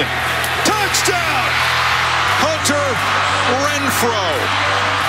[0.00, 0.06] Jackson.
[0.64, 1.50] Touchdown!
[2.40, 2.88] Hunter
[3.60, 4.22] Renfro.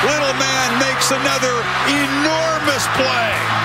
[0.03, 3.61] Little man makes another enormous play.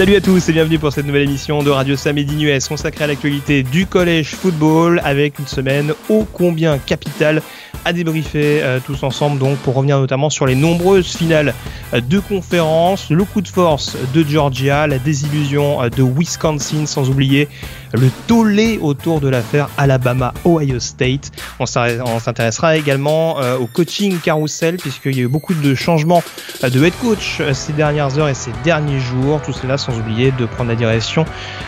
[0.00, 3.06] Salut à tous et bienvenue pour cette nouvelle émission de Radio Samedi Nues consacrée à
[3.08, 7.42] l'actualité du collège football avec une semaine ô combien capitale
[7.84, 11.54] à débriefer euh, tous ensemble donc pour revenir notamment sur les nombreuses finales
[11.94, 17.08] euh, de conférences, le coup de force de Georgia, la désillusion euh, de Wisconsin sans
[17.08, 17.48] oublier
[17.92, 21.30] le tollé autour de l'affaire Alabama-Ohio State.
[21.58, 26.22] On s'intéressera également au coaching carousel puisqu'il y a eu beaucoup de changements
[26.62, 29.40] de head coach ces dernières heures et ces derniers jours.
[29.42, 31.24] Tout cela sans oublier de prendre la direction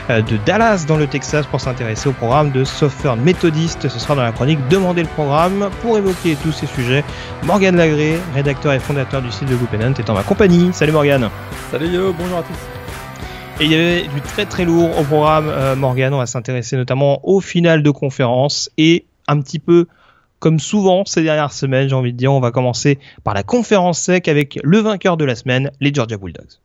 [0.08, 3.88] de Dallas dans le Texas pour s'intéresser au programme de Southern Methodist.
[3.88, 7.04] Ce sera dans la chronique Demandez le programme pour évoquer tous ces sujets.
[7.44, 10.70] Morgan Lagré, rédacteur et fondateur du site de Goupennant, est en ma compagnie.
[10.72, 11.28] Salut Morgan.
[11.70, 12.81] Salut yo, bonjour à tous.
[13.64, 16.12] Il y avait du très très lourd au programme euh, Morgan.
[16.12, 19.86] On va s'intéresser notamment au final de conférence et un petit peu
[20.40, 24.00] comme souvent ces dernières semaines, j'ai envie de dire, on va commencer par la conférence
[24.00, 26.58] sec avec le vainqueur de la semaine, les Georgia Bulldogs.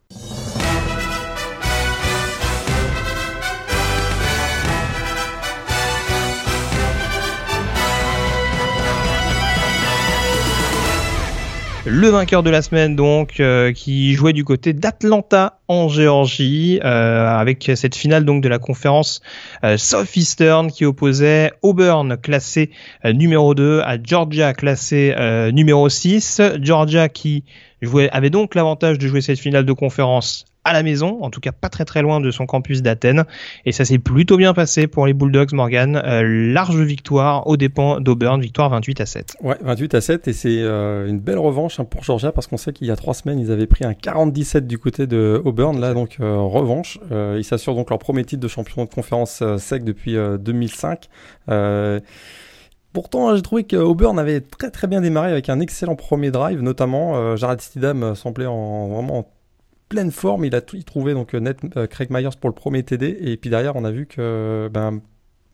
[11.89, 17.27] Le vainqueur de la semaine donc euh, qui jouait du côté d'Atlanta en Géorgie euh,
[17.27, 19.21] avec cette finale donc de la conférence
[19.63, 22.71] euh, Southeastern qui opposait Auburn classé
[23.05, 25.15] numéro 2 à Georgia classé
[25.53, 27.45] numéro 6 Georgia qui
[27.81, 31.39] jouait avait donc l'avantage de jouer cette finale de conférence à la maison, en tout
[31.39, 33.23] cas pas très très loin de son campus d'Athènes.
[33.65, 36.01] Et ça s'est plutôt bien passé pour les Bulldogs Morgan.
[36.03, 39.37] Euh, large victoire aux dépens d'Auburn, victoire 28 à 7.
[39.41, 42.57] Ouais, 28 à 7 et c'est euh, une belle revanche hein, pour Georgia parce qu'on
[42.57, 45.79] sait qu'il y a trois semaines ils avaient pris un 47 du côté de Auburn.
[45.79, 49.85] Là donc euh, revanche, ils s'assurent donc leur premier titre de champion de conférence sec
[49.85, 51.07] depuis 2005.
[52.93, 57.35] Pourtant, j'ai trouvé qu'Auburn avait très très bien démarré avec un excellent premier drive, notamment
[57.35, 59.29] Jared Stidham semblait en vraiment
[59.89, 60.45] pleine forme.
[60.45, 63.17] Il a trouvé donc euh, net euh, Craig Myers pour le premier TD.
[63.21, 65.01] Et puis derrière, on a vu que ben,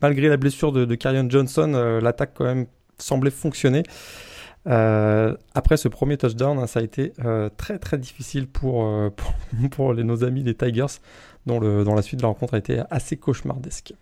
[0.02, 0.96] malgré la blessure de, de
[1.30, 2.66] Johnson, euh, l'attaque quand même
[2.98, 3.82] semblait fonctionner.
[4.66, 7.12] après ce premier touchdown, hein, ça a été
[7.56, 11.00] très très difficile pour, les, nos amis des Tigers,
[11.46, 13.94] dont, dont la suite de la rencontre a été assez cauchemardesque.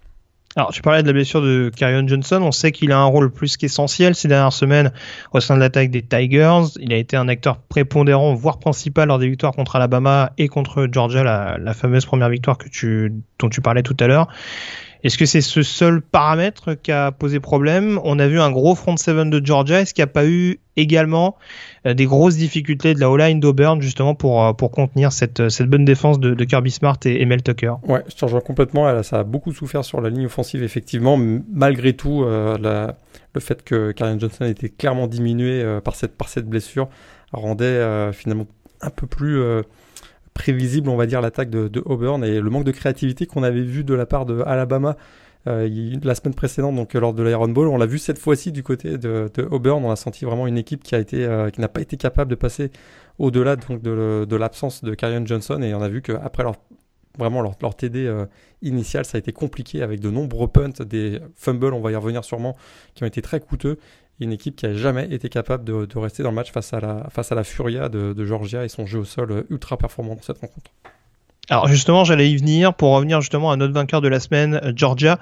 [0.54, 2.40] Alors, tu parlais de la blessure de Carrion Johnson.
[2.42, 4.92] On sait qu'il a un rôle plus qu'essentiel ces dernières semaines
[5.32, 6.64] au sein de l'attaque des Tigers.
[6.78, 10.88] Il a été un acteur prépondérant, voire principal lors des victoires contre Alabama et contre
[10.92, 14.28] Georgia, la, la fameuse première victoire que tu, dont tu parlais tout à l'heure.
[15.04, 17.98] Est-ce que c'est ce seul paramètre qui a posé problème?
[18.04, 19.80] On a vu un gros front seven de Georgia.
[19.80, 21.36] Est-ce qu'il n'y a pas eu également
[21.86, 25.68] euh, des grosses difficultés de la O-line d'Auburn justement pour, euh, pour contenir cette, cette
[25.68, 27.74] bonne défense de, Kirby Smart et, Mel Tucker?
[27.82, 29.02] Ouais, je te rejoins complètement.
[29.02, 31.18] Ça a beaucoup souffert sur la ligne offensive, effectivement.
[31.52, 32.92] Malgré tout, euh,
[33.34, 36.88] le fait que Karen Johnson était clairement diminué par, cette, par cette blessure
[37.32, 38.46] rendait finalement
[38.82, 39.42] un peu plus
[40.34, 43.84] prévisible, on va dire, l'attaque de, Auburn et le manque de créativité qu'on avait vu
[43.84, 44.97] de la part de Alabama
[45.48, 45.69] euh,
[46.03, 47.69] la semaine précédente, donc lors de l'Iron Bowl.
[47.69, 49.84] On l'a vu cette fois-ci du côté de, Auburn.
[49.84, 52.31] On a senti vraiment une équipe qui a été, euh, qui n'a pas été capable
[52.31, 52.71] de passer
[53.19, 56.54] au-delà donc de, l'absence de Karion Johnson et on a vu qu'après leur
[57.19, 58.26] vraiment leur, TD euh,
[58.62, 62.25] initial, ça a été compliqué avec de nombreux punts, des fumbles, on va y revenir
[62.25, 62.56] sûrement,
[62.94, 63.78] qui ont été très coûteux
[64.22, 66.81] une équipe qui a jamais été capable de, rester dans le match face à
[67.34, 70.71] la, Furia de, de, Georgia et son jeu au sol ultra performant dans cette rencontre.
[71.49, 75.19] Alors justement, j'allais y venir pour revenir justement à notre vainqueur de la semaine, Georgia.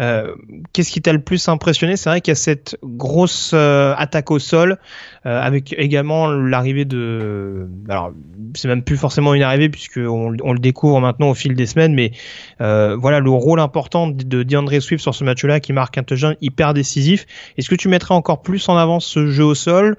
[0.00, 0.34] Euh,
[0.72, 1.96] qu'est-ce qui t'a le plus impressionné?
[1.96, 4.78] C'est vrai qu'il y a cette grosse euh, attaque au sol,
[5.26, 7.68] euh, avec également l'arrivée de.
[7.88, 8.12] Alors,
[8.54, 11.94] c'est même plus forcément une arrivée puisque on, le découvre maintenant au fil des semaines,
[11.94, 12.12] mais
[12.58, 16.74] voilà le rôle important de DeAndre Swift sur ce match-là qui marque un touchdown hyper
[16.74, 17.26] décisif.
[17.56, 19.96] Est-ce que tu mettrais encore plus en avant ce jeu au sol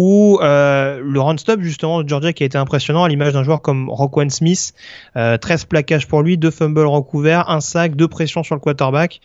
[0.00, 3.60] ou euh, le run-stop justement de Georgia qui a été impressionnant à l'image d'un joueur
[3.60, 4.72] comme Roquan Smith,
[5.14, 9.20] 13 euh, plaquages pour lui, 2 fumbles recouverts, un sac, 2 pressions sur le quarterback.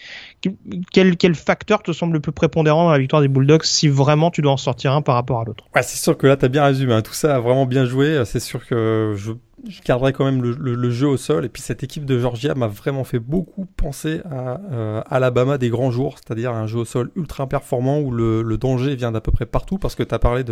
[0.92, 4.32] Quel, quel facteur te semble le plus prépondérant dans la victoire des Bulldogs si vraiment
[4.32, 5.66] tu dois en sortir un par rapport à l'autre?
[5.76, 7.04] C'est sûr que là tu as bien résumé, hein.
[7.04, 9.34] tout ça a vraiment bien joué, c'est sûr que je
[9.68, 11.46] je garderai quand même le, jeu au sol.
[11.46, 15.70] Et puis cette équipe de Georgia m'a vraiment fait beaucoup penser à euh, Alabama des
[15.70, 19.32] grands jours, c'est-à-dire un jeu au sol ultra performant où le, danger vient d'à peu
[19.32, 19.78] près partout.
[19.78, 20.44] Parce que tu as parlé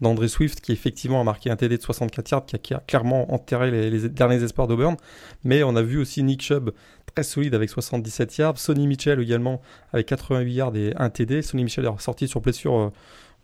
[0.00, 3.70] d'André Swift qui effectivement a marqué un TD de 64 yards, qui a, clairement enterré
[3.70, 4.96] les, derniers espoirs d'Auburn.
[5.44, 6.70] Mais on a vu aussi Nick Chubb
[7.14, 9.60] très solide avec 77 yards, Sonny Mitchell également
[9.92, 11.42] avec 88 yards et un TD.
[11.42, 12.74] Sonny Mitchell est sorti sur blessure.
[12.74, 12.90] Euh,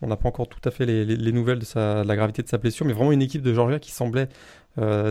[0.03, 2.87] On n'a pas encore tout à fait les, nouvelles de, la gravité de sa blessure,
[2.87, 4.29] mais vraiment une équipe de Georgia qui semblait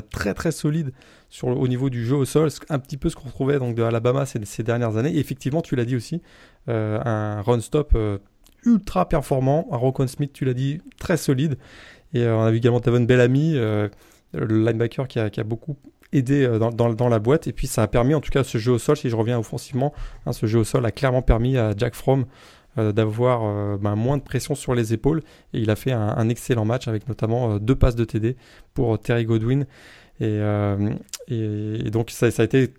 [0.10, 0.92] très très solide
[1.30, 3.84] sur au niveau du jeu au sol, un petit peu ce qu'on retrouvait donc de
[3.84, 5.18] Alabama ces, dernières années.
[5.18, 6.22] Effectivement, tu l'as dit aussi,
[6.68, 7.98] un run stop
[8.64, 11.58] ultra performant, un Rocon Smith, tu l'as dit, très solide.
[12.14, 13.88] Et on a vu également Tavon Bellamy, le
[14.34, 15.78] linebacker qui a, qui a beaucoup
[16.16, 17.48] aidé euh, dans, dans, dans, la boîte.
[17.48, 19.40] Et puis ça a permis, en tout cas, ce jeu au sol, si je reviens
[19.40, 19.94] offensivement,
[20.26, 22.26] hein, ce jeu au sol a clairement permis à Jack Fromm euh,
[22.78, 25.22] d'avoir euh, ben, moins de pression sur les épaules.
[25.54, 28.36] Et il a fait un, excellent match avec notamment deux passes de TD
[28.74, 29.66] pour Terry Godwin.
[30.20, 30.40] Et,
[31.92, 32.74] donc ça, a été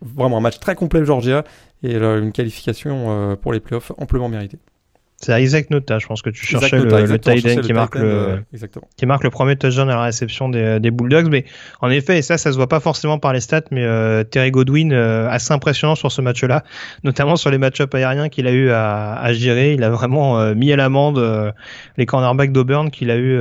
[0.00, 1.44] vraiment un match très complet Georgia
[1.82, 4.58] et une qualification pour les playoffs amplement méritée.
[5.24, 8.10] C'est Isaac Nota, je pense que tu cherchais le, le tight end qui marque le,
[8.10, 8.36] euh,
[8.96, 11.28] qui marque le premier touchdown à la réception des, des, Bulldogs.
[11.30, 11.44] Mais
[11.80, 14.50] en effet, et ça, ça se voit pas forcément par les stats, mais euh, Terry
[14.50, 16.64] Godwin, euh, assez impressionnant sur ce match-là,
[17.04, 19.74] notamment sur les match-up aériens qu'il a eu à, à, gérer.
[19.74, 21.22] Il a vraiment euh, mis à l'amende
[21.96, 23.38] les cornerbacks d'Auburn qu'il a eu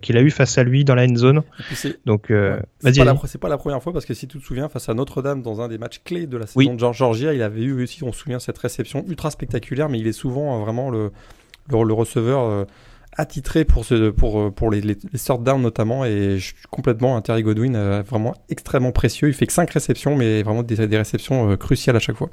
[0.00, 1.42] qu'il a eu face à lui dans la end zone.
[2.04, 2.58] Donc, ouais.
[2.82, 5.40] c'est pas, pas, la première fois parce que si tu te souviens, face à Notre-Dame
[5.40, 8.12] dans un des matchs clés de la saison de Georgia, il avait eu aussi, on
[8.12, 11.10] se souvient, cette réception ultra spectaculaire, mais il est souvent vraiment le
[11.70, 12.64] le, receveur euh,
[13.16, 16.04] attitré euh, pour les, les, sortes d'armes notamment.
[16.04, 19.28] Et je suis complètement, Terry Godwin, euh, vraiment extrêmement précieux.
[19.28, 22.30] Il fait que 5 réceptions, mais vraiment des réceptions cruciales à chaque fois.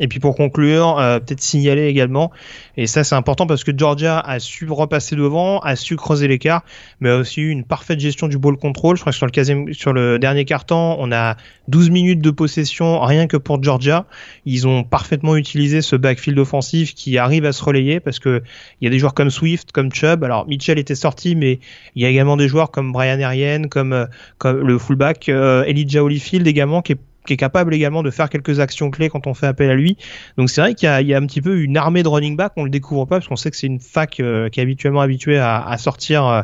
[0.00, 2.32] Et puis pour conclure, euh, peut-être signaler également,
[2.76, 6.64] et ça c'est important parce que Georgia a su repasser devant, a su creuser l'écart,
[6.98, 8.96] mais a aussi eu une parfaite gestion du ball control.
[8.96, 11.36] Je crois que sur le, sur le dernier carton, on a
[11.68, 14.06] 12 minutes de possession rien que pour Georgia.
[14.46, 18.42] Ils ont parfaitement utilisé ce backfield offensif qui arrive à se relayer parce que
[18.80, 20.24] il y a des joueurs comme Swift, comme Chubb.
[20.24, 21.60] Alors Mitchell était sorti, mais
[21.94, 24.06] il y a également des joueurs comme Brian Ariane, comme, euh,
[24.38, 28.28] comme le fullback euh, Elijah Holyfield également qui est qui est capable également de faire
[28.28, 29.96] quelques actions clés quand on fait appel à lui.
[30.36, 32.52] Donc c'est vrai qu'il y, y a, un petit peu une armée de running back,
[32.56, 35.00] on le découvre pas parce qu'on sait que c'est une fac euh, qui est habituellement
[35.00, 36.42] habituée à, à sortir euh,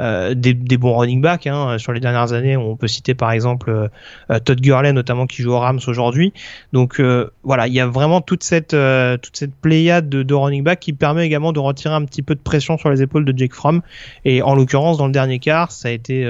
[0.00, 1.46] euh des, des, bons running backs.
[1.46, 1.78] Hein.
[1.78, 5.52] Sur les dernières années, on peut citer par exemple euh, Todd Gurley notamment qui joue
[5.52, 6.32] aux Rams aujourd'hui.
[6.72, 7.00] Donc
[7.42, 8.76] voilà, il y a vraiment toute cette
[9.22, 12.34] toute cette pléiade de, de running back qui permet également de retirer un petit peu
[12.34, 13.82] de pression sur les épaules de Jake Fromm.
[14.24, 16.26] Et en l'occurrence, dans le dernier quart, ça a été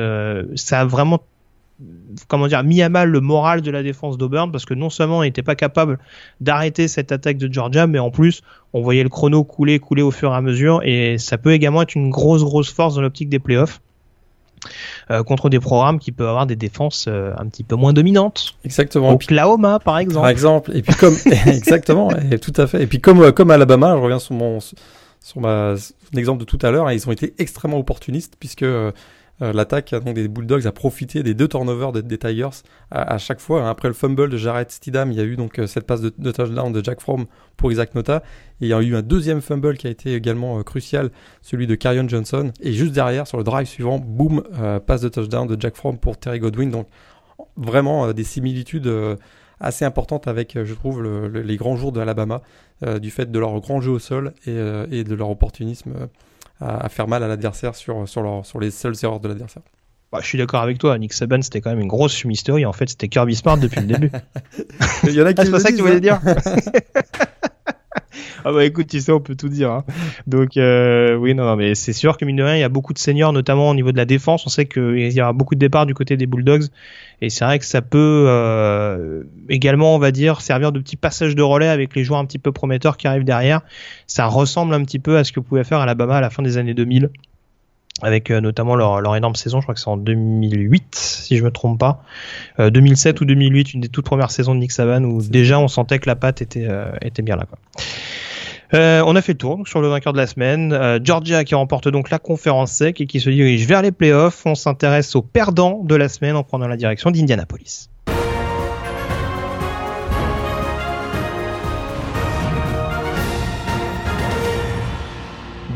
[0.54, 1.20] ça a vraiment
[2.28, 5.18] comment dire, mis à mal le moral de la défense d'Auburn parce que non seulement
[5.18, 5.98] on n'était pas capable
[6.40, 8.42] d'arrêter cette attaque de Georgia, mais en plus
[8.72, 11.82] on voyait le chrono couler, couler au fur et à mesure et ça peut également
[11.82, 13.80] être une grosse, grosse force dans l'optique des playoffs.
[15.10, 18.56] Euh, contre des programmes qui peuvent avoir des défenses euh, un petit peu moins dominantes.
[18.64, 19.10] Exactement.
[19.10, 20.22] Oklahoma, par exemple.
[20.22, 20.72] Par exemple.
[20.74, 21.14] Et puis comme
[21.46, 22.82] exactement, et tout à fait.
[22.82, 24.58] Et puis comme euh, comme Alabama, je reviens sur mon
[25.26, 25.74] sur ma
[26.12, 28.92] mon exemple de tout à l'heure, hein, ils ont été extrêmement opportunistes puisque euh,
[29.40, 33.62] l'attaque donc des Bulldogs a profité des deux turnovers des, Tigers à, chaque fois.
[33.62, 33.70] Hein.
[33.70, 36.08] Après le fumble de Jared Stidham, il y a eu donc euh, cette passe de,
[36.30, 38.22] touchdown de Jack Fromm pour Isaac Nota.
[38.60, 41.10] Et il y a eu un deuxième fumble qui a été également euh, crucial,
[41.42, 42.50] celui de Carrion Johnson.
[42.60, 44.42] Et juste derrière, sur le drive suivant, boum,
[44.86, 46.70] passe de touchdown de Jack Fromm pour Terry Godwin.
[46.70, 46.88] Donc
[47.56, 48.90] vraiment des similitudes
[49.60, 52.42] assez importantes avec, je trouve, les grands jours de Alabama,
[53.00, 54.52] du fait de leur grand jeu au sol et,
[55.04, 56.08] de leur opportunisme
[56.60, 59.62] à, faire mal à l'adversaire sur, sur, sur les seules erreurs de l'adversaire.
[60.12, 62.72] Bah, je suis d'accord avec toi, Nick Saban c'était quand même une grosse fumisterie, en
[62.72, 64.10] fait c'était Kirby Smart depuis le début.
[65.04, 66.20] Il y en a qui ah, c'est pas ça que tu voulais dire
[68.44, 69.70] Ah bah écoute, tu sais, on peut tout dire.
[69.70, 69.84] Hein.
[70.26, 72.68] Donc euh, oui, non, non mais c'est sûr que mine de rien, il y a
[72.68, 74.46] beaucoup de seniors, notamment au niveau de la défense.
[74.46, 76.66] On sait qu'il y aura beaucoup de départs du côté des Bulldogs,
[77.20, 81.34] et c'est vrai que ça peut euh, également, on va dire, servir de petit passage
[81.34, 83.62] de relais avec les joueurs un petit peu prometteurs qui arrivent derrière.
[84.06, 86.58] Ça ressemble un petit peu à ce que pouvait faire Alabama à la fin des
[86.58, 87.10] années 2000
[88.02, 91.44] avec euh, notamment leur, leur, énorme saison, je crois que c'est en 2008 si je
[91.44, 92.02] me trompe pas,
[92.60, 95.68] euh, 2007 ou 2008, une des toutes premières saisons de Nick Saban où déjà on
[95.68, 97.46] sentait que la patte était euh, était bien là.
[97.46, 97.58] Quoi.
[98.74, 100.72] Euh, on a fait le tour sur le vainqueur de la semaine.
[100.72, 104.44] Euh, Georgia qui remporte donc la conférence sec et qui se dirige vers les playoffs.
[104.44, 107.88] On s'intéresse aux perdants de la semaine en prenant la direction d'Indianapolis.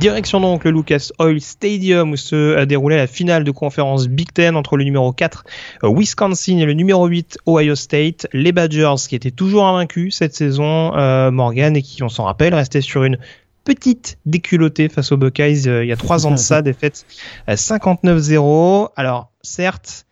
[0.00, 4.56] Direction donc le Lucas Oil Stadium où se déroulait la finale de conférence Big Ten
[4.56, 5.44] entre le numéro 4
[5.84, 8.26] euh, Wisconsin et le numéro 8 Ohio State.
[8.32, 12.54] Les Badgers qui étaient toujours invaincus cette saison, euh, Morgan, et qui, on s'en rappelle,
[12.54, 13.18] restaient sur une
[13.64, 17.04] petite déculottée face aux Buckeyes euh, il y a trois ans de ça, défaite
[17.46, 18.88] 59-0.
[18.96, 20.06] Alors certes,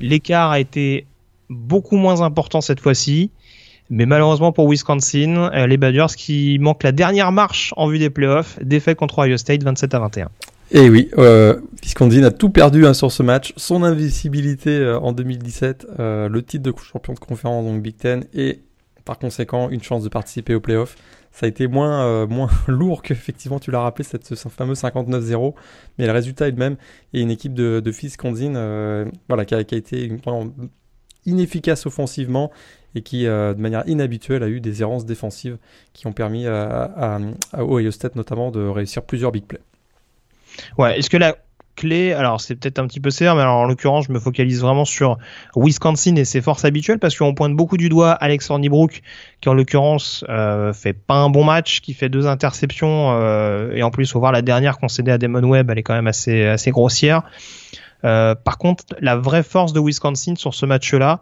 [0.00, 1.06] l'écart a été
[1.50, 3.30] beaucoup moins important cette fois-ci.
[3.90, 8.10] Mais malheureusement pour Wisconsin, euh, les Badgers qui manquent la dernière marche en vue des
[8.10, 10.28] playoffs, défaite contre Ohio State 27 à 21.
[10.72, 13.52] Et oui, euh, Wisconsin a tout perdu hein, sur ce match.
[13.56, 18.24] Son invisibilité euh, en 2017, euh, le titre de champion de conférence donc Big Ten
[18.34, 18.60] et
[19.04, 20.96] par conséquent une chance de participer aux playoffs.
[21.36, 25.54] Ça a été moins, euh, moins lourd qu'effectivement tu l'as rappelé, cette, ce fameux 59-0,
[25.98, 26.76] mais le résultat est le même.
[27.12, 27.92] Et une équipe de, de
[28.56, 30.10] euh, voilà, qui, a, été
[31.26, 32.50] inefficace offensivement
[32.96, 35.58] et qui, de manière inhabituelle, a eu des errances défensives
[35.92, 37.18] qui ont permis à, à,
[37.52, 39.60] à State notamment de réussir plusieurs big plays.
[40.78, 41.36] Ouais, est-ce que la
[41.76, 44.62] clé, alors c'est peut-être un petit peu sévère, mais alors en l'occurrence, je me focalise
[44.62, 45.18] vraiment sur
[45.54, 49.02] Wisconsin et ses forces habituelles parce qu'on pointe beaucoup du doigt Alex Hornibrook,
[49.40, 53.82] qui en l'occurrence euh, fait pas un bon match, qui fait deux interceptions euh, et
[53.82, 56.70] en plus, faut voir la dernière concédée à Damon Webb, elle est quand même assez
[56.70, 57.22] grossière.
[58.04, 61.20] Euh, par contre, la vraie force de Wisconsin sur ce match-là,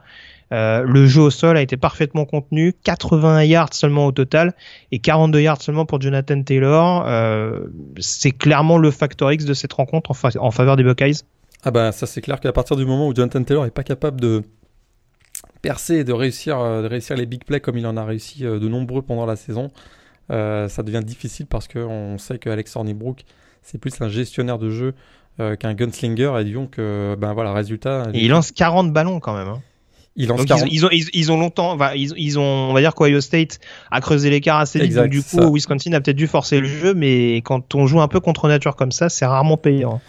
[0.53, 4.55] euh, le jeu au sol a été parfaitement contenu, 80 yards seulement au total
[4.93, 7.05] et 42 yards seulement pour Jonathan Taylor.
[7.07, 7.67] Euh,
[7.99, 11.23] c'est clairement le factor X de cette rencontre en, faveur des Buckeyes.
[11.65, 14.21] Ah bah ça c'est clair qu'à partir du moment où Jonathan Taylor n'est pas capable
[14.21, 14.43] de
[15.63, 18.43] percer et de réussir, euh, de réussir les big plays comme il en a réussi
[18.43, 19.71] de nombreux pendant la saison,
[20.29, 23.25] ça devient difficile parce qu'on sait que Alex Hornibrook
[23.63, 24.95] c'est plus un gestionnaire de jeu
[25.39, 28.05] qu'un gunslinger et donc ben voilà résultat.
[28.13, 29.49] Et il lance 40 ballons quand même.
[29.49, 29.63] Hein.
[30.17, 30.37] Ils, ont,
[30.93, 33.59] ils, ont, longtemps, ils, ont, on va dire qu'Ohio State
[33.91, 34.97] a creusé l'écart assez vite.
[35.09, 38.21] du coup, Wisconsin a peut-être dû forcer le jeu, mais quand on joue un peu
[38.21, 40.01] contre nature comme ça, c'est rarement payant.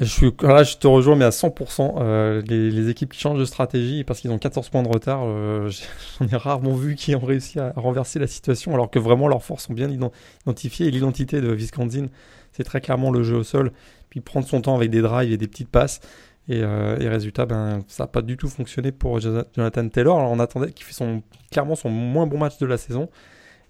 [0.00, 1.96] Je suis, là, je te rejoins, mais à 100%.
[1.98, 5.70] Euh, les, équipes qui changent de stratégie parce qu'ils ont 14 points de retard, euh,
[6.20, 9.42] j'en ai rarement vu qui ont réussi à renverser la situation, alors que vraiment leurs
[9.42, 10.86] forces sont bien identifiées.
[10.86, 12.06] Et l'identité de Wisconsin,
[12.52, 13.72] c'est très clairement le jeu au sol,
[14.10, 16.00] puis prendre son temps avec des drives et des petites passes.
[16.48, 20.18] Et, euh, résultat, ben, ça n'a pas du tout fonctionné pour Jonathan Taylor.
[20.18, 23.10] Alors on attendait qu'il son, clairement son moins bon match de la saison.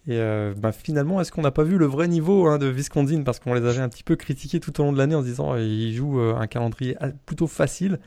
[0.07, 3.25] Et euh, ben, finalement, est-ce qu'on n'a pas vu le vrai niveau hein, de Viscondine
[3.25, 5.57] Parce qu'on les avait un petit peu critiqués tout au long de l'année en disant
[5.57, 7.99] qu'ils jouent euh, un calendrier plutôt facile.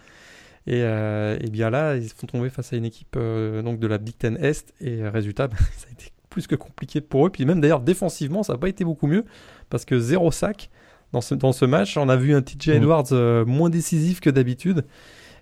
[0.68, 3.98] Et, et, bien là, ils se font tomber face à une équipe donc de la
[3.98, 4.74] Big Ten Est.
[4.80, 7.30] Et résultat, ben, ça a été plus que compliqué pour eux.
[7.30, 9.26] Puis même d'ailleurs, défensivement, ça n'a pas été beaucoup mieux.
[9.70, 10.70] Parce que zéro sac
[11.14, 11.98] dans ce, dans ce match.
[11.98, 12.76] On a vu un TJ mhm.
[12.76, 14.86] Edwards euh, moins décisif que d'habitude.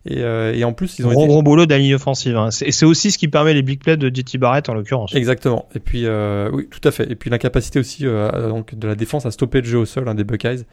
[0.05, 1.33] Et, euh, et, en plus, ils ont gros, été...
[1.33, 2.37] gros boulot de la ligne offensive.
[2.37, 2.51] Hein.
[2.51, 5.13] C'est aussi ce qui permet les big plays de JT Barrett en l'occurrence.
[5.13, 5.67] Exactement.
[5.75, 7.11] Et puis, euh, oui, tout à fait.
[7.11, 10.15] Et puis l'incapacité aussi donc de la défense à stopper le jeu au sol hein,
[10.15, 10.63] des Buckeyes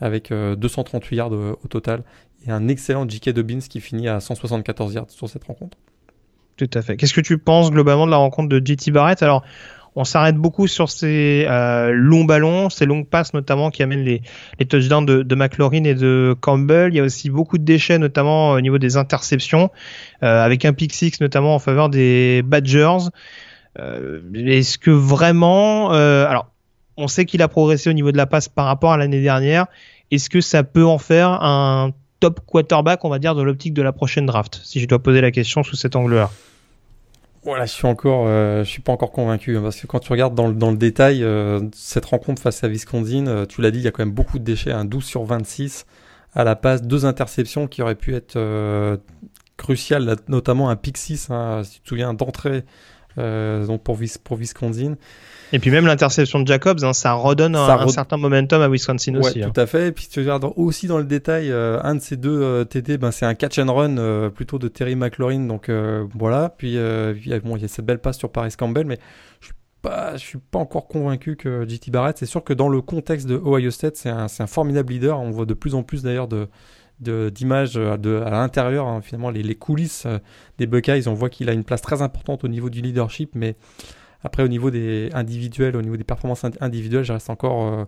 [0.00, 2.04] avec 238 yards au, total
[2.46, 3.30] et un excellent J.K.
[3.30, 5.76] Dobbins qui finit à 174 yards sur cette rencontre.
[6.56, 6.96] Tout à fait.
[6.96, 9.22] Qu'est-ce que tu penses globalement de la rencontre de JT Barrett?
[9.22, 9.42] Alors,
[9.96, 14.22] on s'arrête beaucoup sur ces euh, longs ballons, ces longues passes notamment qui amènent les,
[14.66, 16.92] touchdowns de, de, McLaurin et de Campbell.
[16.92, 19.70] Il y a aussi beaucoup de déchets, notamment au niveau des interceptions,
[20.22, 23.08] euh, avec un pick six notamment en faveur des Badgers.
[23.78, 26.50] Euh, est-ce que vraiment, alors,
[26.96, 29.66] on sait qu'il a progressé au niveau de la passe par rapport à l'année dernière.
[30.10, 33.82] Est-ce que ça peut en faire un top quarterback, on va dire, dans l'optique de
[33.82, 36.30] la prochaine draft, si je dois poser la question sous cet angle-là?
[37.42, 40.12] Voilà, je suis encore, euh, je suis pas encore convaincu hein, parce que quand tu
[40.12, 43.70] regardes dans le, dans le détail euh, cette rencontre face à Wisconsin, euh, tu l'as
[43.70, 45.86] dit, il y a quand même beaucoup de déchets, un hein, 12 sur 26
[46.34, 48.38] à la passe, deux interceptions qui auraient pu être
[49.56, 52.64] cruciales, notamment un pick 6, hein, si tu te souviens, d'entrée
[53.16, 54.96] donc pour, pour Wisconsin.
[55.52, 59.42] Et puis même l'interception de Jacobs, hein, ça redonne un, certain momentum à Wisconsin aussi.
[59.42, 59.88] Ouais, tout à fait.
[59.88, 62.98] Et puis tu regardes aussi dans le détail, euh, un de ces deux euh, TD,
[62.98, 65.46] ben, c'est un catch and run euh, plutôt de Terry McLaurin.
[65.46, 65.70] Donc
[66.14, 66.54] voilà.
[66.56, 68.98] Puis, bon, il y a cette belle passe sur Paris Campbell, mais
[69.40, 72.16] je suis pas, je suis pas encore convaincu que JT Barrett.
[72.18, 75.18] C'est sûr que dans le contexte de Ohio State, c'est un, un, formidable leader.
[75.18, 76.48] On voit de plus en plus d'ailleurs de
[77.00, 80.06] d'images de, à l'intérieur, hein, finalement les, coulisses
[80.58, 83.56] des Buckeyes, on voit qu'il a une place très importante au niveau du leadership, mais
[84.22, 87.66] après, au niveau des individuels, au niveau des performances individuelles, je encore.
[87.66, 87.84] Euh,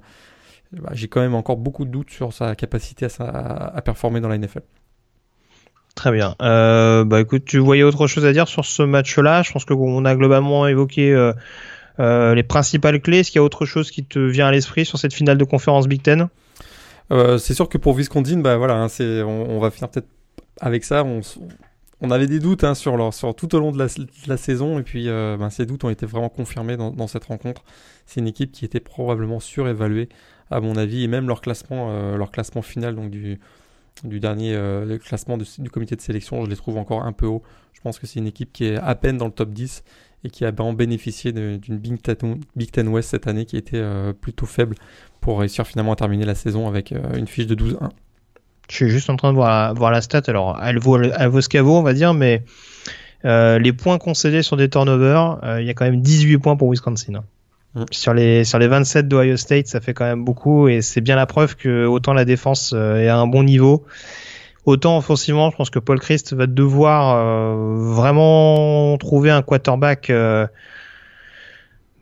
[0.73, 4.39] bah, j'ai quand même encore beaucoup de doutes sur sa capacité à, performer dans la
[4.39, 4.63] NFL.
[5.95, 6.35] Très bien.
[6.41, 9.43] Euh, bah écoute, tu voyais autre chose à dire sur ce match-là?
[9.43, 11.13] Je pense qu'on a globalement évoqué
[12.01, 13.19] euh, les principales clés.
[13.19, 15.45] Est-ce qu'il y a autre chose qui te vient à l'esprit sur cette finale de
[15.45, 16.29] conférence Big Ten?
[17.39, 20.09] C'est sûr que pour Wisconsin, bah voilà, hein, c'est, on, va finir peut-être
[20.61, 21.05] avec ça.
[21.05, 23.79] On, avait des doutes hein, sur, leur, sur tout au long de
[24.27, 27.65] la, saison et puis euh, ben, ces doutes ont été vraiment confirmés dans, cette rencontre.
[28.07, 30.09] C'est une équipe qui était probablement surévaluée
[30.51, 33.39] à mon avis et même leur classement, euh, leur classement final donc du,
[34.05, 37.43] du dernier euh, classement du comité de sélection, je les trouve encore un peu haut.
[37.73, 39.83] Je pense que c'est une équipe qui est à peine dans le top 10
[40.25, 41.99] et qui a ben, bénéficié d'une Big,
[42.57, 43.83] Big, Ten West cette année qui était
[44.21, 44.77] plutôt faible
[45.21, 47.91] pour réussir finalement à terminer la saison avec une fiche de 12-1.
[48.71, 50.23] Je suis juste en train de voir, voir la stat.
[50.29, 52.43] Alors, elle vaut, elle vaut ce qu'elle vaut, on va dire, mais
[53.25, 56.57] euh, les points concédés sur des turnovers, euh, il y a quand même 18 points
[56.57, 57.23] pour Wisconsin.
[57.75, 57.85] Mm.
[57.91, 61.17] Sur les sur les 27 d'Ohio State, ça fait quand même beaucoup et c'est bien
[61.17, 63.85] la preuve que autant la défense euh, est à un bon niveau,
[64.65, 70.11] autant offensivement, je pense que Paul Christ va devoir vraiment trouver un quarterback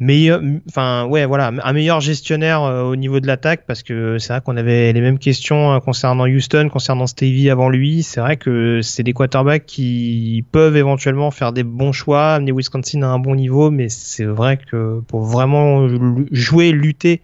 [0.00, 4.32] meilleur, enfin ouais voilà, un meilleur gestionnaire euh, au niveau de l'attaque parce que c'est
[4.32, 8.02] vrai qu'on avait les mêmes questions euh, concernant Houston, concernant Stevie avant lui.
[8.02, 13.02] C'est vrai que c'est des quarterbacks qui peuvent éventuellement faire des bons choix, amener Wisconsin
[13.02, 15.86] à un bon niveau, mais c'est vrai que pour vraiment
[16.32, 17.20] jouer, lutter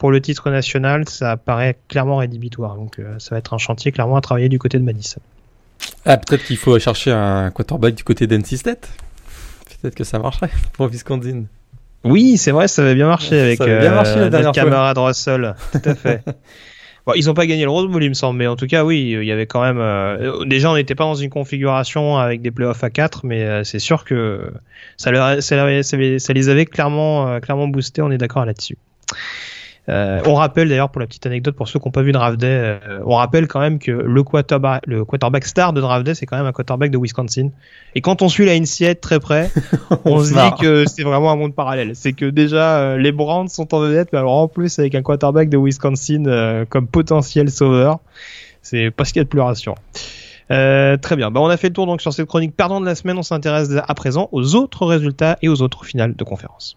[0.00, 2.74] pour le titre national, ça paraît clairement rédhibitoire.
[2.74, 5.20] Donc euh, ça va être un chantier clairement à travailler du côté de Madison.
[6.06, 8.88] Ah, peut-être qu'il faut chercher un quarterback du côté d'NC State.
[9.82, 11.44] Peut-être que ça marcherait pour Wisconsin.
[12.02, 15.54] Oui, c'est vrai, ça avait bien marché avec bien euh, notre camarade Russell.
[15.70, 16.22] Tout à fait.
[17.06, 18.84] bon, ils n'ont pas gagné le Rose Bowl, il me semble, mais en tout cas,
[18.84, 19.80] oui, il y avait quand même.
[19.80, 23.64] Euh, déjà, on n'était pas dans une configuration avec des playoffs à 4, mais euh,
[23.64, 24.50] c'est sûr que
[24.96, 28.78] ça, leur, ça, ça, les avait clairement, clairement boostés, on est d'accord là-dessus.
[29.88, 32.38] Euh, on rappelle d'ailleurs pour la petite anecdote pour ceux qui n'ont pas vu Draft
[32.38, 36.14] Day, euh, on rappelle quand même que le quarterback, le quarterback star de Draft Day,
[36.14, 37.48] c'est quand même un quarterback de Wisconsin.
[37.94, 39.50] Et quand on suit la NCAA très près,
[40.04, 41.92] on, se dit que c'est vraiment un monde parallèle.
[41.94, 45.02] C'est que déjà euh, les Browns sont en vedette, mais alors en plus avec un
[45.02, 48.00] quarterback de Wisconsin comme potentiel sauveur,
[48.62, 49.78] c'est pas ce qu'il y a de plus rassurant.
[50.48, 51.30] très bien.
[51.30, 53.18] Bah, on a fait le tour donc sur cette chronique perdant de la semaine.
[53.18, 56.76] On s'intéresse à présent aux autres résultats et aux autres finales de conférence.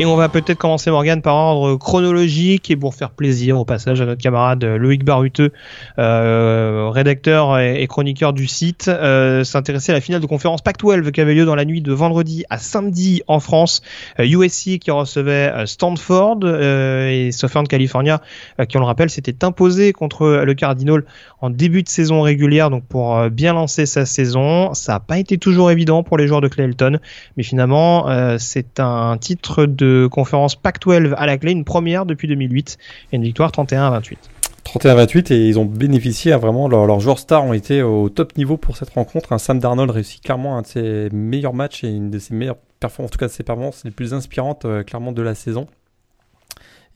[0.00, 4.00] Et on va peut-être commencer Morgan par ordre chronologique et pour faire plaisir au passage
[4.00, 5.52] à notre camarade Loïc Baruteux,
[6.00, 11.20] euh, rédacteur et, chroniqueur du site, euh, s'intéresser à la finale de conférence Pac-12 qui
[11.20, 13.82] avait lieu dans la nuit de vendredi à samedi en France.
[14.18, 18.20] USC euh, qui recevait euh, Stanford euh, et Southern California
[18.68, 21.04] qui on le rappelle s'était imposé contre le Cardinal
[21.40, 24.74] en début de saison régulière donc pour bien lancer sa saison.
[24.74, 26.98] Ça n'a pas été toujours évident pour les joueurs de Clayton
[27.36, 28.08] mais finalement
[28.38, 32.78] c'est un titre de conférence Pac-12 à la clé, une première depuis 2008
[33.12, 34.18] et une victoire 31 à 28.
[34.64, 38.08] 31 à 28 et ils ont bénéficié hein, vraiment leurs joueurs stars ont été au
[38.08, 39.38] top niveau pour cette rencontre.
[39.38, 43.10] Sam Darnold réussit clairement un de ses meilleurs matchs et une de ses meilleures performances,
[43.10, 45.66] en tout cas ses performances les plus inspirantes euh, clairement de la saison.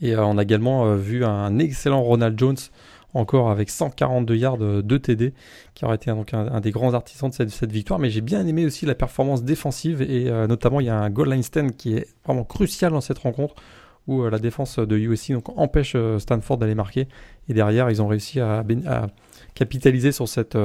[0.00, 2.56] Et euh, on a également euh, vu un excellent Ronald Jones
[3.14, 5.32] encore avec 142 yards de TD,
[5.78, 8.00] qui aurait été donc un, des grands artisans de cette, victoire.
[8.00, 11.08] Mais j'ai bien aimé aussi la performance défensive et euh, notamment il y a un
[11.08, 13.54] goal stand qui est vraiment crucial dans cette rencontre
[14.08, 17.06] où euh, la défense de USC donc, empêche euh, Stanford d'aller marquer
[17.48, 18.64] et derrière ils ont réussi à,
[19.54, 20.58] capitaliser sur cette,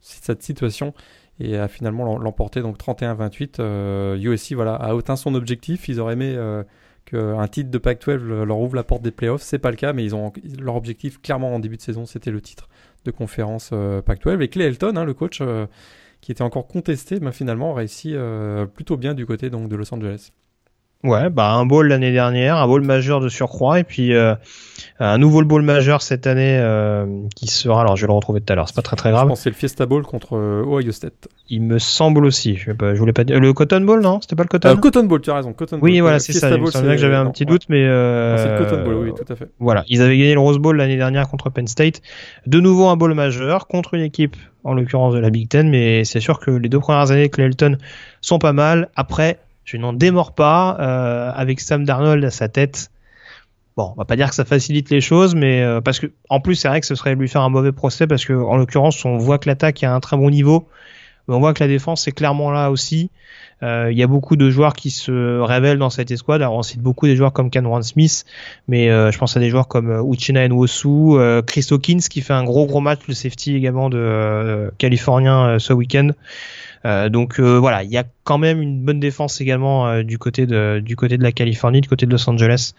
[0.00, 0.92] cette situation
[1.40, 4.18] et à finalement l'emporter donc 31-28.
[4.18, 5.88] USC voilà, a atteint son objectif.
[5.88, 6.38] Ils auraient aimé
[7.06, 9.42] qu'un titre de Pac-12 leur ouvre la porte des playoffs.
[9.42, 12.30] C'est pas le cas, mais ils ont leur objectif clairement en début de saison, c'était
[12.30, 12.68] le titre
[13.04, 14.40] de conférence euh, Pac-12.
[14.42, 15.66] Et Clay Elton, hein, le coach euh,
[16.20, 19.92] qui était encore contesté, ben, finalement réussi euh, plutôt bien du côté donc, de Los
[19.92, 20.30] Angeles.
[21.04, 24.36] Ouais, bah un bowl l'année dernière, un bowl majeur de surcroît, et puis euh,
[25.00, 27.80] un nouveau bowl majeur cette année euh, qui sera.
[27.80, 29.24] Alors je vais le retrouver tout à l'heure, c'est pas très très grave.
[29.24, 31.26] Je pense c'est le Fiesta Bowl contre euh, Ohio State.
[31.48, 32.54] Il me semble aussi.
[32.54, 34.20] Je, pas, je voulais pas dire le Cotton Bowl, non?
[34.20, 34.76] C'était pas le Cotton?
[34.76, 35.52] Cotton Bowl, tu as raison.
[35.52, 36.48] Cotton oui, voilà, c'est ça.
[36.48, 37.82] C'est que j'avais un petit doute, mais.
[37.82, 39.48] c'est le Cotton Bowl, oui, tout à fait.
[39.58, 42.00] Voilà, ils avaient gagné le Rose Bowl l'année dernière contre Penn State.
[42.46, 46.04] De nouveau un bowl majeur contre une équipe, en l'occurrence de la Big Ten, mais
[46.04, 47.76] c'est sûr que les deux premières années de Clayton
[48.20, 48.88] sont pas mal.
[48.94, 52.90] Après je n'en démords pas euh, avec Sam Darnold à sa tête.
[53.76, 56.40] Bon, on va pas dire que ça facilite les choses, mais euh, parce que en
[56.40, 59.02] plus c'est vrai que ce serait lui faire un mauvais procès parce que en l'occurrence
[59.04, 60.68] on voit que l'attaque à un très bon niveau,
[61.26, 63.10] mais on voit que la défense est clairement là aussi.
[63.62, 66.42] Euh, il y a beaucoup de joueurs qui se révèlent dans cette escouade.
[66.42, 68.26] Alors on cite beaucoup des joueurs comme Cameron Smith,
[68.68, 72.66] mais je pense à des joueurs comme Uchina Nwosu, Chris Hawkins qui fait un gros
[72.66, 76.10] gros match, le safety également de californien ce week-end.
[76.84, 80.18] Euh, donc euh, voilà, il y a quand même une bonne défense également euh, du
[80.18, 82.72] côté de du côté de la Californie, du côté de Los Angeles.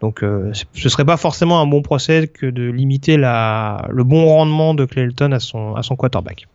[0.00, 4.74] Donc ce serait pas forcément un bon procès que de limiter la le bon rendement
[4.74, 6.46] de Clayton à son à son quarterback.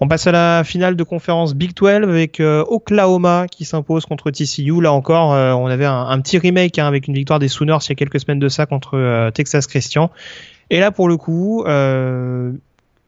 [0.00, 4.82] On passe à la finale de conférence Big 12 avec Oklahoma qui s'impose contre TCU.
[4.82, 7.92] Là encore, on avait un, petit remake hein, avec une victoire des Sooners il y
[7.92, 10.10] a quelques semaines de ça contre Texas Christian.
[10.70, 11.64] Et là, pour le coup,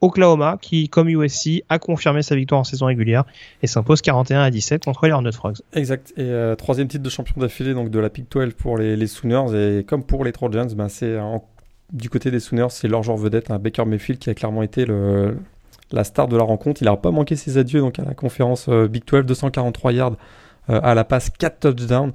[0.00, 3.24] Oklahoma qui, comme USC, a confirmé sa victoire en saison régulière
[3.62, 5.58] et s'impose 41 à 17 contre les Horned Frogs.
[5.72, 6.12] Exact.
[6.16, 9.78] Et euh, troisième titre de champion d'affilée donc de la Big 12 pour les, Sooners
[9.78, 11.16] et comme pour les Trojans, ben c'est
[11.92, 14.86] du côté des Sooners, c'est leur joueur vedette, Baker Mayfield qui a clairement été
[15.92, 16.82] la star de la rencontre.
[16.82, 20.16] Il n'a pas manqué ses adieux donc à la conférence euh, Big 12, 243 yards
[20.70, 22.12] euh, à la passe, 4 touchdowns.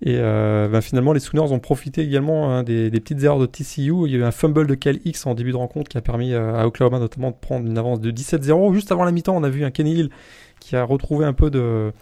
[0.00, 4.06] Et euh, ben finalement, les Sooners ont profité également hein, des, petites erreurs de TCU.
[4.06, 6.00] Il y a eu un fumble de Cal X en début de rencontre qui a
[6.00, 8.74] permis euh, à Oklahoma notamment de prendre une avance de 17-0.
[8.74, 10.10] Juste avant la mi-temps, on a vu un Kenny Hill
[10.60, 11.92] qui a retrouvé un peu de,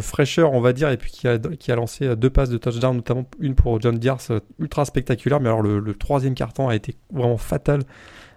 [0.00, 3.54] fraîcheur, on va dire, et puis qui a, lancé deux passes de touchdown, notamment une
[3.54, 4.20] pour John Diars,
[4.58, 5.40] ultra spectaculaire.
[5.40, 7.82] Mais alors, le, troisième carton a été vraiment fatal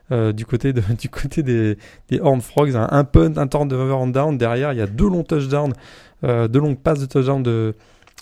[0.33, 1.77] du côté, des,
[2.09, 2.75] des Horned Frogs.
[2.75, 4.37] Un, un punt, un turnover on down.
[4.37, 5.73] Derrière, il y a deux longs touchdowns,
[6.21, 7.73] deux longues passes de touchdown de,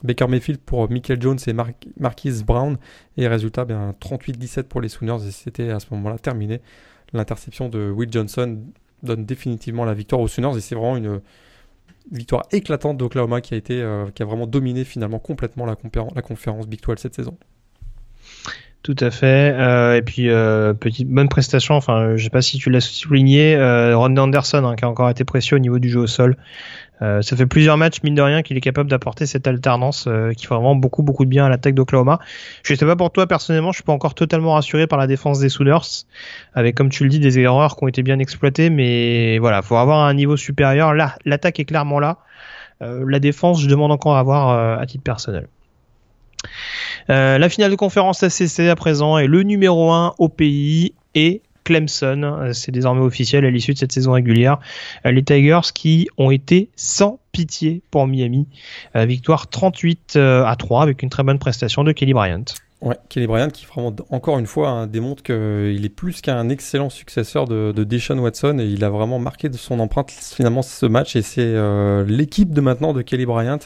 [0.03, 1.53] Baker Mayfield pour Michael Jones et
[1.99, 2.77] Marquise Brown.
[3.17, 5.27] Et résultat, bien 38-17 pour les Sooners.
[5.27, 6.61] Et c'était à ce moment-là terminé.
[7.13, 8.59] L'interception de Will Johnson
[9.03, 10.57] donne définitivement la victoire aux Sooners.
[10.57, 11.21] Et c'est vraiment une
[12.11, 15.75] victoire éclatante d'Oklahoma qui a euh, qui a vraiment dominé finalement complètement la,
[16.21, 17.37] conférence Big 12 cette saison.
[18.83, 19.53] Tout à fait.
[19.53, 21.75] Euh, et puis euh, petite bonne prestation.
[21.75, 23.55] Enfin, je sais pas si tu l'as souligné,
[23.93, 26.35] Ron Anderson hein, qui a encore été précieux au niveau du jeu au sol.
[27.01, 30.33] Euh, ça fait plusieurs matchs, mine de rien, qu'il est capable d'apporter cette alternance euh,
[30.33, 32.19] qui fait vraiment beaucoup beaucoup de bien à l'attaque d'Oklahoma.
[32.63, 35.39] Je sais pas pour toi personnellement, je suis pas encore totalement rassuré par la défense
[35.39, 36.05] des Sooners,
[36.53, 39.77] avec comme tu le dis des erreurs qui ont été bien exploitées, mais voilà, faut
[39.77, 40.93] avoir un niveau supérieur.
[40.93, 42.17] Là, l'attaque est clairement là.
[42.81, 45.47] Euh, la défense, je demande encore à voir à titre personnel.
[47.07, 52.23] la finale de conférence ACC à présent est le numéro 1 au pays et Clemson.
[52.23, 54.60] Euh, c'est désormais officiel à l'issue de cette saison régulière.
[55.05, 58.47] Euh, les Tigers qui ont été sans pitié pour Miami.
[58.95, 62.43] Euh, victoire 38 à 3 avec une très bonne prestation de Kelly Bryant.
[62.81, 66.89] Ouais, Kelly Bryant qui vraiment encore une fois hein, démontre qu'il est plus qu'un excellent
[66.89, 70.88] successeur de, de Deshaun Watson et il a vraiment marqué de son empreinte finalement ce
[70.88, 71.53] match et c'est
[72.07, 73.60] l'équipe de maintenant de Kelly Bryant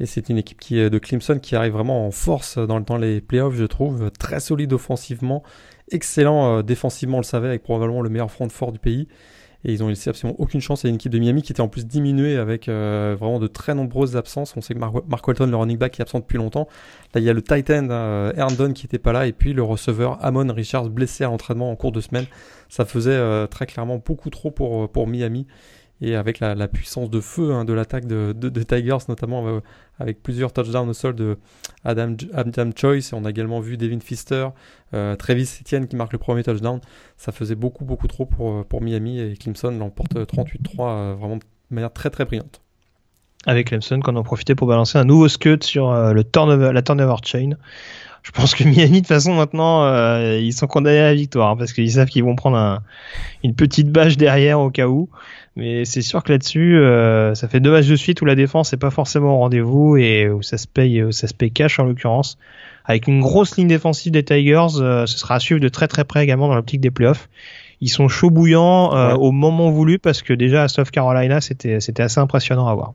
[0.00, 3.20] et c'est une équipe qui de Clemson qui arrive vraiment en force dans, dans les
[3.20, 5.44] playoffs je trouve très solide offensivement
[5.90, 9.08] excellent euh, défensivement, on le savait, avec probablement le meilleur front fort du pays.
[9.62, 11.68] Et ils ont laissé absolument aucune chance à une équipe de Miami qui était en
[11.68, 14.56] plus diminuée avec euh, vraiment de très nombreuses absences.
[14.56, 16.66] On sait que Mark, Walton, le running back, est absent depuis longtemps.
[17.14, 19.26] Là, il y a le tight end, euh, Herndon, qui n'était pas là.
[19.26, 22.24] Et puis le receveur, Amon Richards, blessé à l'entraînement en cours de semaine.
[22.70, 25.46] Ça faisait très clairement beaucoup trop pour, pour Miami
[26.02, 29.60] et avec la, puissance de feu hein, de l'attaque de, Tigers, notamment euh,
[29.98, 31.36] avec plusieurs touchdowns au sol de
[31.84, 33.10] Adam, Adam Choice.
[33.12, 34.48] Et on a également vu Devin Pfister,
[34.94, 36.80] euh, Travis Etienne qui marque le premier touchdown.
[37.18, 41.42] Ça faisait beaucoup, beaucoup trop pour, euh, pour Miami et Clemson l'emporte 38-3 vraiment de
[41.70, 42.62] manière très, très brillante.
[43.46, 47.16] Avec Clemson, qu'on en profitait pour balancer un nouveau scud sur le turnover, la turnover
[47.24, 47.52] chain
[48.22, 51.56] je pense que Miami, de toute façon, maintenant, ils sont condamnés à la victoire hein,
[51.56, 52.82] parce qu'ils savent qu'ils vont prendre
[53.42, 55.08] une petite bâche derrière au cas où.
[55.56, 58.72] Mais c'est sûr que là-dessus, euh, ça fait deux matchs de suite où la défense
[58.72, 61.84] n'est pas forcément au rendez-vous et où ça se paye, ça se paye cash en
[61.84, 62.38] l'occurrence.
[62.84, 66.04] Avec une grosse ligne défensive des Tigers, euh, ce sera à suivre de très très
[66.04, 67.28] près également dans l'optique des playoffs.
[67.80, 71.80] Ils sont chauds bouillants euh, au moment voulu parce que déjà à South Carolina, c'était
[71.80, 72.92] c'était assez impressionnant à voir.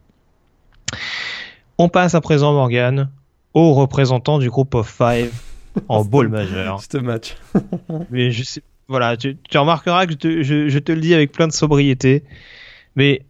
[1.78, 3.10] On passe à présent Morgan
[3.54, 5.32] au représentant du groupe of five
[5.88, 6.82] en bowl majeur.
[6.82, 7.36] Ce match.
[8.12, 12.24] Mais je sais voilà, tu, remarqueras que je te, le dis avec plein de sobriété.
[12.95, 13.24] Mais,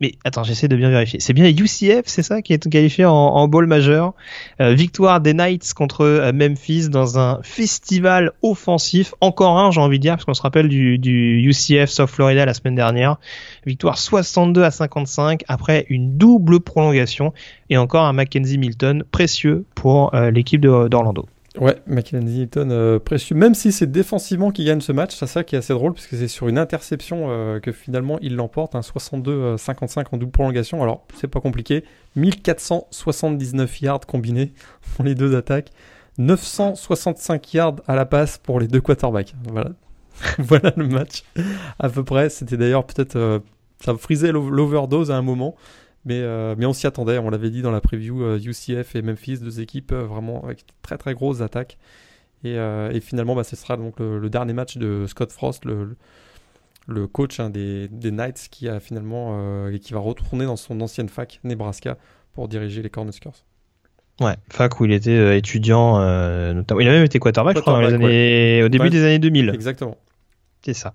[0.00, 1.20] mais attends, j'essaie de bien vérifier.
[1.20, 4.14] C'est bien UCF, c'est ça, qui est qualifié en, en bowl majeur.
[4.60, 9.14] Euh, victoire des Knights contre euh, Memphis dans un festival offensif.
[9.20, 10.98] Encore un, j'ai envie de dire, parce qu'on se rappelle du,
[11.46, 13.18] UCF South Florida la semaine dernière.
[13.66, 17.34] Victoire 62 à 55 après une double prolongation
[17.68, 21.26] et encore un Mackenzie Milton précieux pour euh, l'équipe d'Orlando.
[21.60, 23.36] Ouais, McKenzie Hilton euh, précieux.
[23.36, 26.08] Même si c'est défensivement qui gagne ce match, c'est ça qui est assez drôle, parce
[26.08, 30.82] que c'est sur une interception euh, que finalement il l'emporte, un 62-55 en double prolongation.
[30.82, 31.84] Alors, c'est pas compliqué.
[32.16, 34.52] 1479 yards combinés
[34.96, 35.70] pour les deux attaques.
[36.18, 39.34] 965 yards à la passe pour les deux quarterbacks.
[39.48, 39.70] Voilà.
[40.38, 41.22] voilà le match.
[41.78, 42.30] À peu près.
[42.30, 43.16] C'était d'ailleurs peut-être.
[43.16, 43.38] Euh,
[43.84, 45.54] ça frisait l'overdose à un moment.
[46.04, 49.02] Mais, euh, mais on s'y attendait, on l'avait dit dans la preview, UCF euh, et
[49.02, 51.78] Memphis, deux équipes euh, vraiment avec très très grosses attaques.
[52.44, 55.96] Et, et finalement, bah, ce sera donc le, dernier match de Scott Frost, le,
[56.86, 60.78] le coach hein, des, des, Knights, qui a finalement et qui va retourner dans son
[60.82, 61.96] ancienne fac, Nebraska,
[62.34, 63.46] pour diriger les Cornhuskers.
[64.20, 66.00] Ouais, fac où il était étudiant,
[66.52, 66.80] notamment.
[66.82, 68.62] Il a même été quarterback, je crois, dans les années...
[68.62, 69.48] au début des années 2000.
[69.54, 69.96] Exactement.
[70.62, 70.92] C'est ça.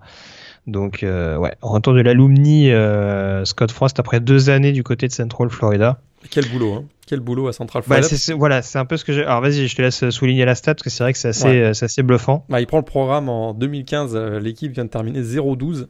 [0.66, 5.12] Donc, euh, ouais, retour de l'alumni euh, Scott Frost après deux années du côté de
[5.12, 6.00] Central Florida.
[6.30, 8.34] Quel boulot, hein Quel boulot à Central bah, Florida.
[8.36, 9.24] voilà, c'est un peu ce que j'ai.
[9.24, 11.60] Alors, vas-y, je te laisse souligner la stat parce que c'est vrai que c'est assez,
[11.60, 12.44] euh, assez, bluffant.
[12.48, 14.16] Bah, il prend le programme en 2015.
[14.16, 15.86] l'équipe vient de terminer 0-12.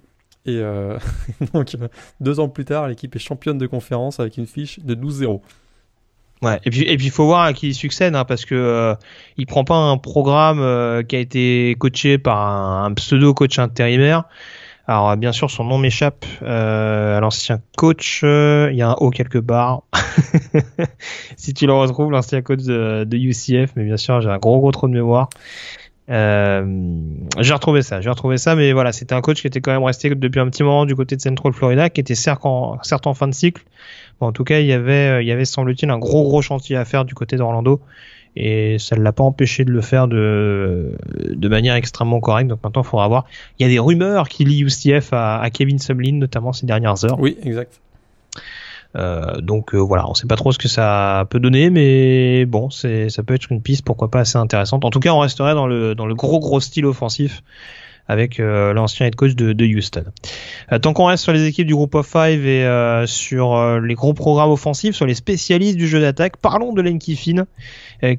[0.47, 0.63] Et
[1.53, 1.77] donc,
[2.21, 5.41] deux ans plus tard, l'équipe est championne de conférence avec une fiche de 12-0.
[6.43, 8.55] Ouais, et puis et puis il faut voir à qui il succède hein, parce que
[8.55, 8.95] euh,
[9.37, 14.25] il prend pas un programme qui a été coaché par un pseudo coach intérimaire.
[14.87, 18.23] Alors bien sûr, son nom m'échappe euh, à l'ancien coach.
[18.25, 19.83] Euh, il y a un O quelque part.
[21.37, 24.73] si tu le retrouves, l'ancien coach de, UCF, mais bien sûr, j'ai un gros gros
[24.73, 25.29] trou de mémoire.
[26.09, 26.65] Euh,
[27.39, 29.85] j'ai retrouvé ça, j'ai retrouvé ça, mais voilà, c'était un coach qui était quand même
[29.85, 32.79] resté depuis un petit moment du côté de Central Florida, qui était certes en,
[33.15, 33.63] fin de cycle.
[34.19, 36.77] Bon, en tout cas, il y avait, il y avait semble-t-il un gros gros chantier
[36.77, 37.81] à faire du côté d'Orlando,
[38.37, 40.97] et ça ne l'a pas empêché de le faire de,
[41.31, 42.49] de manière extrêmement correcte.
[42.49, 43.27] Donc maintenant, il faudra voir.
[43.59, 47.05] Il y a des rumeurs qui lient UCF à, à Kevin Sumlin, notamment ces dernières
[47.05, 47.19] heures.
[47.19, 47.81] Oui, exact.
[48.97, 52.71] Euh, donc euh, voilà, on sait pas trop ce que ça peut donner, mais bon,
[52.71, 54.85] c'est ça peut être une piste, pourquoi pas assez intéressante.
[54.85, 57.43] En tout cas, on resterait dans le dans le gros gros style offensif
[58.09, 60.05] avec euh, l'ancien head coach de, de Houston.
[60.73, 63.95] Euh, tant qu'on reste sur les équipes du groupe of five et euh, sur les
[63.95, 67.47] gros programmes offensifs, sur les spécialistes du jeu d'attaque, parlons de Lane Kiffin,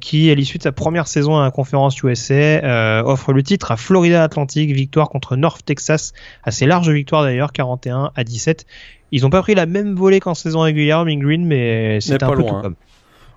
[0.00, 3.76] qui à l'issue de sa première saison à la conférence USA offre le titre à
[3.76, 6.12] Florida Atlantic, victoire contre North Texas,
[6.44, 8.66] assez large victoire d'ailleurs, 41 à 17
[9.14, 12.28] ils n'ont pas pris la même volée qu'en saison régulière, Ming Green, mais c'est un
[12.28, 12.54] peu loin.
[12.54, 12.76] tout comme.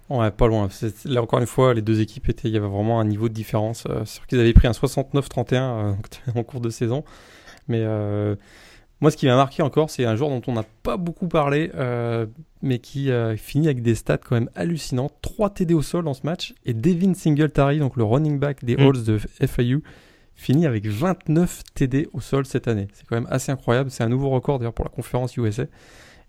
[0.09, 0.69] Ouais, pas loin.
[1.05, 3.33] Là, encore une fois, les deux équipes étaient, il y avait vraiment un niveau de
[3.33, 3.85] différence.
[3.89, 5.93] Euh, c'est sûr qu'ils avaient pris un 69-31 euh,
[6.35, 7.03] en cours de saison.
[7.67, 8.35] Mais euh,
[9.01, 11.71] moi, ce qui m'a marqué encore, c'est un joueur dont on n'a pas beaucoup parlé,
[12.61, 15.09] mais qui finit avec des stats quand même hallucinants.
[15.21, 16.53] 3 TD au sol dans ce match.
[16.65, 18.79] Et Devin Singletary, donc le running back des mm.
[18.81, 19.83] Halls de FIU,
[20.35, 22.87] finit avec 29 TD au sol cette année.
[22.93, 23.89] C'est quand même assez incroyable.
[23.89, 25.63] C'est un nouveau record d'ailleurs pour la conférence USA.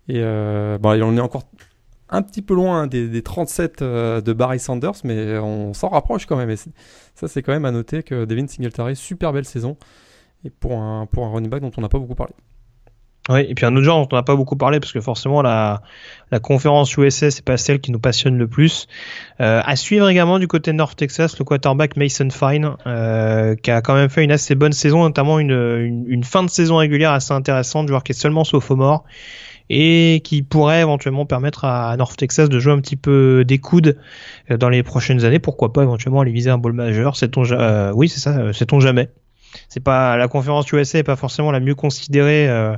[0.09, 1.43] Et euh, bon, on est encore
[2.09, 6.37] un petit peu loin des, 37 euh, de Barry Sanders, mais on s'en rapproche quand
[6.37, 6.49] même.
[6.49, 9.77] Et ça, c'est quand même à noter que Devin Singletary, super belle saison.
[10.45, 12.33] Et pour un, running back dont on n'a pas beaucoup parlé.
[13.29, 15.41] Oui, et puis un autre genre dont on n'a pas beaucoup parlé parce que forcément
[15.41, 15.81] la,
[16.41, 18.87] conférence USA c'est pas celle qui nous passionne le plus.
[19.41, 23.81] Euh, à suivre également du côté North Texas le quarterback Mason Fine euh, qui a
[23.81, 27.33] quand même fait une assez bonne saison, notamment une, une, fin de saison régulière assez
[27.33, 29.03] intéressante, joueur qui est seulement sophomore
[29.69, 33.97] et qui pourrait éventuellement permettre à North Texas de jouer un petit peu des coudes
[34.51, 35.39] euh, dans les prochaines années.
[35.39, 39.09] Pourquoi pas éventuellement aller viser un bowl majeur C'est euh, oui c'est ça, sait-on jamais.
[39.69, 42.49] C'est pas la conférence USA est pas forcément la mieux considérée.
[42.49, 42.75] Euh,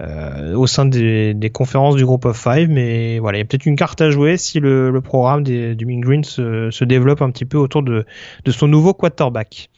[0.00, 2.70] euh, au sein des, conférences du groupe of five.
[2.70, 5.84] Mais voilà, il y a peut-être une carte à jouer si le, programme des, du
[5.84, 8.06] Ming Green se, développe un petit peu autour de,
[8.48, 9.68] son nouveau quarterback.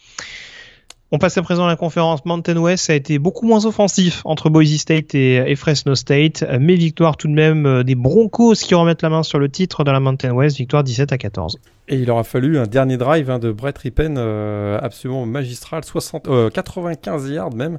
[1.14, 2.86] On passe à présent à la conférence Mountain West.
[2.86, 7.28] Ça a été beaucoup moins offensif entre Boise State et, Fresno State, mais victoire tout
[7.28, 10.32] de même euh, des Broncos qui remettent la main sur le titre dans la Mountain
[10.32, 11.58] West, victoire 17 à 14.
[11.88, 16.50] Et il aura fallu un dernier drive hein, de Brett Rippen euh, absolument magistral, 60,
[16.50, 17.78] 95 yards même,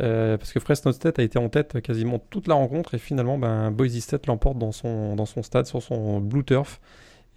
[0.00, 3.36] euh, parce que Fresno State a été en tête quasiment toute la rencontre et finalement
[3.36, 6.80] ben, Boise State l'emporte dans son, stade, sur son Blue Turf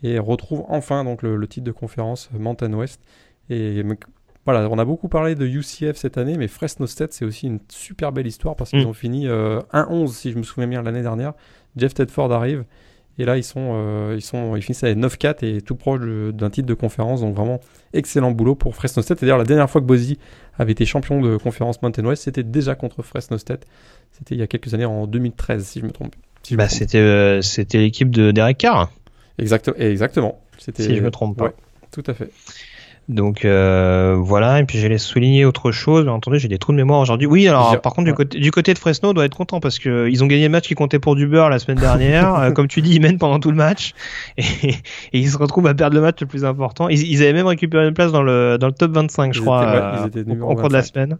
[0.03, 3.01] et retrouve enfin donc le, titre de conférence Mountain West.
[4.45, 7.59] Voilà, on a beaucoup parlé de UCF cette année, mais Fresno State c'est aussi une
[7.69, 8.89] super belle histoire parce qu'ils mm.
[8.89, 11.33] ont fini 1-11 euh, si je me souviens bien l'année dernière.
[11.75, 12.65] Jeff Tedford arrive
[13.19, 16.49] et là, ils sont, euh, ils sont, ils finissent à 9-4 et tout proche d'un
[16.49, 17.21] titre de conférence.
[17.21, 17.59] Donc vraiment,
[17.93, 19.19] excellent boulot pour Fresno State.
[19.19, 20.15] C'est d'ailleurs la dernière fois que Boise
[20.57, 23.65] avait été champion de conférence Mountain West, c'était déjà contre Fresno State.
[24.11, 26.15] C'était il y a quelques années, en 2013, si je me trompe.
[26.51, 28.91] bah, c'était, euh, c'était l'équipe de Derek Carr.
[29.37, 30.39] Exactement, exactement.
[30.57, 31.53] Si je me trompe pas.
[31.91, 32.31] tout à fait.
[33.09, 36.05] Donc euh, voilà, et puis j'allais souligner autre chose.
[36.05, 37.27] Bien entendu, j'ai des trous de mémoire aujourd'hui.
[37.27, 39.77] Oui, alors par contre, du, côté, du côté de Fresno, on doit être content parce
[39.77, 42.33] que ils ont gagné le match qui comptait pour du beurre la semaine dernière.
[42.43, 43.93] Euh, comme tu dis, ils mènent pendant tout le match
[44.37, 44.75] et,
[45.13, 46.89] ils se retrouvent à perdre le match le plus important.
[46.89, 50.07] Ils, avaient même récupéré une place dans le, dans le top 25, je crois, euh,
[50.41, 51.17] au, cours de la semaine.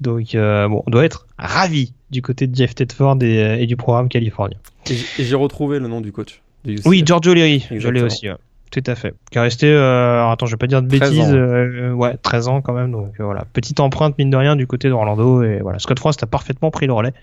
[0.00, 4.08] Donc bon, on doit être ravi du côté de Jeff Tedford et, et du programme
[4.08, 4.58] californien.
[4.90, 6.42] Et j'ai retrouvé le nom du coach.
[6.84, 8.28] Oui, Giorgio Leary, je l'ai aussi.
[8.76, 9.14] Tout à fait.
[9.30, 12.60] Qui est resté, euh, attends, je vais pas dire de bêtises, euh, ouais, 13 ans
[12.60, 12.92] quand même.
[12.92, 16.22] Donc euh, voilà, petite empreinte mine de rien du côté d'Orlando et voilà, Scott Frost
[16.22, 17.14] a parfaitement pris le relais.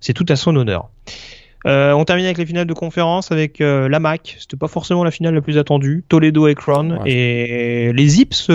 [0.00, 0.90] C'est tout à son honneur.
[1.64, 4.36] on termine avec les finales de conférence avec la MAC.
[4.38, 6.04] C'était pas forcément la finale la plus attendue.
[6.10, 8.50] Toledo et Crown et les Zips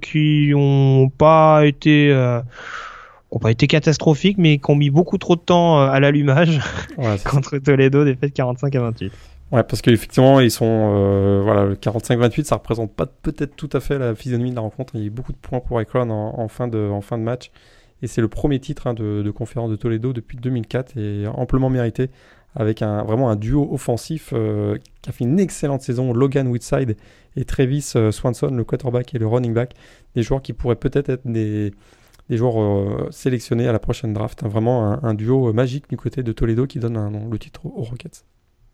[0.00, 2.10] qui ont pas été
[3.30, 6.58] ont pas été catastrophiques, mais qui ont mis beaucoup trop de temps à l'allumage
[7.30, 9.12] contre Toledo, défaite 45 à 28.
[9.50, 10.66] Ouais, parce qu'effectivement, ils sont.
[10.66, 14.60] Euh, voilà, le 45-28, ça représente pas peut-être tout à fait la physionomie de la
[14.60, 14.94] rencontre.
[14.94, 17.22] Il y a eu beaucoup de points pour Akron en, fin, de, en fin de
[17.22, 17.50] match.
[18.02, 22.10] Et c'est le premier titre hein, de, conférence de Toledo depuis 2004 et amplement mérité
[22.54, 26.12] avec un, vraiment un duo offensif euh, qui a fait une excellente saison.
[26.12, 26.96] Logan Woodside
[27.36, 29.74] et Travis euh, Swanson, le quarterback et le running back.
[30.14, 31.72] Des joueurs qui pourraient peut-être être des,
[32.28, 34.42] des joueurs sélectionnés à la prochaine draft.
[34.42, 38.24] Hein, vraiment un, duo magique du côté de Toledo qui donne le titre aux Rockets.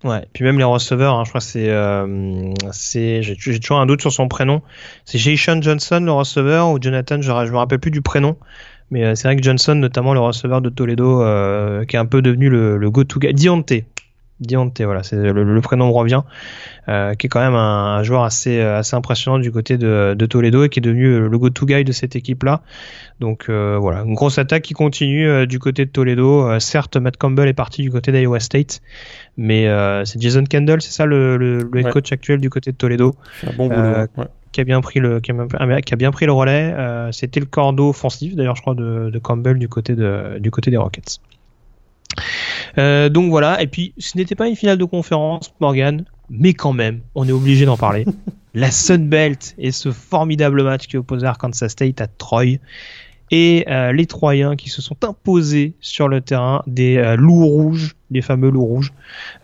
[0.04, 4.02] Ouais, puis même les receveurs, hein, je crois que c'est, euh, j'ai, toujours un doute
[4.02, 4.60] sur son prénom.
[5.06, 8.36] C'est Jason Johnson le receveur ou Jonathan, je, je me rappelle plus du prénom.
[8.90, 12.04] Mais euh, c'est vrai que Johnson, notamment le receveur de Toledo, euh, qui est un
[12.04, 13.32] peu devenu le, le go-to guy.
[13.32, 13.72] Dionte.
[14.40, 16.22] Dionte, voilà, c'est le, prénom me revient,
[16.88, 20.64] euh, qui est quand même un, joueur assez assez impressionnant du côté de, de, Toledo
[20.64, 22.62] et qui est devenu le go-to guy de cette équipe-là.
[23.20, 26.58] Donc euh, voilà, une grosse attaque qui continue euh, du côté de Toledo.
[26.58, 28.82] certes, Matt Campbell est parti du côté d'Iowa State,
[29.36, 29.68] mais
[30.04, 33.14] c'est Jason Kendall, c'est ça le, le, head coach actuel du côté de Toledo.
[33.46, 34.06] Un bon boulot.
[34.50, 36.74] Qui a bien pris le qui a, qui a bien pris le relais.
[37.12, 40.72] C'était le cordeau offensif d'ailleurs, je crois, de, de Campbell du côté de du côté
[40.72, 41.20] des Rockets.
[42.78, 46.72] Euh, donc voilà, et puis ce n'était pas une finale de conférence, Morgan, mais quand
[46.72, 48.04] même, on est obligé d'en parler.
[48.54, 52.58] la Sun Belt et ce formidable match qui opposait Arkansas State à Troy
[53.30, 57.96] et euh, les Troyens qui se sont imposés sur le terrain des euh, loups rouges,
[58.10, 58.92] les fameux loups rouges.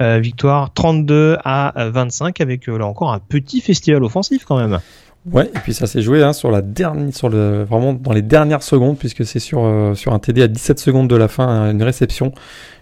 [0.00, 4.78] victoire 32 à 25 avec là encore un petit festival offensif quand même.
[5.26, 8.22] Ouais, et puis ça s'est joué hein, sur la dernière, sur le, vraiment dans les
[8.22, 11.46] dernières secondes, puisque c'est sur, euh, sur un TD à 17 secondes de la fin,
[11.46, 12.32] hein, une réception,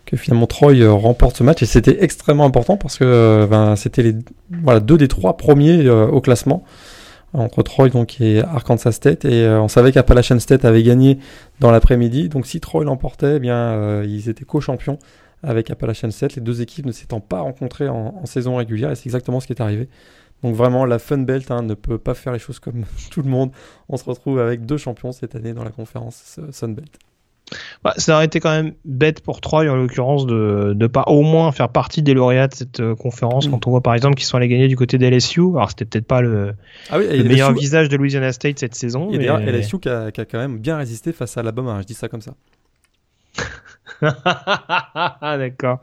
[0.08, 1.62] que finalement Troy euh, remporte ce match.
[1.62, 4.14] Et c'était extrêmement important parce que euh, ben, c'était les
[4.62, 6.64] voilà, deux des trois premiers au classement
[7.34, 9.26] entre Troy donc, et Arkansas State.
[9.26, 11.18] Et on savait qu'Appalachian State avait gagné
[11.60, 12.30] dans l'après-midi.
[12.30, 14.98] Donc si Troy l'emportait, eh bien ils étaient co-champions
[15.42, 16.36] avec Appalachian State.
[16.36, 18.90] Les deux équipes ne s'étant pas rencontrées en, en saison régulière.
[18.90, 19.88] Et c'est exactement ce qui est arrivé.
[20.42, 23.28] Donc vraiment, la Fun Belt hein, ne peut pas faire les choses comme tout le
[23.28, 23.50] monde.
[23.88, 26.98] On se retrouve avec deux champions cette année dans la conférence Sun Belt.
[27.82, 31.22] Bah, ça aurait été quand même bête pour Troy en l'occurrence de ne pas au
[31.22, 33.50] moins faire partie des lauréats de cette euh, conférence mm.
[33.50, 35.40] quand on voit par exemple qu'ils sont allés gagner du côté des LSU.
[35.40, 36.54] Alors c'était peut-être pas le,
[36.90, 39.10] ah meilleur visage de Louisiana State cette saison.
[39.12, 41.80] Et d'ailleurs LSU qui a, qui a, quand même bien résisté face à Alabama, hein,
[41.80, 42.34] je dis ça comme ça.
[45.22, 45.80] D'accord.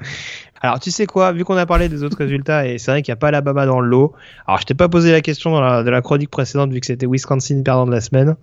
[0.61, 3.11] Alors tu sais quoi, vu qu'on a parlé des autres résultats et c'est vrai qu'il
[3.11, 4.13] n'y a pas Alabama dans le lot.
[4.47, 6.85] Alors je t'ai pas posé la question dans la, de la chronique précédente vu que
[6.85, 8.35] c'était Wisconsin perdant de la semaine.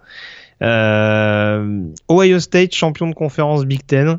[0.63, 4.19] Euh, Ohio State champion de conférence Big Ten.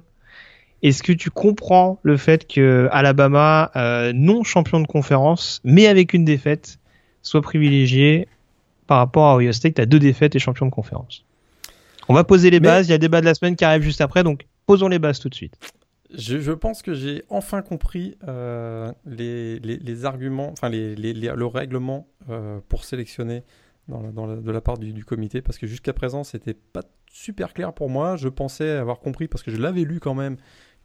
[0.81, 6.13] Est-ce que tu comprends le fait que Alabama euh, non champion de conférence mais avec
[6.13, 6.77] une défaite
[7.21, 8.27] soit privilégié
[8.85, 11.23] par rapport à Ohio State à deux défaites et champion de conférence?
[12.09, 12.87] On va poser les bases.
[12.87, 14.99] Il y a le débat de la semaine qui arrive juste après donc posons les
[14.99, 15.57] bases tout de suite.
[16.13, 22.83] Je, pense que j'ai enfin compris euh, les, arguments, enfin les, le règlement euh, pour
[22.83, 23.43] sélectionner
[23.87, 28.15] de la part du, comité, parce que jusqu'à présent, c'était pas super clair pour moi.
[28.15, 30.37] Je pensais avoir compris, parce que je l'avais lu quand même,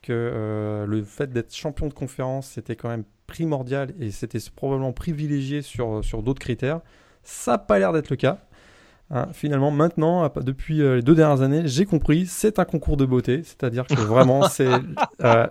[0.02, 4.92] que euh, le fait d'être champion de conférence, c'était quand même primordial et c'était probablement
[4.92, 6.80] privilégié sur, sur d'autres critères.
[7.22, 8.40] Ça n'a pas l'air d'être le cas.
[9.10, 13.06] Hein, finalement, maintenant, depuis euh, les deux dernières années, j'ai compris, c'est un concours de
[13.06, 13.42] beauté.
[13.42, 14.68] C'est-à-dire que vraiment, c'est.
[15.24, 15.46] Euh,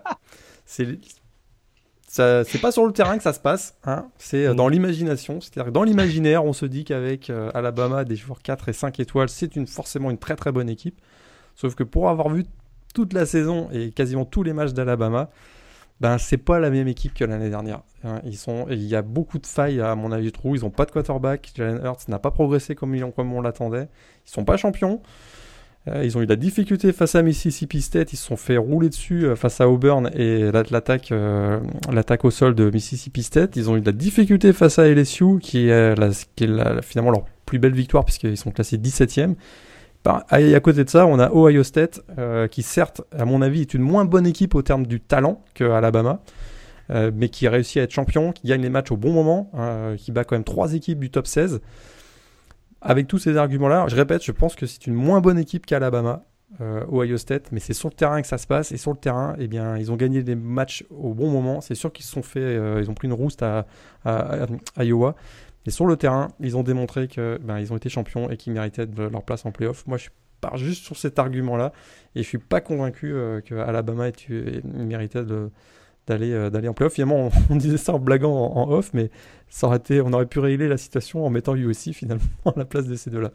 [2.08, 5.42] c'est pas sur le terrain que ça se passe, hein, c'est euh, dans l'imagination.
[5.42, 9.30] C'est-à-dire que dans l'imaginaire, on se dit qu'avec Alabama, des joueurs 4 et 5 étoiles,
[9.30, 11.00] c'est une, forcément une très très bonne équipe.
[11.56, 12.46] Sauf que pour avoir vu
[12.94, 15.30] toute la saison et quasiment tous les matchs d'Alabama,
[16.00, 17.82] ben c'est pas la même équipe que l'année dernière.
[18.04, 18.22] Hein.
[18.24, 20.56] Ils sont, il y a beaucoup de failles à mon avis, je trouve.
[20.56, 21.52] Ils ont pas de quarterback.
[21.56, 23.90] Jalen Hurts n'a pas progressé comme, comme on l'attendait.
[24.26, 25.02] Ils sont pas champions.
[25.88, 28.14] Euh, ils ont eu de la difficulté face à Mississippi State.
[28.14, 31.60] Ils se sont fait rouler dessus euh, face à Auburn et l'attaque, euh,
[31.92, 33.56] l'attaque au sol de Mississippi State.
[33.56, 35.96] Ils ont eu de la difficulté face à LSU, qui est,
[36.82, 39.36] finalement leur plus belle victoire puisqu'ils sont classés 17e.
[40.38, 42.00] Et à côté de ça, on a Ohio State,
[42.50, 45.66] qui certes, à mon avis, est une moins bonne équipe au terme du talent que
[45.66, 46.22] Alabama,
[46.90, 49.52] euh, mais qui a réussi à être champion, qui gagne les matchs au bon moment,
[49.56, 51.60] euh, qui bat quand même trois équipes du top 16.
[52.82, 56.24] Avec tous ces arguments-là, je répète, je pense que c'est une moins bonne équipe qu'Alabama,
[56.62, 59.36] Ohio State, mais c'est sur le terrain que ça se passe, et sur le terrain,
[59.38, 61.60] eh bien, ils ont gagné des matchs au bon moment.
[61.60, 63.66] C'est sûr qu'ils se sont fait, ils ont pris une rouste à,
[64.78, 65.16] Iowa.
[65.66, 68.86] Et sur le terrain, ils ont démontré qu'ils ben, ont été champions et qu'ils méritaient
[68.86, 69.86] de leur place en playoff.
[69.86, 70.10] Moi, je
[70.42, 71.74] pars juste sur cet argument-là
[72.16, 73.56] et je suis pas convaincu euh, que
[74.64, 75.24] méritait
[76.08, 76.94] d'aller euh, d'aller en playoff.
[76.94, 79.10] Finalement, on, disait ça en blaguant en, off, mais
[79.50, 82.66] ça aurait été, on aurait pu régler la situation en mettant USC finalement à la
[82.66, 83.32] place de ces deux-là.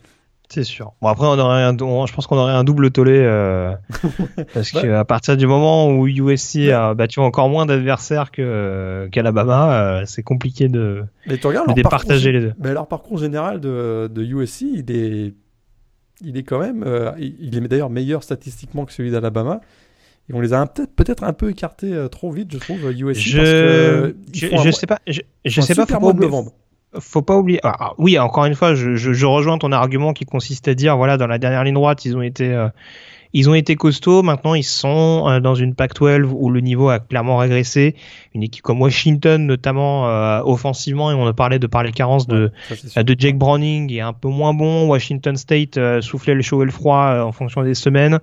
[0.49, 0.93] C'est sûr.
[1.01, 3.73] Bon après on aurait un, je pense qu'on aurait un double tollé euh,
[4.55, 10.03] parce qu'à partir du moment où USC a battu encore moins d'adversaires que qu'Alabama, euh,
[10.05, 12.53] c'est compliqué de, de départager les deux.
[12.59, 15.33] Mais leur parcours général de, de USC, il est
[16.21, 19.61] il est quand même euh, il est d'ailleurs meilleur statistiquement que celui d'Alabama.
[20.29, 23.51] Et on les a peut-être un peu écartés trop vite, je trouve USC je, parce
[23.51, 26.45] que je, je sais pas je, je sais pas faut pas,
[27.01, 27.61] faut pas oublier.
[27.63, 31.17] Ah, ah, oui, encore une fois, je, rejoins ton argument qui consiste à dire, voilà,
[31.17, 32.69] dans la dernière ligne droite, ils ont été, euh,
[33.33, 34.23] ils ont été costauds.
[34.23, 37.97] Maintenant, ils sont euh, dans une Pac-12 où le niveau a clairement régressé.
[38.35, 42.27] Une équipe comme Washington, notamment euh, offensivement, et on a parlé de par les carences
[42.27, 42.53] de,
[42.97, 44.87] de Jake Browning, est un peu moins bon.
[44.87, 48.21] Washington State soufflait le chaud et le froid en fonction des semaines.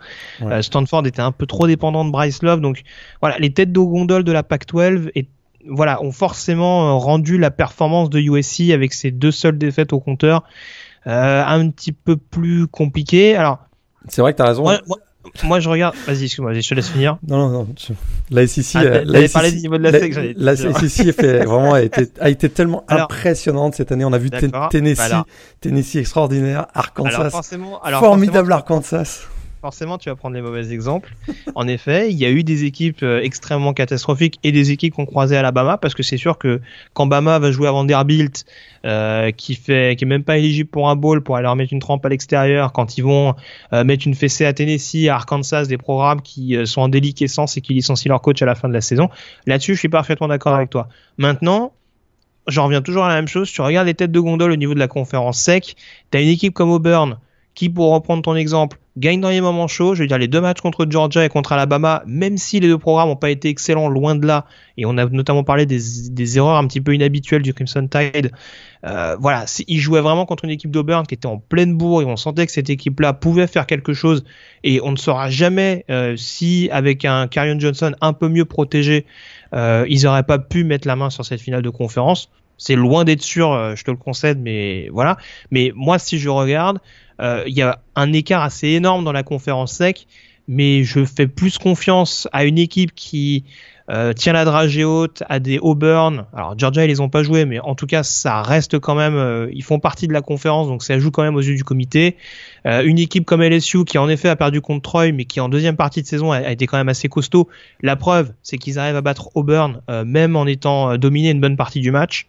[0.62, 2.62] Stanford était un peu trop dépendant de Bryce Love.
[2.62, 2.82] Donc
[3.22, 5.28] voilà, les têtes de gondole de la Pac-12 et
[5.68, 10.44] voilà, ont forcément rendu la performance de USC avec ses deux seules défaites au compteur
[11.06, 13.36] un petit peu plus compliquée.
[13.36, 13.69] Alors,
[14.08, 14.66] c'est vrai que tu as raison.
[15.44, 15.96] Moi, je regarde.
[16.08, 17.18] Vas-y, excuse-moi, je te laisse finir.
[17.28, 17.68] Non, non, non.
[18.32, 21.46] La SEC, ah, euh, la SEC, du niveau de la, SEC, la, la SEC fait,
[21.46, 24.06] vraiment a été, a été tellement impressionnante cette année.
[24.06, 24.30] On a vu
[24.72, 25.14] Tennessee,
[25.60, 29.28] Tennessee extraordinaire, Arkansas, alors forcément, alors formidable Arkansas
[29.62, 31.14] forcément, tu vas prendre les mauvais exemples.
[31.56, 35.02] en effet, il y a eu des équipes euh, extrêmement catastrophiques et des équipes qui
[35.02, 36.62] ont croisé Alabama parce que c'est sûr que
[36.94, 38.46] quand Bama va jouer à Vanderbilt,
[38.86, 41.80] euh, qui fait, qui est même pas éligible pour un bowl pour aller mettre une
[41.80, 43.36] trempe à l'extérieur, quand ils vont
[43.74, 47.58] euh, mettre une fessée à Tennessee, à Arkansas, des programmes qui euh, sont en déliquescence
[47.58, 49.10] et qui licencient leur coach à la fin de la saison.
[49.48, 50.88] Là-dessus, je suis parfaitement d'accord avec toi.
[51.18, 51.74] Maintenant,
[52.48, 53.52] j'en reviens toujours à la même chose.
[53.52, 55.76] Tu regardes les têtes de gondole au niveau de la conférence sec.
[56.12, 57.18] T'as une équipe comme Auburn
[57.60, 59.94] qui, pour reprendre ton exemple, gagne dans les moments chauds.
[59.94, 62.78] Je veux dire, les deux matchs contre Georgia et contre Alabama, même si les deux
[62.78, 64.46] programmes n'ont pas été excellents, loin de là,
[64.78, 68.32] et on a notamment parlé des, erreurs un petit peu inhabituelles du Crimson Tide,
[68.86, 72.06] euh, voilà, ils jouaient vraiment contre une équipe d'Auburn qui était en pleine bourre et
[72.06, 74.24] on sentait que cette équipe-là pouvait faire quelque chose
[74.64, 79.06] et on ne saura jamais euh, si avec un Carion Johnson un peu mieux protégé,
[79.54, 82.30] euh, ils n'auraient pas pu mettre la main sur cette finale de conférence.
[82.60, 85.18] C'est loin d'être sûr, je te le concède, mais voilà.
[85.50, 86.80] Mais moi, si je regarde,
[87.22, 90.08] euh, il y a un écart assez énorme dans la conférence sec,
[90.48, 93.44] mais je fais plus confiance à une équipe qui
[93.92, 96.26] euh, tient la dragée haute, à des Auburn.
[96.34, 99.16] Alors Georgia ils les ont pas joué, mais en tout cas ça reste quand même.
[99.16, 101.64] Euh, ils font partie de la conférence, donc ça joue quand même aux yeux du
[101.64, 102.16] comité.
[102.66, 105.76] une équipe comme LSU qui en effet a perdu contre Troy, mais qui en deuxième
[105.76, 107.50] partie de saison a, été quand même assez costaud.
[107.82, 111.80] La preuve, c'est qu'ils arrivent à battre Auburn, même en étant dominés une bonne partie
[111.80, 112.28] du match.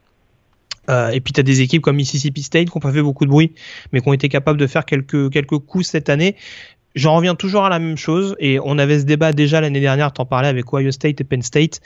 [0.89, 3.24] Euh, et puis tu as des équipes comme Mississippi State qui n'ont pas fait beaucoup
[3.24, 3.53] de bruit,
[3.93, 6.37] mais qui ont été capables de faire quelques, quelques coups cette année.
[6.95, 10.12] J'en reviens toujours à la même chose, et on avait ce débat déjà l'année dernière,
[10.12, 11.81] t'en parlais avec Ohio State et Penn State.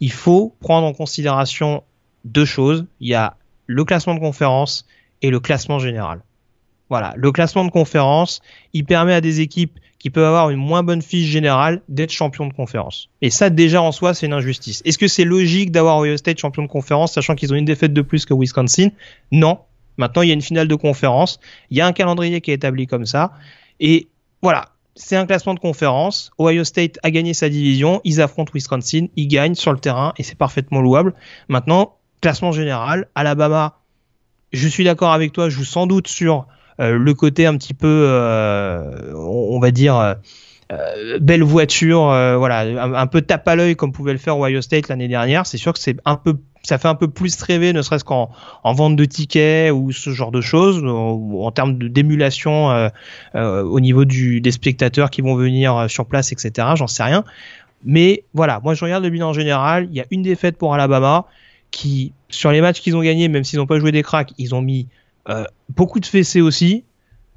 [0.00, 1.82] Il faut prendre en considération
[2.24, 2.86] deux choses.
[3.00, 3.36] Il y a
[3.66, 4.86] le classement de conférence
[5.22, 6.22] et le classement général.
[6.88, 8.40] Voilà, le classement de conférence,
[8.72, 12.46] il permet à des équipes qui peuvent avoir une moins bonne fiche générale d'être champion
[12.46, 13.08] de conférence.
[13.22, 14.80] Et ça, déjà en soi, c'est une injustice.
[14.84, 17.92] Est-ce que c'est logique d'avoir Ohio State champion de conférence, sachant qu'ils ont une défaite
[17.92, 18.90] de plus que Wisconsin?
[19.32, 19.58] Non.
[19.96, 21.40] Maintenant, il y a une finale de conférence,
[21.70, 23.32] il y a un calendrier qui est établi comme ça,
[23.80, 24.06] et
[24.42, 26.30] voilà, c'est un classement de conférence.
[26.38, 30.22] Ohio State a gagné sa division, ils affrontent Wisconsin, ils gagnent sur le terrain, et
[30.22, 31.14] c'est parfaitement louable.
[31.48, 33.80] Maintenant, classement général, Alabama,
[34.52, 36.46] je suis d'accord avec toi, je joue sans doute sur
[36.78, 42.06] le côté un petit peu, euh, on, va dire, euh, belle voiture,
[42.38, 42.60] voilà,
[42.98, 45.46] un, peu tape à l'œil comme pouvait le faire Ohio State l'année dernière.
[45.46, 48.30] C'est sûr que c'est un peu, ça fait un peu plus rêver, ne serait-ce qu'en
[48.64, 52.90] en vente de tickets ou ce genre de choses, en, termes d'émulation
[53.34, 56.68] au niveau du, des spectateurs qui vont venir sur place, etc.
[56.74, 57.24] J'en sais rien.
[57.84, 59.86] Mais voilà, moi je regarde le bilan en général.
[59.90, 61.26] Il y a une défaite pour Alabama
[61.70, 64.54] qui, sur les matchs qu'ils ont gagnés, même s'ils n'ont pas joué des cracks, ils
[64.54, 64.88] ont mis
[65.28, 66.84] euh, beaucoup de fessées aussi.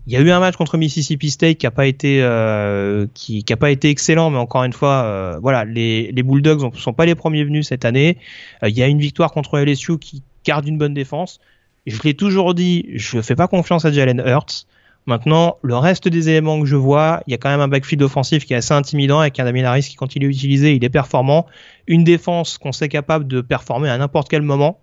[0.08, 3.44] Il y a eu un match contre Mississippi State qui a pas été euh, qui,
[3.44, 6.80] qui a pas été excellent, mais encore une fois, euh, voilà, les, les Bulldogs ne
[6.80, 8.18] sont pas les premiers venus cette année.
[8.64, 11.40] il y a une victoire contre LSU qui garde une bonne défense.
[11.86, 14.66] Je l'ai toujours dit, je fais pas confiance à Jalen Hurts.
[15.06, 18.04] Maintenant, le reste des éléments que je vois, il y a quand même un backfield
[18.04, 20.90] offensif qui est assez intimidant avec un Damien Harris qui, quand il est il est
[20.90, 21.48] performant.
[21.88, 24.80] Une défense qu'on sait capable de performer à n'importe quel moment.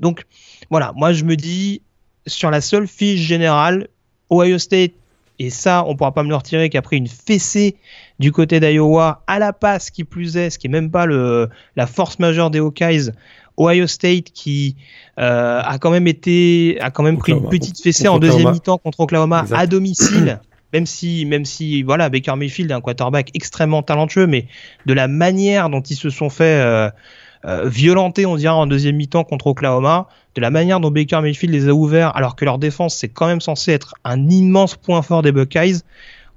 [0.00, 0.24] Donc,
[0.70, 1.80] voilà, moi je me dis,
[2.26, 3.88] sur la seule fiche générale,
[4.30, 4.92] Ohio State,
[5.38, 7.76] et ça, on pourra pas me le retirer, qui a pris une fessée
[8.18, 11.48] du côté d'Iowa à la passe, qui plus est, ce qui est même pas le,
[11.74, 13.10] la force majeure des Hawkeyes.
[13.58, 14.76] Ohio State qui
[15.18, 18.78] euh, a quand même été, a quand même pris une petite fessée en deuxième mi-temps
[18.78, 20.40] contre Oklahoma à domicile.
[20.72, 24.46] même si, même si, voilà, Baker Mayfield est un quarterback extrêmement talentueux, mais
[24.86, 26.88] de la manière dont ils se sont fait euh,
[27.44, 31.54] euh, violentés, on dirait, en deuxième mi-temps contre Oklahoma, de la manière dont Baker Mayfield
[31.54, 35.02] les a ouverts, alors que leur défense, c'est quand même censé être un immense point
[35.02, 35.80] fort des Buckeyes.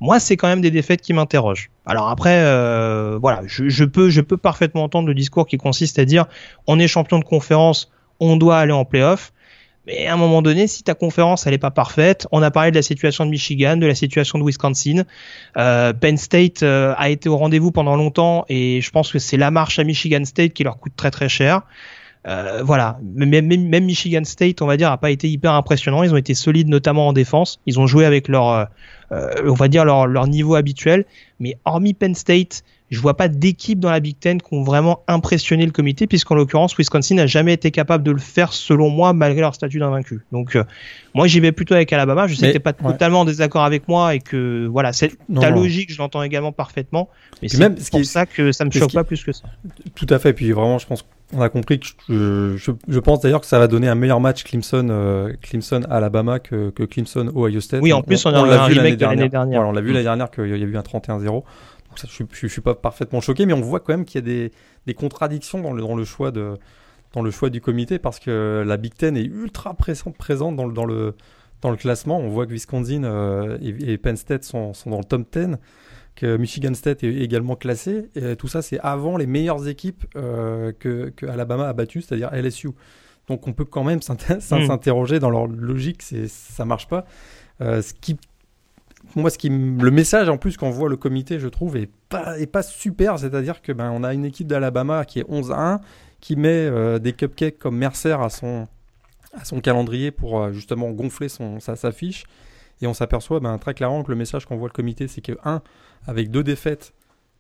[0.02, 1.70] Moi, c'est quand même des défaites qui m'interrogent.
[1.86, 6.00] Alors après, euh, voilà, je, je, peux, je peux parfaitement entendre le discours qui consiste
[6.00, 6.26] à dire
[6.68, 9.32] on est champion de conférence, on doit aller en playoff.
[9.88, 12.72] Mais à un moment donné, si ta conférence elle est pas parfaite, on a parlé
[12.72, 15.04] de la situation de Michigan, de la situation de Wisconsin.
[15.58, 19.38] Euh, Penn State euh, a été au rendez-vous pendant longtemps et je pense que c'est
[19.38, 21.62] la marche à Michigan State qui leur coûte très très cher.
[22.28, 26.04] Euh, voilà, même, même, Michigan State, on va dire, a pas été hyper impressionnant.
[26.04, 27.60] Ils ont été solides, notamment en défense.
[27.66, 28.66] Ils ont joué avec leur, euh,
[29.12, 31.06] euh, on va dire leur, leur niveau habituel.
[31.40, 35.04] Mais hormis Penn State, je vois pas d'équipe dans la Big Ten qui ont vraiment
[35.08, 39.14] impressionné le comité, puisqu'en l'occurrence, Wisconsin n'a jamais été capable de le faire, selon moi,
[39.14, 40.22] malgré leur statut d'invaincu.
[40.32, 40.64] Donc, euh,
[41.14, 42.28] moi, j'y vais plutôt avec Alabama.
[42.28, 45.50] Je sais que t'es pas totalement en désaccord avec moi et que, voilà, c'est ta
[45.50, 47.10] logique, je l'entends également parfaitement.
[47.42, 49.44] Mais c'est pour ça que ça me choque pas plus que ça.
[49.94, 50.34] Tout à fait.
[50.34, 53.68] Puis vraiment, je pense on a compris que je, je, pense d'ailleurs que ça va
[53.68, 57.82] donner un meilleur match Clemson, euh, Clemson Alabama que, que Clemson Ohio State.
[57.82, 59.30] Oui, en plus on, a l'a vu l'année dernière.
[59.30, 59.62] dernière.
[59.68, 61.26] on l'a vu l'année dernière qu'il y a eu un 31-0.
[61.26, 61.44] Donc
[61.96, 64.28] ça, je, je, suis pas parfaitement choqué, mais on voit quand même qu'il y a
[64.28, 64.52] des,
[64.86, 66.58] des contradictions dans le, dans le choix de
[67.14, 70.66] dans le choix du comité parce que la Big Ten est ultra présente, présente dans,
[70.66, 71.16] le, dans, le,
[71.62, 72.20] dans le classement.
[72.20, 75.56] On voit que Wisconsin euh, et, Penn State sont, sont, dans le top 10
[76.16, 78.10] que Michigan State est également classé.
[78.16, 82.30] Et tout ça, c'est avant les meilleures équipes euh, que, que, Alabama a battues, c'est-à-dire
[82.34, 82.70] LSU.
[83.28, 84.40] Donc on peut quand même hmm.
[84.40, 87.06] s'interroger dans leur logique, c'est ça marche pas.
[87.62, 88.18] Euh, ce qui,
[89.16, 92.40] moi, ce qui, le message en plus qu'on voit le comité, je trouve, est pas,
[92.40, 93.20] est pas super.
[93.20, 95.82] C'est-à-dire que ben on a une équipe d'Alabama qui est 11 à 1,
[96.22, 98.68] qui met euh, des cupcakes comme Mercer à son
[99.34, 102.24] à son calendrier pour euh, justement gonfler son, sa, sa fiche.
[102.82, 105.34] Et on s'aperçoit ben, très clairement que le message qu'on voit le comité, c'est que,
[105.44, 105.62] un,
[106.08, 106.94] avec deux défaites,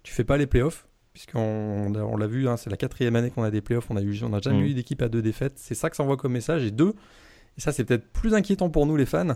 [0.04, 0.88] tu fais pas les playoffs.
[1.14, 4.02] Puisqu'on on, l'a vu, hein, c'est la quatrième année qu'on a des playoffs, on n'a
[4.02, 4.66] on jamais mm.
[4.66, 5.54] eu d'équipe à deux défaites.
[5.56, 6.66] C'est ça que ça envoie comme message.
[6.66, 6.94] Et deux,
[7.58, 9.36] et ça c'est peut-être plus inquiétant pour nous les fans,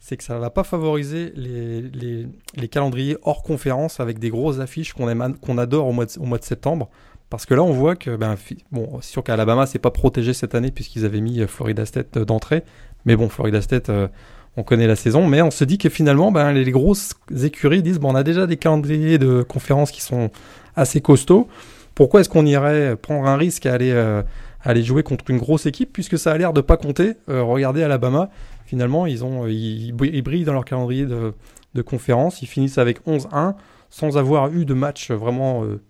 [0.00, 4.58] c'est que ça va pas favoriser les, les, les, calendriers hors conférence avec des grosses
[4.58, 5.06] affiches qu'on
[5.40, 6.90] qu'on adore au mois, de, au mois de septembre.
[7.30, 8.34] Parce que là, on voit que, ben,
[8.72, 12.16] bon, c'est sûr qu'Alabama, c'est pas protégé cette année puisqu'ils avaient mis euh, Florida State
[12.18, 12.62] euh, d'entrée.
[13.06, 14.08] Mais bon, Florida State, euh,
[14.56, 17.98] on connaît la saison, mais on se dit que finalement, ben, les grosses écuries disent,
[17.98, 20.30] bon, on a déjà des calendriers de conférences qui sont
[20.76, 21.48] assez costauds.
[21.94, 24.22] Pourquoi est-ce qu'on irait prendre un risque à aller, euh,
[24.62, 27.14] aller jouer contre une grosse équipe puisque ça a l'air de pas compter?
[27.28, 28.30] Euh, Regardez Alabama,
[28.66, 31.32] finalement, ils, ont, ils, brillent dans leur calendrier de,
[31.74, 32.42] de conférence.
[32.42, 33.54] Ils finissent avec 11-1
[33.88, 35.80] sans avoir eu de match vraiment euh,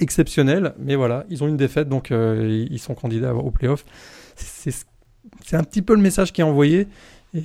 [0.00, 0.74] exceptionnel.
[0.78, 3.84] Mais voilà, ils ont une défaite, donc ils sont candidats au playoff.
[4.36, 6.86] C'est un petit peu le message qui est envoyé.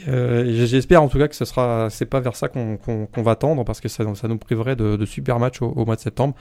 [0.07, 3.65] Euh, j'espère en tout cas que ce sera, c'est pas vers ça qu'on va tendre
[3.65, 6.35] parce que ça, nous priverait de, super matchs au, mois de septembre.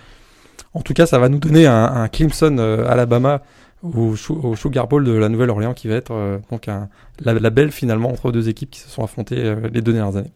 [0.75, 3.43] En tout cas, ça va nous donner un, Clemson euh, Alabama
[3.83, 6.89] au, au, Sugar Bowl de la Nouvelle-Orléans qui va être euh, donc un,
[7.21, 10.33] la, belle finalement entre deux équipes qui se sont affrontées les deux dernières années.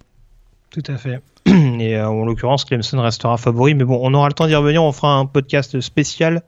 [0.70, 1.20] Tout à fait.
[1.46, 4.82] Et en l'occurrence, Clemson restera favori, mais bon, on aura le temps d'y revenir.
[4.82, 6.42] On fera un podcast spécial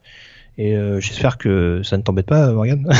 [0.59, 2.85] et euh, j'espère que ça ne t'embête pas, Morgan.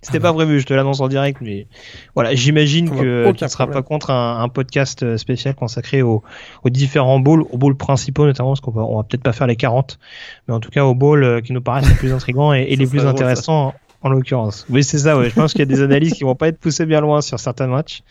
[0.00, 1.66] C'était ah pas prévu, je te l'annonce en direct, mais
[2.14, 6.22] voilà, j'imagine que tu ne seras pas contre un, podcast euh, spécial consacré aux,
[6.66, 9.56] différents bowls, aux bowls principaux notamment, parce qu'on va, on va peut-être pas faire les
[9.56, 9.98] 40,
[10.46, 12.86] mais en tout cas aux bowls euh, qui nous paraissent les plus intrigants et, les
[12.86, 14.66] plus intéressants en, l'occurrence.
[14.70, 15.28] Oui, c'est ça, ouais.
[15.28, 17.40] je pense qu'il y a des analyses qui vont pas être poussées bien loin sur
[17.40, 18.04] certains matchs,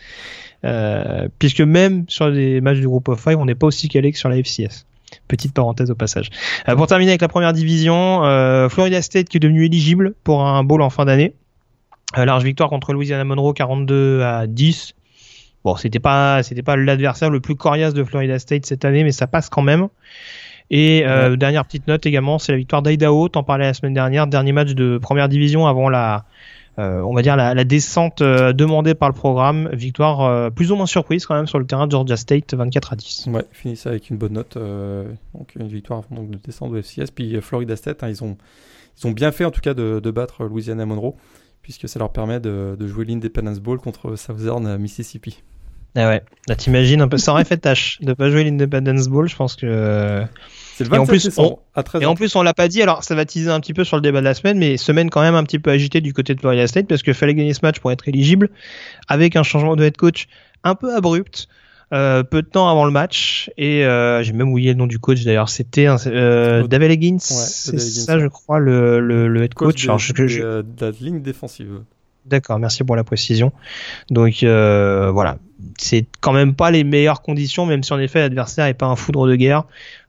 [1.40, 4.18] puisque même sur des matchs du groupe of five, on n'est pas aussi calé que
[4.18, 4.86] sur la FCS.
[5.28, 6.30] Petite parenthèse au passage.
[6.70, 10.46] Euh, pour terminer avec la première division, euh, Florida State qui est devenu éligible pour
[10.46, 11.34] un bowl en fin d'année.
[12.18, 14.94] Euh, large victoire contre Louisiana Monroe 42 à 10.
[15.64, 19.12] Bon, c'était pas c'était pas l'adversaire le plus coriace de Florida State cette année, mais
[19.12, 19.88] ça passe quand même.
[20.70, 21.04] Et
[21.38, 23.30] dernière petite note également, c'est la victoire d'Idaho.
[23.30, 26.26] T'en parlais la semaine dernière, dernier match de première division avant la
[26.78, 29.70] on va dire la, descente euh, demandée par le programme.
[29.74, 32.94] Victoire euh, plus ou moins surprise quand même sur le terrain de Georgia State, 24
[32.94, 33.28] à 10.
[33.28, 34.58] Ouais, ça avec une bonne note.
[34.58, 37.12] donc une victoire donc, de descente de FCS.
[37.14, 38.38] Puis Florida State, hein, ils, ont,
[39.00, 41.16] ils ont bien fait en tout cas de, battre Louisiana Monroe,
[41.62, 45.44] puisque ça leur permet de, jouer l'Independence Bowl contre Southern Mississippi.
[45.98, 49.30] Ah ouais, là t'imagines un peu, ça aurait fait tâche de pas jouer l'Independence Bowl,
[49.30, 50.26] je pense que
[50.80, 51.60] et en plus, on,
[52.02, 53.98] Et en plus, on l'a pas dit, alors ça va teaser un petit peu sur
[53.98, 56.36] le débat de la semaine, mais semaine quand même un petit peu agitée du côté
[56.36, 58.50] de Florida State parce qu'il fallait gagner ce match pour être éligible
[59.08, 60.28] avec un changement de head coach
[60.64, 61.48] un peu abrupt.
[61.94, 64.98] Euh, peu de temps avant le match et euh, j'ai même oublié le nom du
[64.98, 65.50] coach d'ailleurs.
[65.50, 70.92] C'était euh, David Higgins c'est ça je crois le, le, head coach, alors, de, la
[71.00, 71.82] ligne défensive.
[72.26, 73.52] D'accord, merci pour la précision.
[74.10, 75.38] Donc euh, voilà,
[75.78, 78.96] c'est quand même pas les meilleures conditions, même si en effet l'adversaire est pas un
[78.96, 79.66] foudre de guerre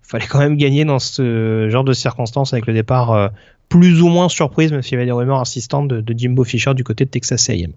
[0.06, 3.28] fallait quand même gagner dans ce genre de circonstances avec le départ euh,
[3.68, 6.84] plus ou moins surprise, même s'il y avait des rumeurs insistantes de, Jimbo Fisher du
[6.84, 7.72] côté de Texas A&M.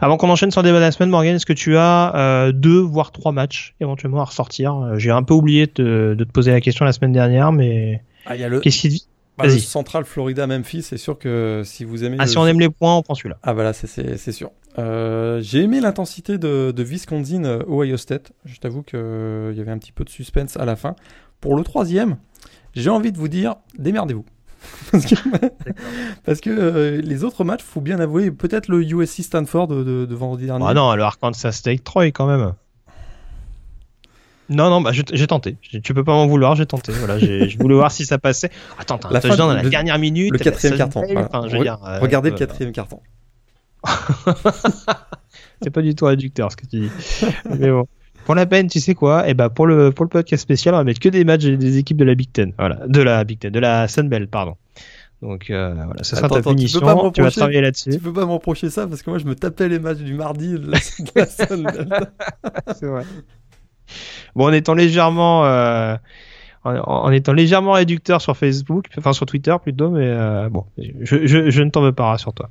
[0.00, 2.52] Avant qu'on enchaîne sur le débat de la semaine, Morgan, est-ce que tu as euh,
[2.52, 4.74] deux voire trois matchs éventuellement à ressortir?
[4.74, 8.34] Euh, J'ai un peu oublié de, te poser la question la semaine dernière, mais ah,
[8.62, 9.04] qu'est-ce qui
[9.38, 12.16] bah, le Central Florida Memphis, c'est sûr que si vous aimez.
[12.18, 13.38] Ah, si on aime les points, on prend celui-là.
[13.44, 14.50] Ah, voilà, c'est sûr.
[14.76, 18.32] J'ai aimé l'intensité de, de Wisconsin Ohio State.
[18.44, 20.96] Je t'avoue qu'il y avait un petit peu de suspense à la fin.
[21.40, 22.16] Pour le troisième,
[22.74, 24.24] j'ai envie de vous dire, démerdez-vous.
[26.24, 30.14] parce que, euh, les autres matchs, faut bien avouer, peut-être le USC Stanford de, de,
[30.14, 30.64] vendredi dernier.
[30.66, 32.52] Ah non, le Arkansas State Troy quand même.
[34.50, 35.56] Non, non, bah, j'ai tenté.
[35.60, 36.90] Tu peux pas m'en vouloir, j'ai tenté.
[36.92, 38.50] Voilà, je voulais voir si ça passait.
[38.78, 40.32] Attends, un touchdown dans la dernière minute.
[40.32, 41.02] Le quatrième carton.
[41.02, 43.00] Euh, regardez le quatrième carton.
[45.62, 46.90] C'est pas du tout réducteur ce que tu dis.
[47.58, 47.86] Mais bon
[48.28, 49.26] pour la peine, tu sais quoi?
[49.26, 51.46] Et eh ben pour le pour le podcast spécial, on va mettre que des matchs
[51.46, 54.56] des équipes de la Big Ten, voilà, de la Big Ten, de la Sunbelt, pardon.
[55.22, 56.80] Donc euh, voilà, ça sera ta punition.
[56.80, 57.88] Tu, tu vas travailler là-dessus.
[57.88, 58.86] Tu peux pas me reprocher ça?
[58.86, 60.78] Parce que moi je me tapais les matchs du mardi de la,
[62.74, 63.04] C'est vrai.
[64.36, 65.96] Bon, en étant légèrement, euh,
[66.64, 71.48] en, étant légèrement réducteur sur Facebook, enfin sur Twitter plutôt, mais euh, bon, je, je,
[71.48, 72.50] je ne t'en veux pas, sur toi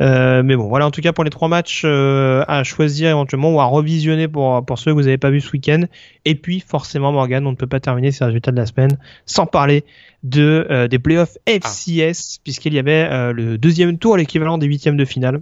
[0.00, 3.52] euh, mais bon, voilà en tout cas pour les trois matchs euh, à choisir éventuellement
[3.54, 5.84] ou à revisionner pour, pour ceux que vous n'avez pas vu ce week-end.
[6.24, 9.46] Et puis forcément Morgan, on ne peut pas terminer ces résultats de la semaine sans
[9.46, 9.84] parler
[10.22, 15.04] de euh, des playoffs FCS puisqu'il y avait le deuxième tour, l'équivalent des huitièmes de
[15.04, 15.40] finale.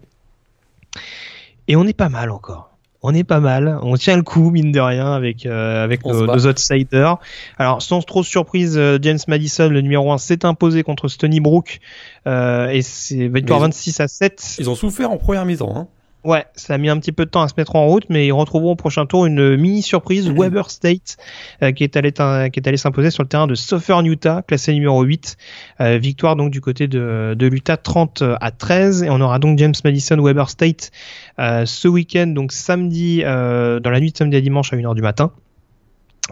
[1.69, 4.73] Et on est pas mal encore on est pas mal, on tient le coup mine
[4.73, 7.19] de rien avec euh, avec nos, nos, outsiders.
[7.59, 11.41] Alors sans trop de surprise, euh, James Madison, le numéro 1, s'est imposé contre Stony
[11.41, 11.81] Brook
[12.27, 14.57] euh, et c'est victoire 26 à 7.
[14.59, 15.89] Ils ont souffert en première mise Hein.
[16.27, 18.27] Ouais, ça a mis un petit peu de temps à se mettre en route, mais
[18.27, 21.19] ils retrouveront au prochain tour une mini surprise, Weber State,
[21.63, 22.19] euh, qui est allé, qui
[22.59, 25.37] est allé s'imposer sur le terrain de Southern Utah, classé numéro 8.
[25.81, 29.05] Euh, victoire donc du côté de, de l'Utah 30 à 13.
[29.05, 30.91] Et on aura donc James Madison, Weber State
[31.39, 35.03] euh, ce week-end, donc samedi, dans la nuit de samedi à dimanche à 1h du
[35.03, 35.31] matin.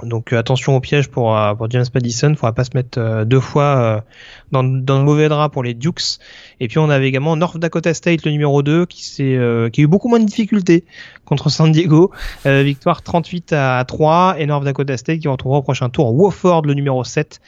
[0.03, 2.99] Donc euh, attention au piège pour, euh, pour James Madison, il faudra pas se mettre
[2.99, 4.05] euh, deux fois
[4.51, 6.19] dans, dans le mauvais drap pour les Dukes.
[6.59, 9.87] Et puis on avait également North Dakota State, le numéro 2, qui, qui a eu
[9.87, 10.85] beaucoup moins de difficultés
[11.25, 12.11] contre San Diego.
[12.45, 16.75] victoire 38 à 3 et North Dakota State qui retrouvera au prochain tour Wofford, le
[16.75, 17.41] numéro 7,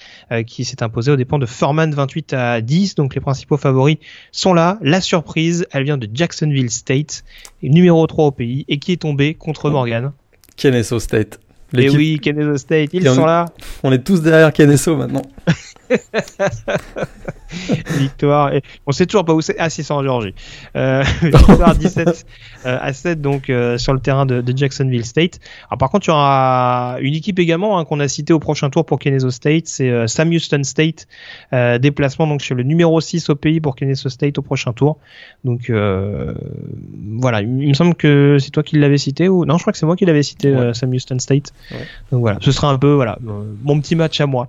[0.47, 2.95] qui s'est imposé au dépens de Furman 28 à 10.
[2.95, 3.99] Donc les principaux favoris
[4.31, 4.79] sont là.
[4.83, 7.25] La surprise, elle vient de Jacksonville State,
[7.63, 10.13] numéro 3 au pays, et qui est tombé contre Morgan.
[10.57, 11.41] Kennesaw State.
[11.77, 13.47] Et oui, Kennesaw State, ils sont là.
[13.83, 15.23] On est tous derrière Kennesaw maintenant.
[17.99, 18.55] victoire.
[18.55, 19.57] Et on sait toujours pas où c'est.
[19.59, 20.35] Ah, c'est en Georgie.
[20.77, 22.27] Euh, victoire 17
[22.67, 25.41] euh, à 7 donc euh, sur le terrain de, de, Jacksonville State.
[25.69, 28.71] Alors par contre, il y aura une équipe également hein, qu'on a cité au prochain
[28.71, 31.07] tour pour Kennesaw State, c'est euh, Sam Houston State.
[31.53, 34.99] Déplacement donc sur le numéro 6 au pays pour Kennesaw State au prochain tour.
[35.45, 39.73] Donc voilà, il, me semble que c'est toi qui l'avais cité ou non, je crois
[39.73, 41.53] que c'est moi qui l'avais cité Sam Houston State.
[41.71, 41.79] Ouais.
[42.11, 43.19] Donc voilà, ce sera un peu voilà
[43.63, 44.49] mon petit match à moi.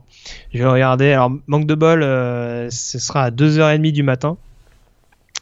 [0.54, 1.12] Je vais regarder.
[1.12, 4.38] Alors manque de bol, ce sera à 2h30 du matin.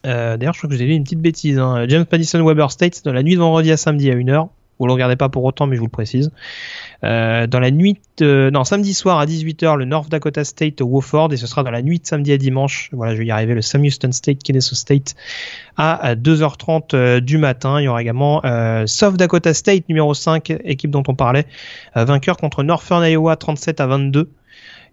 [0.06, 1.58] Euh, d'ailleurs, je crois que j'ai dit une petite bêtise.
[1.58, 1.86] Hein.
[1.88, 4.50] James Madison Weber State dans la nuit de vendredi à samedi à 1h.
[4.78, 6.32] Vous le regardez pas pour autant, mais je vous le précise.
[7.06, 11.38] Euh, dans la nuit, non, samedi soir à 18h, le North Dakota State Wofford, et
[11.38, 12.90] ce sera dans la nuit de samedi à dimanche.
[12.92, 15.16] Voilà, je vais y arriver, le Sam Houston State Kennesaw State
[15.78, 17.80] à 2h30 euh, du matin.
[17.80, 21.46] Il y aura également euh, South Dakota State numéro 5, équipe dont on parlait,
[21.96, 24.30] vainqueur contre Northern Iowa 37 à 22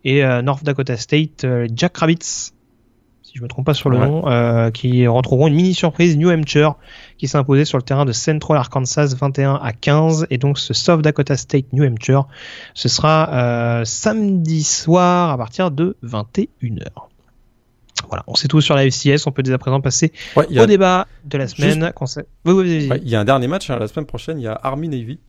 [0.04, 2.52] et North Dakota State Jack Rabbits
[3.32, 6.28] si je me trompe pas sur le nom, euh, qui retrouveront une mini surprise New
[6.30, 6.74] Hampshire
[7.16, 10.74] qui s'est imposé sur le terrain de Central Arkansas 21 à 15 et donc ce
[10.74, 12.26] South Dakota State New Hampshire
[12.74, 16.48] ce sera euh, samedi soir à partir de 21h.
[18.08, 21.06] Voilà, on sait tout sur la FCS, on peut dès à présent passer au débat
[21.24, 21.92] de la semaine.
[22.44, 25.20] il y a un dernier match hein, la semaine prochaine, il y a Army Navy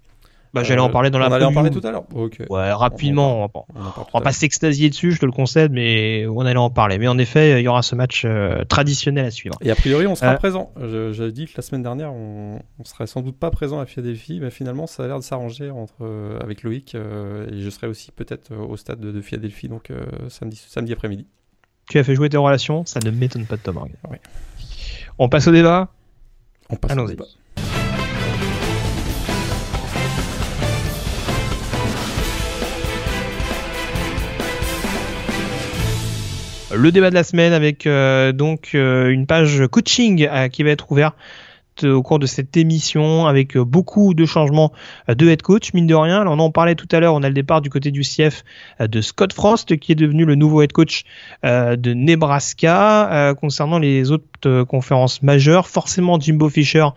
[0.54, 2.04] bah, j'allais en parler dans la On allait en parler tout à l'heure.
[2.50, 3.38] Ouais, rapidement.
[3.38, 3.66] On, va pas,
[4.14, 7.00] on va pas s'extasier dessus, je te le concède, mais on allait en parler.
[7.00, 9.58] Mais en effet, il y aura ce match euh, traditionnel à suivre.
[9.62, 10.72] Et a priori, on sera euh, présent.
[10.78, 14.52] J'avais dit que la semaine dernière, on, serait sans doute pas présent à Philadelphie, mais
[14.52, 18.54] finalement, ça a l'air de s'arranger entre euh, avec Loïc et je serai aussi peut-être
[18.54, 19.92] au stade de, de, Philadelphie, donc
[20.30, 21.26] samedi, samedi après-midi.
[21.90, 23.96] Tu as fait jouer tes relations, ça ne m'étonne pas de Tom Morgan.
[25.18, 25.90] On passe au débat?
[26.70, 27.08] On passe au
[36.76, 40.72] le débat de la semaine avec euh, donc euh, une page coaching euh, qui va
[40.72, 41.16] être ouverte
[41.84, 44.72] au cours de cette émission avec beaucoup de changements
[45.08, 45.74] de head coach.
[45.74, 47.72] Mine de rien alors on en parlait tout à l'heure on a le départ du
[47.72, 48.44] côté du CF
[48.80, 51.02] de Scott Frost qui est devenu le nouveau head coach
[51.44, 55.68] de Nebraska concernant les autres conférences majeures.
[55.68, 56.90] Forcément Jimbo Fisher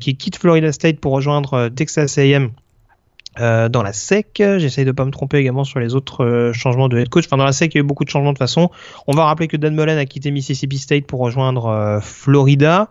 [0.00, 2.50] qui quitte Florida State pour rejoindre Texas A&M
[3.40, 6.88] euh, dans la SEC, j'essaye de pas me tromper également sur les autres euh, changements
[6.88, 7.24] de head coach.
[7.26, 8.70] Enfin, dans la SEC, il y a eu beaucoup de changements de façon.
[9.06, 12.90] On va rappeler que Dan Mullen a quitté Mississippi State pour rejoindre euh, Florida.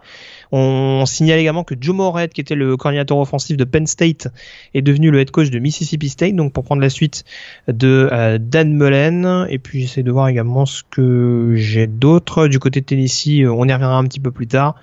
[0.51, 4.27] On, signale également que Joe Moorhead, qui était le coordinateur offensif de Penn State,
[4.73, 7.23] est devenu le head coach de Mississippi State, donc pour prendre la suite
[7.67, 9.47] de Dan Mullen.
[9.49, 13.45] Et puis j'essaie de voir également ce que j'ai d'autre du côté de Tennessee.
[13.47, 14.75] On y reviendra un petit peu plus tard.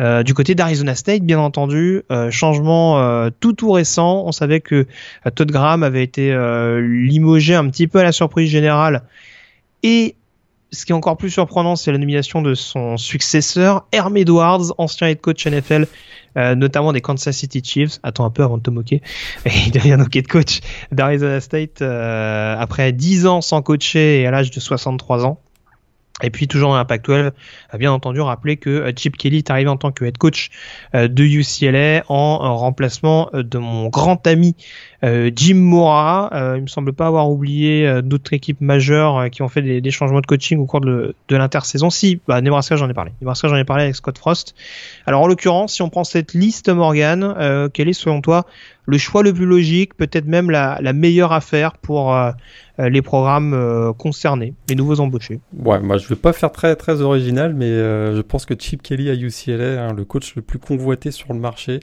[0.00, 4.22] Euh, du côté d'Arizona State, bien entendu, euh, changement euh, tout tout récent.
[4.24, 4.86] On savait que
[5.34, 6.32] Todd Graham avait été
[6.80, 9.02] limogé un petit peu à la surprise générale.
[9.82, 10.14] Et
[10.70, 15.08] ce qui est encore plus surprenant, c'est la nomination de son successeur, Herm Edwards, ancien
[15.08, 15.86] head coach NFL,
[16.36, 17.98] notamment des Kansas City Chiefs.
[18.02, 19.02] Attends un peu avant de te moquer.
[19.46, 20.60] il devient donc head coach
[20.92, 25.40] d'Arizona State après 10 ans sans coacher et à l'âge de 63 ans.
[26.22, 27.30] Et puis toujours dans l'impact 12,
[27.70, 30.50] a bien entendu rappeler que euh, Chip Kelly est arrivé en tant que head coach
[30.94, 34.56] euh, de UCLA en remplacement euh, de mon grand ami
[35.00, 36.28] Jim Mora.
[36.56, 40.26] il me semble pas avoir oublié d'autres équipes majeures qui ont fait des, changements de
[40.26, 41.88] coaching au cours de, de l'intersaison.
[41.88, 43.12] Si, bah, Nebraska j'en ai parlé.
[43.20, 44.56] Nebraska j'en ai parlé avec Scott Frost.
[45.06, 48.44] Alors en l'occurrence, si on prend cette liste Morgan, quel est selon toi
[48.88, 52.32] le choix le plus logique, peut-être même la, meilleure affaire pour euh, euh,
[52.78, 55.40] les programmes euh, concernés, les nouveaux embauchés.
[55.56, 59.10] Ouais, moi je vais pas faire très très original, mais je pense que Chip Kelly
[59.10, 61.80] à UCLA, hein, le coach le plus convoité sur le marché,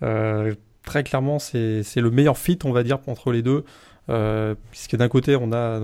[0.00, 3.64] très clairement c'est le meilleur fit, on va dire, entre les deux.
[4.70, 5.80] puisque d'un côté, on a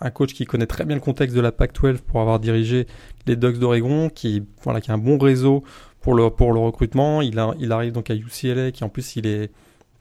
[0.00, 2.86] un, coach qui connaît très bien le contexte de la PAC-12 pour avoir dirigé
[3.26, 5.64] les Ducks d'Oregon, qui, voilà, qui a un bon réseau
[6.00, 7.22] pour le, pour le recrutement.
[7.22, 9.50] Il, il arrive donc à UCLA, qui en plus il est,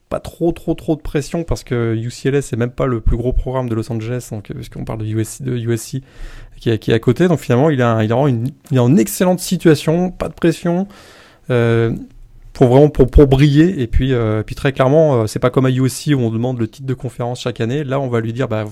[0.10, 3.32] pas trop trop trop de pression parce que UCLA c'est même pas le plus gros
[3.32, 6.02] programme de Los Angeles donc puisqu'on parle de USC,
[6.58, 7.28] qui, est, qui est à côté.
[7.28, 10.88] Donc finalement il il est en excellente situation pas de pression
[11.52, 11.96] euh,
[12.54, 13.82] pour vraiment pour, pour briller.
[13.82, 16.60] Et puis euh, puis très clairement euh, c'est pas comme à USC où on demande
[16.60, 17.84] le titre de conférence chaque année.
[17.84, 18.66] Là on va lui dire bah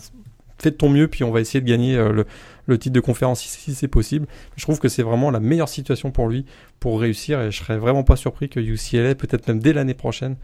[0.58, 2.26] fais ton mieux puis on va essayer de gagner le,
[2.66, 4.26] le titre de conférence si, si c'est possible.
[4.56, 6.46] Je trouve que c'est vraiment la meilleure situation pour lui
[6.80, 10.32] pour réussir et je serais vraiment pas surpris que UCLA peut-être même dès l'année prochaine
[10.34, 10.38] euh,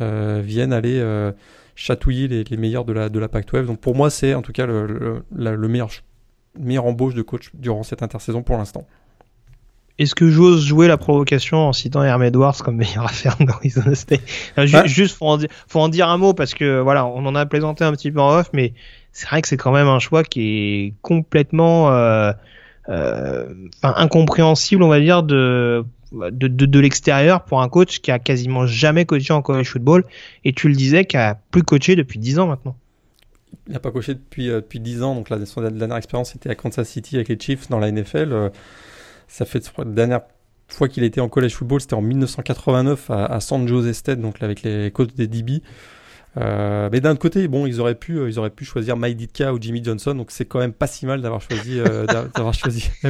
[0.00, 1.32] viennent aller euh,
[1.74, 3.66] chatouiller les, meilleurs de la, de la Pac-12.
[3.66, 5.90] Donc pour moi, c'est en tout cas le, le, meilleur,
[6.58, 8.86] meilleur embauche de coach durant cette intersaison pour l'instant.
[9.98, 14.22] Est-ce que j'ose jouer la provocation en citant Herm Edwards comme meilleure affaire d'Arizona State?
[14.86, 17.44] Juste, faut en, dire, faut en dire un mot parce que voilà, on en a
[17.44, 18.72] plaisanté un petit peu en off, mais
[19.12, 22.32] c'est vrai que c'est quand même un choix qui est complètement euh,
[22.88, 23.46] euh,
[23.82, 29.04] incompréhensible, on va dire, de de, de, l'extérieur pour un coach qui a quasiment jamais
[29.04, 30.04] coaché en college football
[30.44, 32.76] et tu le disais qui a plus coaché depuis 10 ans maintenant.
[33.66, 36.50] Il n'a pas coaché depuis, euh, depuis 10 ans, donc la, son dernière expérience était
[36.50, 38.32] à Kansas City avec les Chiefs dans la NFL.
[38.32, 38.48] Euh,
[39.28, 40.20] ça fait la dernière
[40.68, 44.42] fois qu'il était en college football, c'était en 1989 à, à San Jose State, donc
[44.42, 45.62] avec les coachs des DB.
[46.36, 49.58] Euh, mais d'un côté, bon, ils auraient pu, ils auraient pu choisir Mike Ditka ou
[49.60, 52.88] Jimmy Johnson, donc c'est quand même pas si mal d'avoir choisi, euh, d'avoir choisi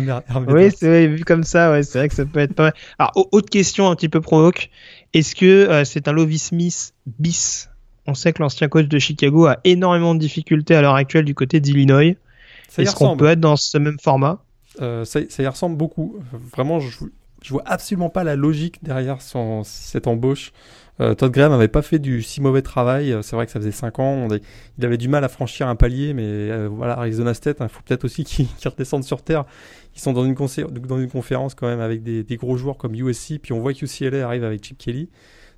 [0.48, 2.74] Oui, c'est vu comme ça, ouais, c'est vrai que ça peut être pas mal.
[2.98, 4.70] Alors, autre question un petit peu provoque,
[5.12, 7.68] est-ce que euh, c'est un Lovie Smith bis?
[8.06, 11.34] On sait que l'ancien coach de Chicago a énormément de difficultés à l'heure actuelle du
[11.34, 12.14] côté d'Illinois.
[12.78, 14.42] Est-ce qu'on peut être dans ce même format?
[14.78, 16.16] Ça, ça, y ressemble beaucoup.
[16.52, 16.88] Vraiment, je,
[17.42, 19.18] je vois absolument pas la logique derrière
[19.64, 20.52] cette embauche.
[21.00, 23.12] Euh, Todd Graham n'avait pas fait du si mauvais travail.
[23.12, 24.28] Euh, c'est vrai que ça faisait 5 ans.
[24.78, 27.68] il avait du mal à franchir un palier, mais euh, voilà, Arizona State, il hein,
[27.68, 29.44] faut peut-être aussi qu'ils redescendent sur terre.
[29.94, 33.38] Ils sont dans une, dans une conférence quand même avec des, gros joueurs comme USC,
[33.40, 35.08] puis on voit que UCLA arrive avec Chip Kelly.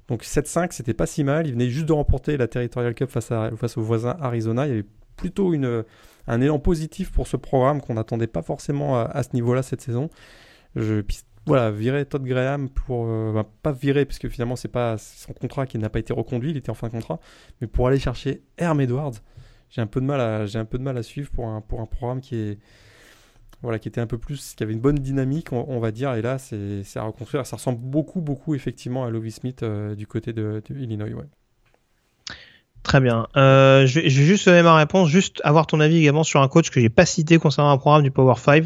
[0.09, 1.47] Donc 7-5, c'était pas si mal.
[1.47, 4.67] Il venait juste de remporter la Territorial Cup face, à, face au voisin Arizona.
[4.67, 5.53] Il y avait plutôt
[6.27, 10.09] un élan positif pour ce programme qu'on n'attendait pas forcément à, ce niveau-là cette saison.
[10.77, 11.03] Je,
[11.47, 15.67] voilà, virer Todd Graham pour euh, pas virer parce que finalement c'est pas son contrat
[15.67, 17.21] qui n'a pas été reconduit, il était en fin de contrat,
[17.61, 19.15] mais pour aller chercher Herm Edwards,
[19.71, 22.59] j'ai un peu de mal à suivre pour un programme qui est
[23.71, 26.85] était un peu plus qui avait une bonne dynamique on, va dire et là c'est
[26.97, 30.79] à reconstruire, ça ressemble beaucoup beaucoup effectivement à Lovie Smith euh, du côté de, de
[30.79, 31.29] Illinois ouais.
[32.83, 33.29] Très bien.
[33.37, 36.43] Euh, je, vais, je, vais, juste donner ma réponse, juste avoir ton avis également sur
[36.43, 38.65] un coach que j'ai pas cité concernant un programme du Power 5,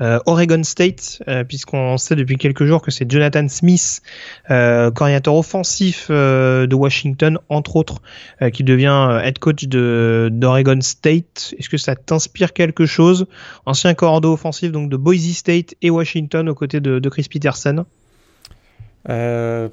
[0.00, 4.02] euh, Oregon State, euh, puisqu'on sait depuis quelques jours que c'est Jonathan Smith,
[4.50, 8.02] euh, coordinateur offensif euh, de Washington, entre autres,
[8.42, 11.54] euh, qui devient head coach de d'Oregon State.
[11.56, 13.26] Est-ce que ça t'inspire quelque chose?
[13.66, 17.84] Ancien coordinateur offensif donc de Boise State et Washington aux côtés de, de Chris Peterson.
[19.08, 19.68] Euh,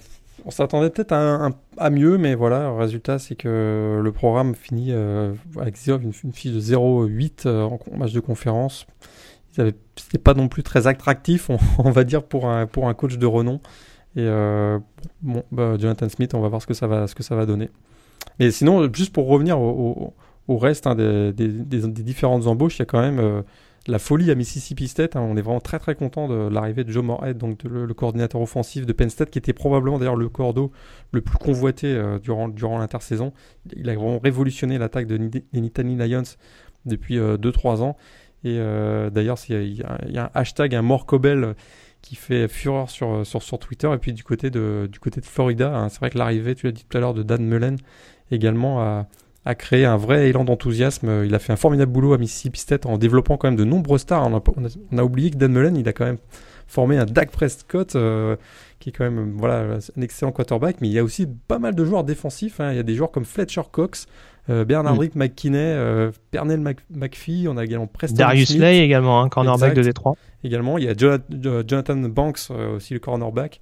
[0.45, 5.33] on s'attendait peut-être à, mieux, mais voilà, le résultat, c'est que le programme finit euh,
[5.59, 8.87] avec une, fiche de 0,8 euh, en match de conférence.
[9.51, 13.59] C'était pas non plus très attractif, on, va dire, pour un, coach de renom.
[14.15, 14.79] Et euh,
[15.21, 17.45] bon, bah, Jonathan Smith, on va voir ce que ça va, ce que ça va
[17.45, 17.69] donner.
[18.39, 20.13] Mais sinon, juste pour revenir au,
[20.49, 23.43] reste hein, des, différentes embauches, il y a quand même
[23.87, 25.15] la folie à Mississippi State.
[25.15, 25.21] Hein.
[25.21, 28.85] on est vraiment très très content de l'arrivée de Joe Moorhead, donc le, coordinateur offensif
[28.85, 30.71] de Penn State, qui était probablement d'ailleurs le cordeau
[31.11, 33.33] le plus convoité euh, durant, durant l'intersaison.
[33.75, 35.17] Il a vraiment révolutionné l'attaque de,
[35.53, 36.23] Nittany Lions
[36.85, 37.97] depuis 2-3 euh, ans.
[38.43, 39.83] Et euh, d'ailleurs, il y,
[40.17, 41.55] a un hashtag, un Morcobel
[42.01, 43.91] qui fait fureur sur, sur, sur, Twitter.
[43.93, 46.65] Et puis du côté de, du côté de Florida, hein, c'est vrai que l'arrivée, tu
[46.65, 47.77] l'as dit tout à l'heure, de Dan Mullen
[48.31, 49.07] également a
[49.45, 51.23] a créé un vrai élan d'enthousiasme.
[51.25, 53.97] Il a fait un formidable boulot à Mississippi State en développant quand même de nombreux
[53.97, 54.27] stars.
[54.27, 54.41] On a,
[54.91, 56.19] on a, oublié que Dan Mullen, il a quand même
[56.67, 58.35] formé un Dak Prescott, euh,
[58.79, 61.75] qui est quand même voilà, un excellent quarterback, mais il y a aussi pas mal
[61.75, 62.59] de joueurs défensifs.
[62.59, 62.71] Hein.
[62.71, 64.07] Il y a des joueurs comme Fletcher Cox,
[64.47, 69.81] Bernard Rick McKinney, Pernell McPhee, on a également Preston Darius Lay également, un cornerback de
[69.81, 70.15] Détroit.
[70.43, 73.61] Également, il y a Jonathan Banks, aussi le cornerback.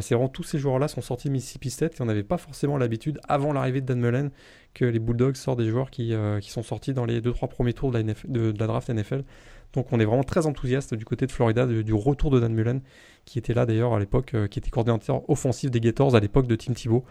[0.00, 3.20] C'est vraiment tous ces joueurs-là sont sortis Mississippi State et on n'avait pas forcément l'habitude,
[3.28, 4.30] avant l'arrivée de Dan Mullen,
[4.72, 7.90] que les Bulldogs sortent des joueurs qui, qui sont sortis dans les 2-3 premiers tours
[7.90, 9.24] de la, draft NFL.
[9.72, 12.80] Donc on est vraiment très enthousiaste du côté de Florida du, retour de Dan Mullen,
[13.24, 16.48] qui était là d'ailleurs à l'époque, euh, qui était coordinateur offensif des Gators à l'époque
[16.48, 17.04] de Tim Thibault.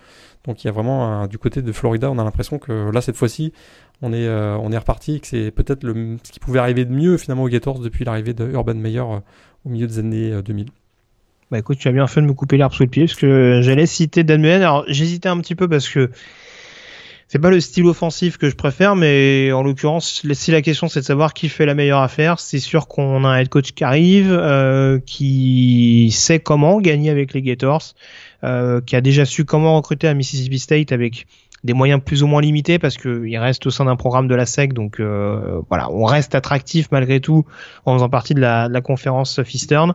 [0.45, 3.15] Donc il y a vraiment du côté de Florida, on a l'impression que là cette
[3.15, 3.53] fois-ci,
[4.01, 7.17] on est, euh, on est reparti, que c'est peut-être ce qui pouvait arriver de mieux
[7.17, 9.19] finalement aux Gators depuis l'arrivée de Urban Meyer euh,
[9.65, 10.67] au milieu des années 2000.
[11.51, 13.61] Bah écoute, tu as bien fait de me couper l'herbe sous le pied parce que
[13.63, 14.61] j'allais citer Dan Mullen.
[14.61, 16.11] Alors j'hésitais un petit peu parce que
[17.27, 20.99] c'est pas le style offensif que je préfère, mais en l'occurrence, si la question c'est
[21.01, 23.83] de savoir qui fait la meilleure affaire, c'est sûr qu'on a un head coach qui
[23.83, 27.93] arrive, euh, qui sait comment gagner avec les Gators,
[28.43, 31.25] euh, qui a déjà su comment recruter à Mississippi State avec
[31.63, 34.45] des moyens plus ou moins limités parce qu'il reste au sein d'un programme de la
[34.45, 37.45] SEC, donc euh, voilà, on reste attractif malgré tout
[37.85, 39.93] en faisant partie de la, conférence Fistern.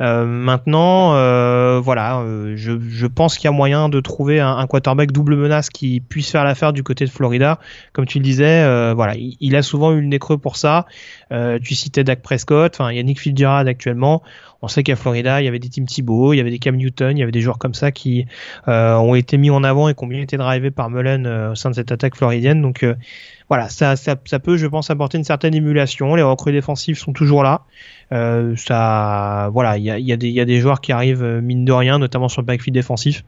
[0.00, 5.10] Euh, maintenant, euh, voilà, euh, je, pense qu'il y a moyen de trouver un, quarterback
[5.12, 7.58] double menace qui puisse faire l'affaire du côté de Florida.
[7.92, 8.62] Comme tu le disais,
[8.94, 10.86] voilà, il, il, a souvent eu le nez creux pour ça.
[11.30, 14.22] tu citais Dak Prescott, enfin, il y a Nick Fitzgerald actuellement.
[14.62, 16.76] On sait qu'à Florida, il y avait des Tim Thibault, il y avait des Cam
[16.76, 18.26] Newton, il y avait des joueurs comme ça qui
[18.68, 21.52] euh, ont été mis en avant et qui ont bien été drivés par Mullen euh,
[21.52, 22.60] au sein de cette attaque floridienne.
[22.60, 22.94] Donc euh,
[23.48, 26.14] voilà, ça, ça, peut, je pense, apporter une certaine émulation.
[26.14, 27.62] Les recrues défensives sont toujours là.
[28.56, 32.28] ça, voilà, il y a, y a des joueurs qui arrivent mine de rien, notamment
[32.28, 33.24] sur le backfield défensif.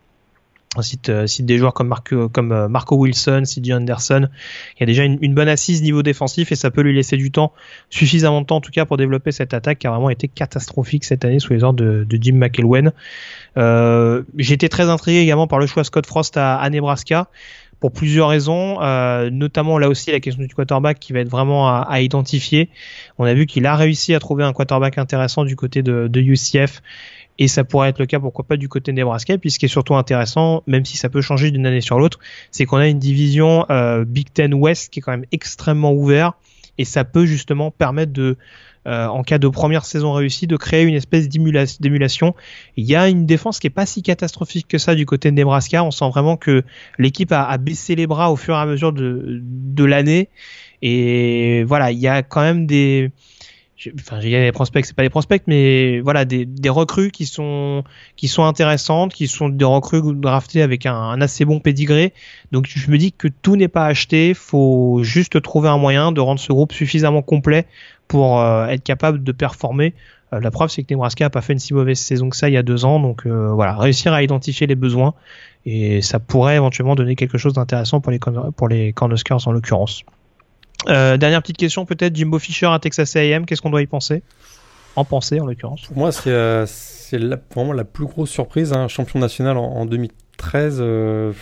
[0.75, 4.29] On cite, euh, cite, des joueurs comme Marco, euh, Wilson, CJ Anderson.
[4.77, 7.31] Il y a déjà une, bonne assise niveau défensif et ça peut lui laisser du
[7.31, 7.53] temps,
[7.91, 11.05] suffisamment de temps en tout cas pour développer cette attaque qui a vraiment été catastrophique
[11.05, 12.93] cette année sous les ordres de, Jim McElwain.
[13.59, 17.29] Euh, J'ai très intrigué également par le choix Scott Frost à, à Nebraska
[17.83, 21.69] pour plusieurs raisons, euh, notamment là aussi la question du quarterback qui va être vraiment
[21.69, 22.71] à, à identifier.
[23.19, 26.21] On a vu qu'il a réussi à trouver un quarterback intéressant du côté de, de
[26.21, 26.81] UCF
[27.39, 29.39] et ça pourrait être le cas, pourquoi pas, du côté de Nebraska.
[29.39, 32.19] Puis ce qui est surtout intéressant, même si ça peut changer d'une année sur l'autre,
[32.51, 36.37] c'est qu'on a une division euh, Big Ten West qui est quand même extrêmement ouverte.
[36.79, 38.37] Et ça peut justement permettre de,
[38.87, 42.35] euh, en cas de première saison réussie, de créer une espèce d'émulation.
[42.77, 45.37] Il y a une défense qui est pas si catastrophique que ça du côté de
[45.37, 45.85] Nebraska.
[45.85, 46.63] On sent vraiment que
[46.99, 50.31] l'équipe a, baissé les bras au fur et à mesure de l'année.
[50.81, 53.13] Et voilà, il y a quand même des,
[53.99, 57.85] enfin j'ai des prospects c'est pas des prospects mais voilà des, des recrues qui sont
[58.17, 62.13] qui sont intéressantes qui sont des recrues draftées avec un, un assez bon pédigré
[62.53, 64.35] donc je me dis que tout n'est pas acheté.
[64.35, 67.67] Faut juste trouver un moyen de rendre ce groupe suffisamment complet
[68.09, 69.95] pour euh, être capable de performer.
[70.33, 72.49] Euh, la preuve c'est que Nebraska a pas fait une si mauvaise saison que ça
[72.49, 73.01] il y a deux ans.
[73.01, 75.15] Donc euh, voilà réussir à identifier les besoins.
[75.65, 78.21] Et ça pourrait éventuellement donner quelque chose d'intéressant pour les
[78.57, 80.05] pour les Cornhuskers en l'occurrence
[80.89, 84.23] euh, dernière petite question peut-être, Jimbo Fisher à Texas A&M, qu'est-ce qu'on doit y penser?
[84.97, 86.67] En penser en l'occurrence Pour moi c'est euh,
[87.13, 90.79] la, vraiment la plus grosse surprise, hein, champion national en, en 2013.
[90.81, 91.33] Euh,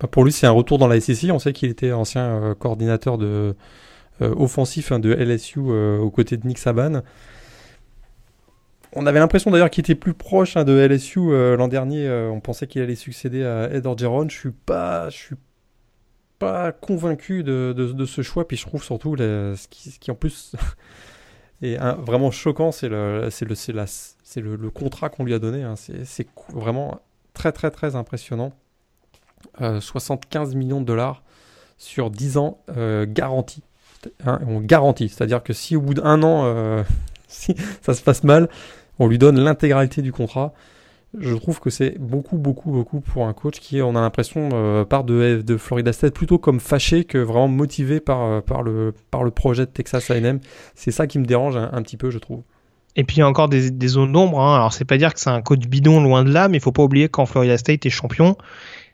[0.00, 3.18] bah, pour lui c'est un retour dans la SEC, on sait qu'il était ancien coordinateur
[3.18, 3.54] de,
[4.20, 7.02] offensif hein, de LSU aux côtés de Nick Saban.
[8.96, 11.20] On avait l'impression d'ailleurs qu'il était plus proche hein, de LSU
[11.56, 12.08] l'an dernier.
[12.30, 14.28] on pensait qu'il allait succéder à Ed Orgeron.
[14.28, 15.34] Je suis pas, je
[16.80, 18.46] convaincu de, ce choix.
[18.46, 20.54] Puis je trouve surtout ce, qui, en plus
[21.62, 25.62] est vraiment choquant, c'est le, le, c'est le, le, contrat qu'on lui a donné.
[25.62, 25.74] Hein.
[25.76, 27.00] C'est vraiment
[27.34, 28.52] très très très impressionnant.
[29.60, 31.22] Euh, 75 millions de dollars
[31.76, 33.62] sur 10 ans euh, garantis.
[34.24, 36.82] Hein, on garantit, c'est-à-dire que si au bout d'un an, euh,
[37.28, 38.48] si ça se passe mal,
[38.98, 40.54] on lui donne l'intégralité du contrat
[41.18, 44.84] je trouve que c'est beaucoup, beaucoup, beaucoup pour un coach qui, on a l'impression, euh,
[44.84, 49.66] part de, de Florida State plutôt comme fâché que vraiment motivé par, euh, le, projet
[49.66, 50.40] de Texas A&M.
[50.74, 52.42] C'est ça qui me dérange un, petit peu, je trouve.
[52.96, 54.40] Et puis il y a encore des, zones d'ombre.
[54.40, 54.56] Hein.
[54.56, 56.72] Alors c'est pas dire que c'est un coach bidon loin de là, mais il faut
[56.72, 58.36] pas oublier quand Florida State est champion,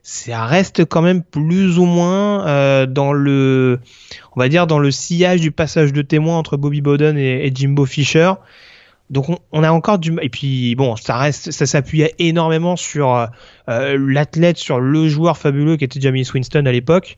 [0.02, 3.80] ça reste quand même plus ou moins euh, dans le,
[4.34, 7.84] on va dire dans le sillage du passage de témoin entre Bobby Bowden et Jimbo
[7.84, 8.32] Fisher.
[9.10, 13.28] Donc on, a encore du et puis bon ça reste ça s'appuyait énormément sur
[13.68, 17.16] euh, l'athlète sur le joueur fabuleux qui était Jamie Winston à l'époque.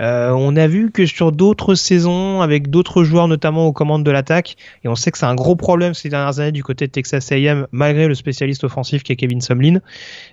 [0.00, 4.10] Euh, on a vu que sur d'autres saisons avec d'autres joueurs notamment aux commandes de
[4.10, 6.92] l'attaque et on sait que c'est un gros problème ces dernières années du côté de
[6.92, 9.78] Texas A&M malgré le spécialiste offensif qui est Kevin Sumlin.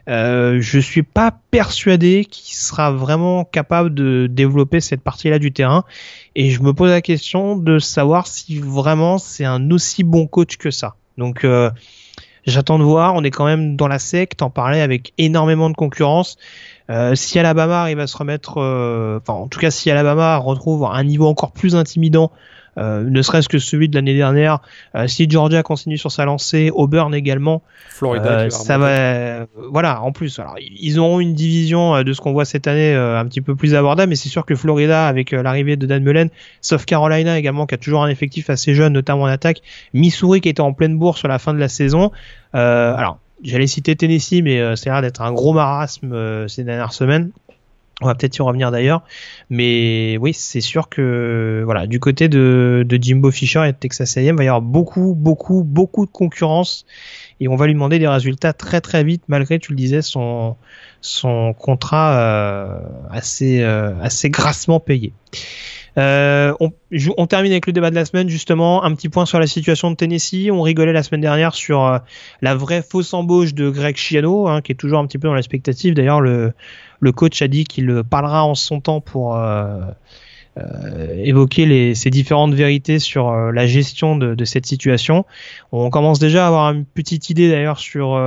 [0.09, 5.83] Euh, je suis pas persuadé qu'il sera vraiment capable de développer cette partie-là du terrain
[6.35, 10.57] et je me pose la question de savoir si vraiment c'est un aussi bon coach
[10.57, 10.95] que ça.
[11.17, 11.71] Donc euh,
[12.45, 13.15] j'attends de voir.
[13.15, 16.37] On est quand même dans la secte, en parlait avec énormément de concurrence.
[17.13, 18.57] si Alabama arrive à se remettre,
[19.21, 23.49] enfin en tout cas si Alabama retrouve un niveau encore plus intimidant euh, ne serait-ce
[23.49, 24.59] que celui de l'année dernière.
[24.95, 30.01] Euh, si Georgia continue sur sa lancée, Auburn également, Florida, euh, ça va, voilà.
[30.01, 33.41] En plus, alors ils auront une division de ce qu'on voit cette année un petit
[33.41, 36.29] peu plus abordable, mais c'est sûr que Florida, avec l'arrivée de Dan Mullen,
[36.61, 39.61] sauf Carolina également, qui a toujours un effectif assez jeune, notamment en attaque,
[39.93, 42.11] Missouri qui était en pleine bourse sur la fin de la saison.
[42.53, 47.31] alors, j'allais citer Tennessee, mais c'est l'air d'être un gros marasme ces dernières semaines.
[48.01, 49.03] On va peut-être y revenir d'ailleurs,
[49.49, 54.17] mais oui, c'est sûr que voilà, du côté de, de Jimbo Fisher et de Texas
[54.17, 56.85] A&M, il va y avoir beaucoup, beaucoup, beaucoup de concurrence
[57.39, 60.57] et on va lui demander des résultats très très vite, malgré, tu le disais, son
[60.99, 62.79] son contrat euh,
[63.11, 65.13] assez euh, assez grassement payé.
[65.97, 66.73] Euh, on,
[67.17, 68.83] on, termine avec le débat de la semaine justement.
[68.83, 70.49] Un petit point sur la situation de Tennessee.
[70.51, 71.99] On rigolait la semaine dernière sur euh,
[72.41, 75.35] la vraie fausse embauche de Greg Schiano, hein, qui est toujours un petit peu dans
[75.35, 75.93] l'expectative.
[75.93, 76.53] D'ailleurs, le,
[76.99, 79.81] le coach a dit qu'il parlera en son temps pour euh,
[80.57, 85.25] euh, évoquer les, ces différentes vérités sur euh, la gestion de, de, cette situation.
[85.71, 88.19] On commence déjà à avoir une petite idée d'ailleurs sur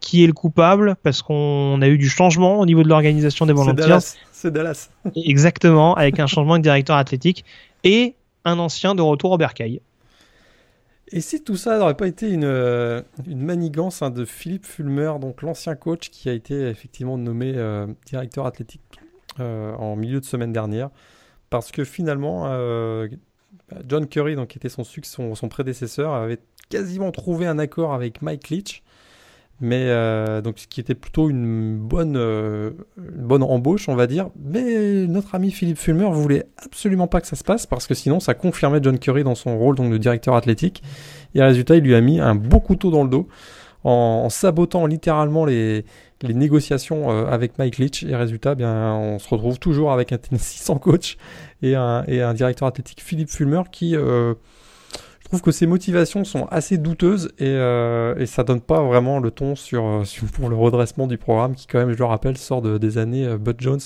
[0.00, 3.52] qui est le coupable parce qu'on a eu du changement au niveau de l'organisation des
[3.52, 4.00] volontaires.
[4.32, 4.90] C'est Dallas.
[5.16, 7.44] Exactement, avec un changement de directeur athlétique
[7.82, 8.14] et
[8.44, 9.80] un ancien de retour au bercail.
[11.16, 15.42] Et si tout ça n'aurait pas été une, une manigance hein, de Philippe Fulmer, donc
[15.42, 18.82] l'ancien coach qui a été effectivement nommé euh, directeur athlétique
[19.38, 20.90] euh, en milieu de semaine dernière,
[21.50, 23.06] parce que finalement, euh,
[23.86, 28.20] John Curry, donc, qui était son, son, son, prédécesseur, avait quasiment trouvé un accord avec
[28.20, 28.82] Mike Leach,
[29.64, 34.06] mais euh, donc ce qui était plutôt une bonne, euh, une bonne embauche, on va
[34.06, 34.28] dire.
[34.36, 38.20] Mais notre ami Philippe Fulmer voulait absolument pas que ça se passe parce que sinon
[38.20, 40.82] ça confirmait John Curry dans son rôle de directeur athlétique.
[41.34, 43.26] Et résultat, il lui a mis un beau couteau dans le dos
[43.84, 45.86] en, sabotant littéralement les,
[46.20, 48.02] les négociations euh, avec Mike Leach.
[48.02, 51.16] Et résultat, bien, on se retrouve toujours avec un Tennessee sans coach
[51.62, 53.96] et un, et un directeur athlétique Philippe Fulmer qui,
[55.24, 59.18] je trouve que ses motivations sont assez douteuses et, euh, et ça donne pas vraiment
[59.18, 62.36] le ton sur, sur, pour le redressement du programme qui, quand même, je le rappelle,
[62.36, 63.80] sort de, des années Bud Jones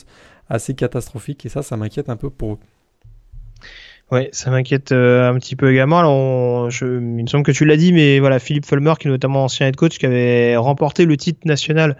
[0.48, 1.46] assez catastrophiques.
[1.46, 2.58] Et ça, ça m'inquiète un peu pour eux.
[4.10, 6.00] Ouais, ça m'inquiète euh, un petit peu également.
[6.80, 9.66] Il me semble que tu l'as dit, mais voilà, Philippe Fulmer, qui est notamment ancien
[9.66, 11.98] head coach, qui avait remporté le titre national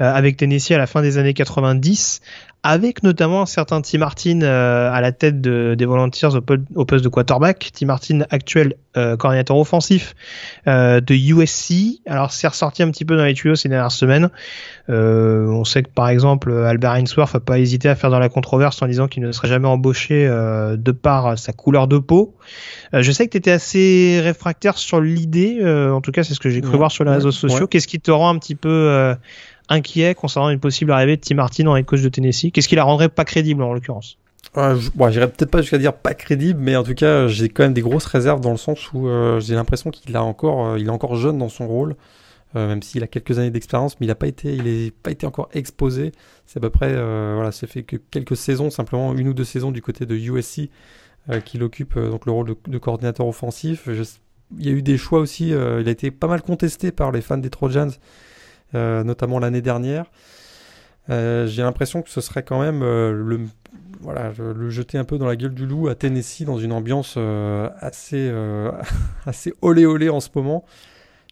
[0.00, 2.20] euh, avec Tennessee à la fin des années 90,
[2.64, 6.30] avec notamment un certain Tim Martin euh, à la tête de, des Volunteers
[6.74, 7.70] au, poste de quarterback.
[7.72, 10.16] Tim Martin, actuel euh, coordinateur offensif
[10.66, 12.00] euh, de USC.
[12.06, 14.30] Alors c'est ressorti un petit peu dans les tuyaux ces dernières semaines.
[14.88, 18.82] on sait que par exemple Albert Ainsworth n'a pas hésité à faire dans la controverse
[18.82, 22.34] en disant qu'il ne serait jamais embauché de par sa couleur de peau.
[22.92, 26.50] je sais que tu étais assez réfractaire sur l'idée, en tout cas c'est ce que
[26.50, 27.66] j'ai cru voir sur les réseaux sociaux.
[27.68, 29.14] Qu'est-ce qui te rend un petit peu
[29.68, 32.76] inquiet concernant une possible arrivée de Tim Martin en head coach de Tennessee Qu'est-ce qui
[32.76, 34.18] la rendrait pas crédible en l'occurrence?
[34.56, 37.64] Euh, bon, j'irais peut-être pas jusqu'à dire pas crédible, mais en tout cas, j'ai quand
[37.64, 40.78] même des grosses réserves dans le sens où euh, j'ai l'impression qu'il a encore, euh,
[40.78, 41.96] il est encore jeune dans son rôle,
[42.56, 45.10] euh, même s'il a quelques années d'expérience, mais il a pas été, il est pas
[45.10, 46.12] été encore exposé.
[46.46, 49.70] C'est à peu près, voilà, c'est fait que quelques saisons, simplement une ou deux saisons
[49.70, 50.70] du côté de USC
[51.44, 53.86] qu'il occupe donc le rôle de, coordinateur offensif.
[54.58, 55.48] Il y a eu des choix aussi.
[55.50, 55.54] il
[55.88, 57.90] a été pas mal contesté par les fans des Trojans
[58.74, 60.06] notamment l'année dernière.
[61.10, 63.40] Euh, j'ai l'impression que ce serait quand même euh, le,
[64.00, 67.16] voilà, le jeter un peu dans la gueule du loup à Tennessee dans une ambiance
[67.80, 68.32] assez,
[69.26, 70.64] assez olé olé en ce moment.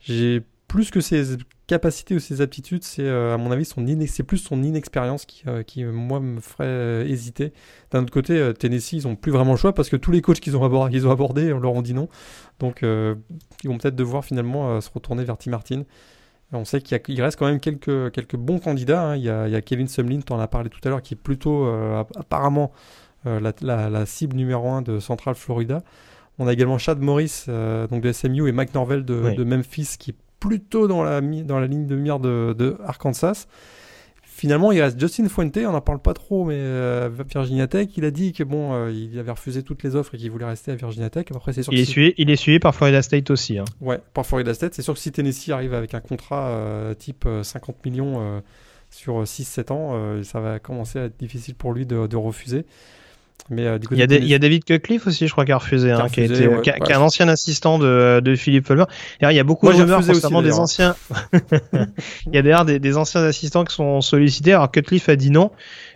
[0.03, 1.37] J'ai plus que ses
[1.69, 5.85] capacités ou ses aptitudes, c'est à mon avis son c'est plus son inexpérience qui, qui
[5.85, 7.53] moi me ferait hésiter.
[7.91, 10.41] D'un autre côté, Tennessee ils ont plus vraiment le choix parce que tous les coachs
[10.41, 12.09] qu'ils ont, abordés, qu'ils ont abordés, leur ont dit non.
[12.59, 15.83] Donc ils vont peut-être devoir finalement se retourner vers Tim Martin.
[16.53, 19.03] On sait qu'il reste quand même quelques, quelques bons candidats.
[19.03, 19.17] Hein.
[19.17, 21.03] Il, y a, il, y a, Kevin Sumlin, tu en as parlé tout à l'heure,
[21.03, 22.73] qui est plutôt euh, apparemment
[23.27, 25.83] euh, la, la, cible numéro 1 de Central Florida.
[26.39, 29.97] On a également Chad Morris euh, donc de SMU et Mike Norvell de, de, Memphis
[29.99, 33.47] qui est plutôt dans la, dans la ligne de mire de, de Arkansas.
[34.37, 38.05] Finalement, il reste Justin Fuente, on n'en parle pas trop, mais euh, Virginia Tech, il
[38.05, 40.73] a dit que bon, euh, il avait refusé toutes les offres et qu'il voulait rester
[40.73, 41.25] à Virginia Tech.
[41.35, 43.57] Après, c'est sûr il, est suivi, il est suivi par Florida State aussi.
[43.57, 43.65] Hein.
[43.81, 44.75] Ouais, par Florida State.
[44.75, 48.43] C'est sûr que si Tennessee arrive avec un contrat euh, type 50 millions
[48.91, 52.67] sur 6-7 ans, ça va commencer à être difficile pour lui de, de refuser.
[53.49, 55.57] Mais, euh, il, y a il, y a David Cutcliffe aussi, je crois, qui a
[55.59, 58.67] refusé, hein, qui, a été, ouais, qui, qui, est un ancien assistant de, de Philippe
[58.67, 58.87] Fulmer.
[59.23, 60.97] il y a beaucoup Moi, de rumeurs concernant des anciens.
[62.27, 64.53] il y a d'ailleurs des, des, anciens assistants qui sont sollicités.
[64.53, 65.53] Alors Cutcliffe a dit non.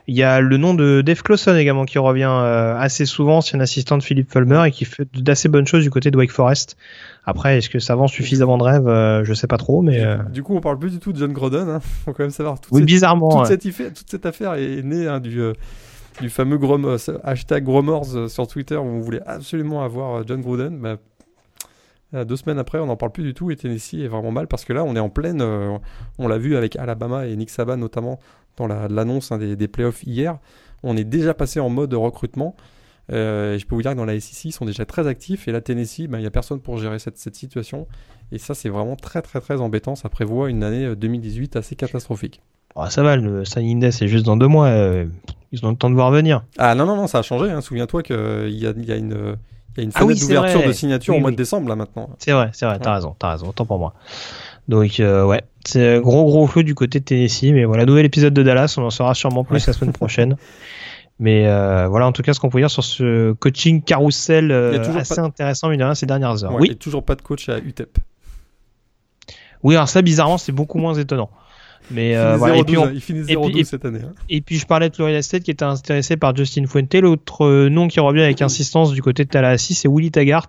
[0.06, 3.56] Il y a le nom de Dave Clawson également qui revient euh, assez souvent, c'est
[3.56, 6.32] un assistant de Philippe Fulmer et qui fait d'assez bonnes choses du côté de Wake
[6.32, 6.76] Forest.
[7.24, 10.00] Après, est-ce que ça vend suffisamment de rêve euh, Je sais pas trop, mais.
[10.04, 11.68] euh, Du coup, on parle plus du tout de John Groden.
[11.68, 11.80] Hein.
[12.04, 12.60] Faut quand même savoir.
[12.60, 13.28] Toute Oui, cette, bizarrement.
[13.30, 13.46] toute, ouais.
[13.46, 15.52] cette, affaire- toute cette affaire est née hein, du, euh,
[16.20, 20.40] du fameux euh, hashtag Gromors euh, sur Twitter où on voulait absolument avoir euh, John
[20.40, 20.78] Gruden.
[20.78, 20.96] Bah,
[22.24, 24.64] deux semaines après, on n'en parle plus du tout et Tennessee est vraiment mal parce
[24.64, 25.40] que là, on est en pleine.
[25.42, 28.18] on l'a vu avec Alabama et Nick Saban notamment
[28.56, 30.38] dans la- l'annonce hein, des, playoffs hier.
[30.82, 32.56] On est déjà passé en mode recrutement.
[33.10, 35.46] Et je peux vous dire que dans la SEC, ils sont déjà très actifs.
[35.46, 37.86] Et là, Tennessee, bah, il n'y a personne pour gérer cette, cette situation.
[38.32, 39.94] Et ça, c'est vraiment très, très, très embêtant.
[39.94, 42.42] Ça prévoit une année euh, 2018 assez catastrophique.
[42.76, 44.66] Oh, ça va, le signing day c'est juste dans deux mois.
[44.66, 45.06] euh,
[45.52, 46.44] ils ont le temps de voir venir.
[46.58, 47.50] Ah non, non, non, ça a changé.
[47.50, 47.60] hein.
[47.60, 48.16] Souviens-toi qu'il
[48.50, 49.34] y a, y a une, euh,
[49.76, 51.34] il y a une Ah oui, fenêtre d'ouverture de signature Oui, au mois oui.
[51.34, 52.10] de décembre, là, maintenant.
[52.18, 52.94] C'est vrai, c'est vrai, t'as Ouais.
[52.96, 53.94] raison, t'as raison, autant pour moi.
[54.68, 58.32] Donc euh, ouais, c'est gros gros flou du côté de Tennessee, mais voilà, nouvel épisode
[58.32, 60.36] de Dallas, on en saura sûrement plus la semaine prochaine.
[61.22, 64.94] Mais euh, voilà, en tout cas, ce qu'on peut dire sur ce coaching carousel euh,
[64.96, 66.52] assez intéressant, rien, ces dernières heures.
[66.54, 67.98] Ouais, oui, toujours pas de coach à UTEP.
[69.62, 71.28] oui, alors ça, bizarrement, c'est beaucoup moins étonnant.
[71.90, 72.90] Mais euh, il, voilà, et puis 0-12, on- hein.
[72.94, 74.00] Il finit puis- 0-12 et- cette année.
[74.04, 74.12] hein.
[74.28, 76.94] Et puis je parlais de Florida State qui était intéressé par Justin Fuente.
[76.94, 80.46] L'autre euh, nom qui revient avec insistance du côté de Tallahassee, c'est Willie Taggart,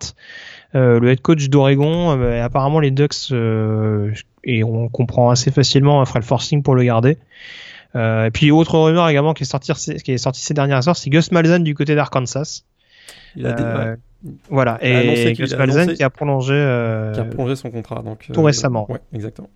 [0.75, 2.17] euh, le head coach d'Oregon.
[2.19, 4.11] Euh, apparemment les Ducks, euh,
[4.43, 7.17] et on comprend assez facilement, ferait le forcing pour le garder.
[7.95, 9.73] Euh, et puis autre rumeur également qui est sorti,
[10.03, 12.61] qui est sorti ces dernières heures, c'est Gus Malzahn du côté d'Arkansas.
[13.35, 13.49] Il a,
[13.91, 13.95] ouais,
[14.49, 18.01] Voilà, et Gus Malzahn qui a prolongé euh, qui a prolongé son contrat.
[18.03, 18.89] Donc, tout récemment.
[18.91, 19.49] Ouais, exactement.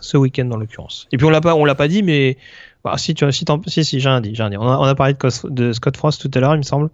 [0.00, 1.06] Ce week-end dans l'occurrence.
[1.12, 2.36] Et puis on l'a pas, on l'a pas dit, mais
[2.84, 4.56] bah, si tu si, si, si j'ai un dit, j'ai un dit.
[4.56, 6.90] On a, on a parlé de, Scott Frost tout à l'heure, il me semble,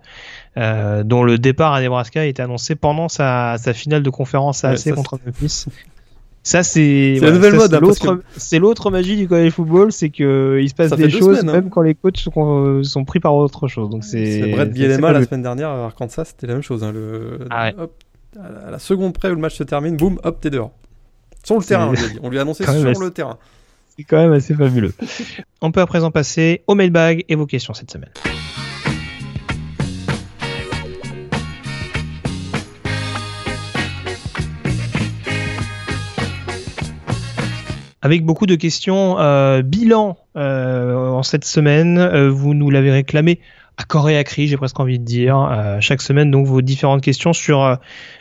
[0.56, 4.62] euh, dont le départ à Nebraska a été annoncé pendant sa, sa finale de conférence
[4.62, 5.66] Ouais, AAC ça, contre Memphis.
[6.44, 10.58] Ça c'est la nouvelle mode, hein, l'autre c'est l'autre magie du college football, c'est que
[10.60, 11.60] il se passe Ça des choses semaines, hein.
[11.60, 13.90] même quand les coachs sont, sont pris par autre chose.
[13.90, 16.82] Donc c'est Brett Bielema la semaine dernière à Arkansas, c'était la même chose.
[16.82, 17.40] hein, le...
[17.50, 17.74] Ah ouais.
[17.78, 17.92] hop,
[18.40, 20.72] à à la seconde près où le match se termine, boum, hop, t'es dehors.
[21.44, 22.18] Sur le terrain, on lui a dit.
[22.22, 23.38] On lui a annoncé sur le terrain.
[23.96, 24.94] C'est quand même assez fabuleux.
[25.60, 28.10] On peut à présent passer au mailbag et vos questions cette semaine.
[38.04, 43.38] Avec beaucoup de questions euh, bilan euh, en cette semaine, Euh, vous nous l'avez réclamé
[43.76, 45.38] à corps et à cri, j'ai presque envie de dire.
[45.38, 47.76] Euh, chaque semaine, donc vos différentes questions sur euh,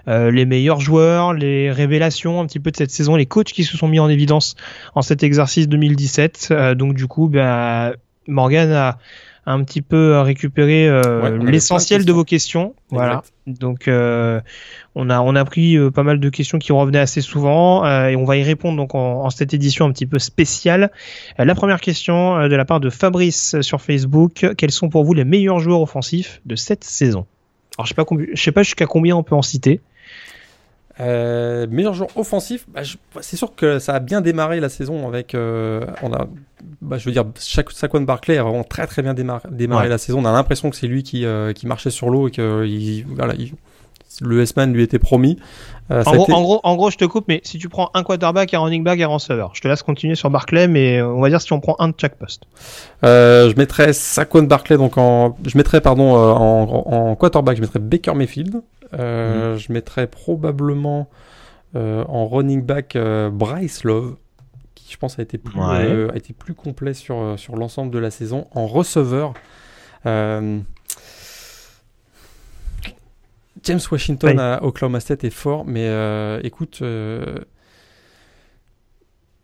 [0.08, 3.64] euh, les meilleurs joueurs, les révélations un petit peu de cette saison, les coachs qui
[3.64, 4.56] se sont mis en évidence
[4.96, 6.50] en cet exercice 2017.
[6.52, 7.94] Euh, donc du coup, bah,
[8.28, 8.98] Morgan a
[9.46, 12.76] un petit peu récupéré euh, Ouais, l'essentiel de vos questions.
[12.90, 13.24] Voilà.
[13.48, 14.40] Donc euh,
[14.94, 18.08] on a on a pris euh, pas mal de questions qui revenaient assez souvent euh,
[18.10, 20.92] et on va y répondre donc en, en cette édition un petit peu spéciale.
[21.40, 25.04] Euh, la première question euh, de la part de Fabrice sur Facebook quels sont pour
[25.04, 27.26] vous les meilleurs joueurs offensifs de cette saison?
[27.78, 29.82] Alors je sais pas je sais pas jusqu'à combien on peut en citer.
[31.02, 35.08] Euh, meilleur joueur offensif, bah, je- c'est sûr que ça a bien démarré la saison
[35.08, 35.34] avec.
[35.36, 36.28] euh, on a,
[36.82, 39.90] bah, je veux dire, chaque, Saquon Barclay a vraiment très très bien démarré, démarré Ouais.
[39.90, 40.20] la saison.
[40.22, 43.06] On a l'impression que c'est lui qui, euh, qui marchait sur l'eau et que il,
[43.08, 43.54] voilà, il-
[44.22, 45.38] le S-Man lui était promis.
[45.90, 47.90] Euh, En gros, été- en gros, en gros, je te coupe, mais si tu prends
[47.94, 51.00] un quarterback, un running back et un receveur, je te laisse continuer sur Barclay, mais
[51.00, 52.44] euh, on va dire si on prend un de chaque poste.
[53.04, 57.80] Euh, je mettrais Saquon Barclay donc en, je mettrais pardon en, en quarterback, je mettrais
[57.80, 58.56] Baker Mayfield.
[58.94, 59.58] Mhm.
[59.58, 61.10] Je mettrais probablement
[61.76, 62.98] en running back
[63.32, 64.16] Bryce Love,
[64.76, 66.08] qui je pense a été plus, Ouais.
[66.14, 68.48] a été plus complet sur sur l'ensemble de la saison.
[68.54, 69.34] En receveur,
[73.64, 76.80] James Washington à Oklahoma State est fort, mais euh, écoute.
[76.82, 77.36] euh,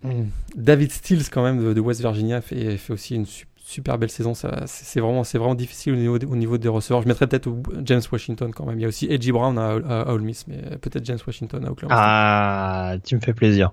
[0.04, 3.98] hmm, David Stills quand même de, de West Virginia fait, fait aussi une su- super
[3.98, 4.34] belle saison.
[4.34, 7.02] Ça, c'est vraiment, c'est vraiment difficile au niveau, des- au niveau des receveurs.
[7.02, 7.50] Je mettrais peut-être
[7.84, 8.80] James Washington quand même.
[8.80, 11.64] Il y a aussi Edgy Brown à, à, à Ole Miss, mais peut-être James Washington
[11.66, 11.96] à Oklahoma.
[11.96, 12.06] State.
[12.08, 13.72] Ah, tu me fais plaisir.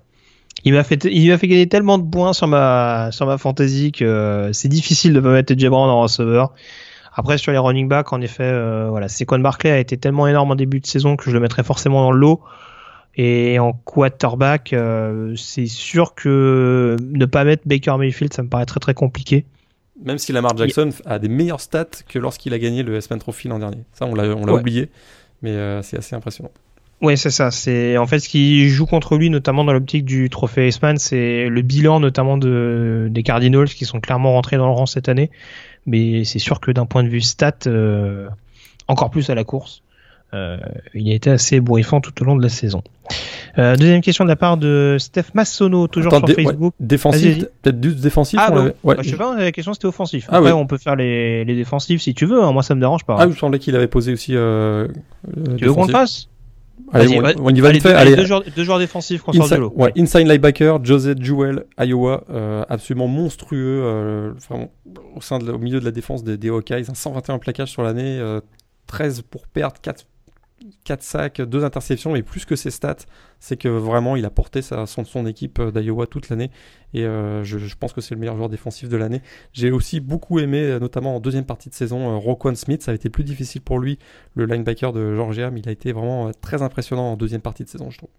[0.65, 3.93] Il m'a fait, il m'a fait gagner tellement de points sur ma, sur ma fantasy
[3.93, 5.69] que euh, c'est difficile de pas mettre J.
[5.69, 6.55] Brown en receveur.
[7.17, 10.51] Après, sur les running backs, en effet, euh, voilà, Saquon Barclay a été tellement énorme
[10.51, 12.41] en début de saison que je le mettrais forcément dans le lot.
[13.17, 18.67] Et en quarterback, euh, c'est sûr que ne pas mettre Baker Mayfield, ça me paraît
[18.67, 19.45] très très compliqué.
[20.05, 23.47] Même si Lamar Jackson a des meilleures stats que lorsqu'il a gagné le S-Man Trophy
[23.47, 23.79] l'an dernier.
[23.93, 24.61] Ça, on l'a, on l'a Ouais.
[24.61, 24.89] oublié,
[25.43, 26.51] mais euh, c'est assez impressionnant.
[27.01, 27.53] Ouais, c'est ça.
[27.53, 31.49] C'est en fait ce qui joue contre lui, notamment dans l'optique du trophée Iceman, c'est
[31.49, 35.31] le bilan notamment de des Cardinals qui sont clairement rentrés dans le rang cette année.
[35.87, 38.29] Mais c'est sûr que d'un point de vue stat, euh,
[38.89, 39.83] encore plus à la course,
[40.33, 40.59] Euh,
[40.95, 42.83] il a été assez bourrifant tout au long de la saison.
[43.57, 46.75] Euh, deuxième question de la part de Steph Massono, toujours sur Facebook.
[46.81, 48.41] défensif, peut-être juste défensif.
[48.43, 48.97] Ah, bon, ouais.
[48.97, 50.27] Bah, je sais pas, la question c'était offensif.
[50.29, 52.43] Ah, Après, on peut faire les, les défensifs si tu veux.
[52.43, 52.51] Hein.
[52.51, 53.15] Moi, ça me dérange pas.
[53.17, 54.35] Ah, il me semblait qu'il avait posé aussi.
[54.35, 54.89] Euh,
[55.57, 56.27] tu veux qu'on le fasse
[56.93, 59.79] Allez, on, y va allez, deux, allez, deux, joueurs, deux joueurs défensifs qu'on sort.
[59.79, 64.73] Ouais, inside linebacker, Joseph Jewell, Iowa, euh, absolument monstrueux, euh, vraiment,
[65.15, 67.83] au sein de, au milieu de la défense des, des Hawkeyes, un 121 plaquages sur
[67.83, 68.41] l'année, euh,
[68.87, 70.07] 13 pour perdre, 4
[70.85, 72.97] 4 sacs, 2 interceptions, et plus que ses stats,
[73.39, 76.51] c'est que vraiment il a porté son, équipe euh, d'Iowa toute l'année,
[76.93, 79.21] et euh, je, pense que c'est le meilleur joueur défensif de l'année.
[79.53, 82.95] J'ai aussi beaucoup aimé, euh, notamment en deuxième partie de saison, Roquan Smith, ça a
[82.95, 83.99] été plus difficile pour lui,
[84.35, 87.69] le linebacker de Georgia, mais il a été vraiment très impressionnant en deuxième partie de
[87.69, 88.11] saison, je trouve.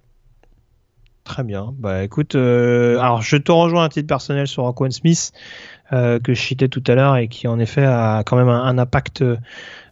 [1.23, 1.73] Très bien.
[1.79, 5.31] Bah écoute, alors je te rejoins à titre personnel sur Roquan Smith.
[5.89, 9.23] Que je citais tout à l'heure et qui en effet a quand même un, impact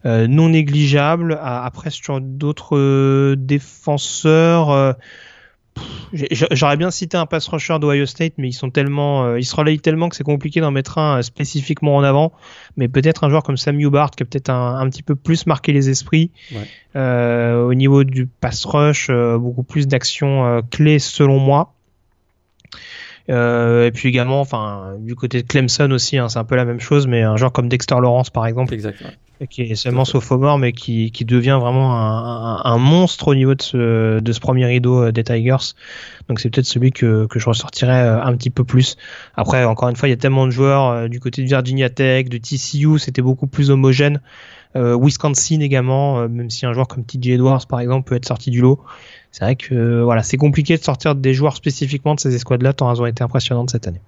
[0.05, 1.39] non négligeable.
[1.41, 4.95] Après sur d'autres euh, défenseurs,
[6.11, 9.79] J'aurais bien cité un pass rusher d'Ohio State, mais ils sont tellement, ils se relayent
[9.79, 12.31] tellement que c'est compliqué d'en mettre un spécifiquement en avant.
[12.77, 15.73] Mais peut-être un joueur comme Sam Bart qui a peut-être un, petit peu plus marqué
[15.73, 16.29] les esprits
[16.93, 21.72] au niveau du pass rush, beaucoup plus d'actions clés selon moi.
[23.29, 26.65] Euh, et puis également, enfin, du côté de Clemson aussi, hein, c'est un peu la
[26.65, 28.75] même chose, mais un joueur comme Dexter Lawrence par exemple,
[29.49, 33.61] qui est seulement sophomore, mais qui, qui devient vraiment un, un, monstre au niveau de
[33.61, 35.73] ce, de ce premier rideau euh, des Tigers.
[36.27, 38.97] Donc c'est peut-être celui que, que je ressortirais euh, un petit peu plus.
[39.35, 42.27] Après, encore une fois, il y a tellement de joueurs du côté de Virginia Tech,
[42.27, 44.19] de TCU, c'était beaucoup plus homogène.
[44.75, 48.49] Euh, Wisconsin également, même si un joueur comme TJ Edwards par exemple peut être sorti
[48.49, 48.79] du lot
[49.33, 52.93] c'est vrai que voilà, c'est compliqué de sortir des joueurs spécifiquement de ces escouades-là, tant
[52.93, 54.01] elles ont été impressionnantes cette année.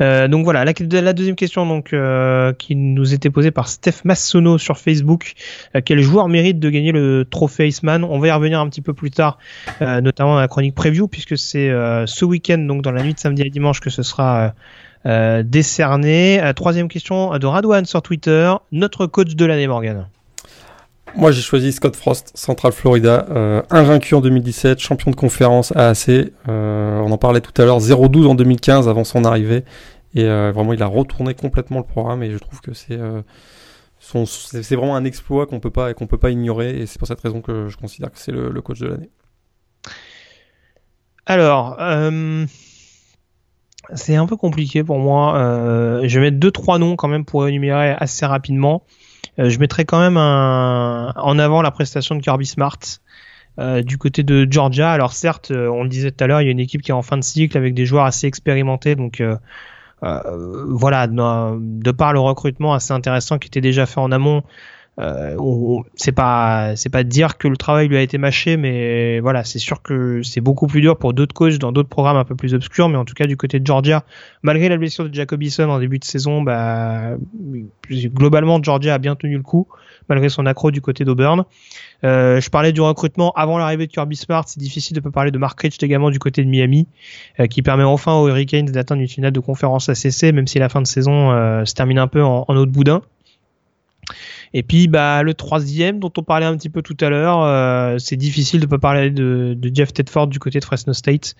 [0.00, 4.58] Euh, donc voilà, la, deuxième question donc euh, qui nous était posée par Steph Massono
[4.58, 5.34] sur Facebook.
[5.76, 8.02] Euh, quel joueur mérite de gagner le trophée Iceman?
[8.02, 9.38] On va y revenir un petit peu plus tard,
[9.80, 11.70] notamment dans la chronique preview, puisque c'est
[12.06, 14.54] ce week-end, donc dans la nuit de samedi à dimanche, que ce sera
[15.04, 16.52] décerné.
[16.54, 18.52] troisième question de Radwan sur Twitter.
[18.72, 20.06] Notre coach de l'année, Morgan.
[21.16, 26.08] Moi, j'ai choisi Scott Frost, Central Florida, euh, invaincu en 2017, champion de conférence AAC.
[26.48, 29.64] Euh, on en parlait tout à l'heure, 0-12 en 2015 avant son arrivée.
[30.14, 33.22] Et euh, vraiment, il a retourné complètement le programme et je trouve que c'est euh,
[33.98, 37.20] c'est vraiment un exploit qu'on peut pas qu'on peut pas ignorer et c'est pour cette
[37.20, 39.10] raison que je considère que c'est le, le, coach de l'année.
[41.26, 42.46] Alors, euh,
[43.94, 45.34] c'est un peu compliqué pour moi.
[46.04, 48.82] je vais mettre deux trois noms quand même pour énumérer assez rapidement.
[49.38, 52.78] Euh, je mettrais quand même en avant la prestation de Kirby Smart.
[53.58, 56.46] Euh, du côté de Georgia, alors certes, euh, on le disait tout à l'heure, il
[56.46, 58.94] y a une équipe qui est en fin de cycle avec des joueurs assez expérimentés,
[58.94, 59.22] donc
[60.00, 64.42] voilà, de, par le recrutement assez intéressant qui était déjà fait en amont, euh,
[65.94, 69.58] c'est pas c'est pas dire que le travail lui a été mâché, mais voilà, c'est
[69.58, 72.54] sûr que c'est beaucoup plus dur pour d'autres coachs dans d'autres programmes un peu plus
[72.54, 74.04] obscurs, mais en tout cas du côté de Georgia,
[74.42, 77.16] malgré la blessure de Jacobison en début de saison, bah,
[77.90, 79.66] globalement Georgia a bien tenu le coup
[80.10, 81.44] malgré son accro du côté d'Auburn.
[82.04, 84.44] Euh, je parlais du recrutement avant l'arrivée de Kirby Smart.
[84.46, 86.88] C'est difficile de pas parler de Mark Rich également du côté de Miami,
[87.38, 90.68] euh, qui permet enfin aux Hurricanes d'atteindre une finale de conférence ACC, même si la
[90.68, 93.02] fin de saison euh, se termine un peu en, en de boudin.
[94.52, 97.98] Et puis bah le troisième dont on parlait un petit peu tout à l'heure, euh,
[97.98, 101.36] c'est difficile de pas parler de, Jeff Tedford du côté de Fresno State.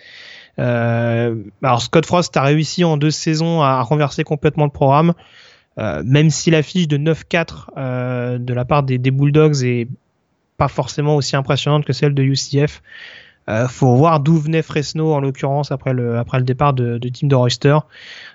[0.58, 5.14] Euh, alors Scott Frost a réussi en deux saisons à renverser complètement le programme,
[5.78, 9.88] euh, même si la fiche de 9-4 euh, de la part des, des, Bulldogs est
[10.56, 12.82] pas forcément aussi impressionnante que celle de UCF.
[13.50, 17.08] Euh, faut voir d'où venait Fresno en l'occurrence après le après le départ de, de
[17.08, 17.78] Tim DeRoyster.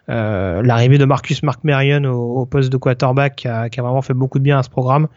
[0.09, 3.83] Euh, L'arrivée de Marcus Mark Marion au, au, poste de quarterback qui a, qui a,
[3.83, 5.07] vraiment fait beaucoup de bien à ce programme.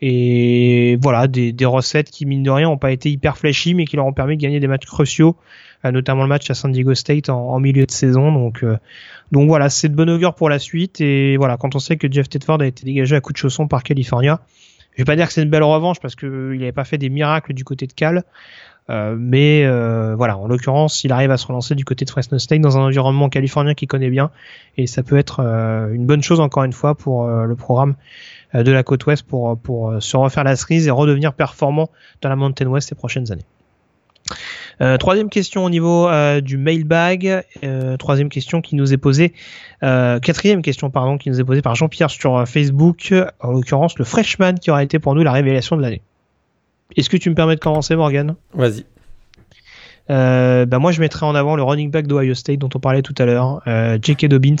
[0.00, 3.84] Et voilà, des, des recettes qui mine de rien n'ont pas été hyper flashy, mais
[3.84, 5.36] qui leur ont permis de gagner des matchs cruciaux,
[5.84, 8.30] euh, notamment le match à San Diego State en, en milieu de saison.
[8.30, 8.76] Donc euh,
[9.32, 11.00] donc voilà, c'est de bon augure pour la suite.
[11.00, 13.66] Et voilà, quand on sait que Jeff Tedford a été dégagé à coup de chausson
[13.66, 14.40] par California,
[14.98, 17.08] je vais pas dire que c'est une belle revanche parce qu'il n'avait pas fait des
[17.08, 18.24] miracles du côté de Cal,
[18.90, 22.38] euh, mais euh, voilà, en l'occurrence, il arrive à se relancer du côté de Fresno
[22.38, 24.30] State dans un environnement californien qu'il connaît bien,
[24.76, 27.94] et ça peut être euh, une bonne chose encore une fois pour le programme
[28.54, 31.90] de la côte ouest pour, pour se refaire la cerise et redevenir performant
[32.22, 33.44] dans la Mountain West ces prochaines années.
[34.80, 37.44] Euh, troisième question au niveau euh, du mailbag.
[37.64, 39.32] Euh, troisième question qui nous est posée.
[39.80, 43.12] quatrième question pardon qui nous est posée par Jean-Pierre sur Facebook.
[43.40, 46.02] En l'occurrence le freshman qui aura été pour nous la révélation de l'année.
[46.96, 48.34] Est-ce que tu me permets de commencer, Morgan?
[48.54, 48.84] Vas-y.
[50.10, 53.02] euh, bah moi je mettrais en avant le running back d'Ohio State dont on parlait
[53.02, 54.26] tout à l'heure, euh, J.K.
[54.28, 54.56] Dobbins.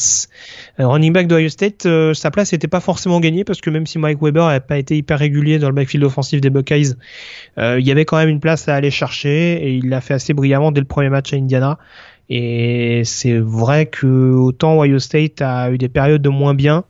[0.78, 3.86] Euh, running back d'Ohio State, euh, sa place n'était pas forcément gagnée parce que même
[3.86, 6.92] si Mike Weber n'a pas été hyper régulier dans le backfield offensif des Buckeyes,
[7.56, 10.34] il y avait quand même une place à aller chercher et il l'a fait assez
[10.34, 11.78] brillamment dès le premier match à Indiana.
[12.28, 16.84] Et c'est vrai que autant Ohio State a eu des périodes de moins bien,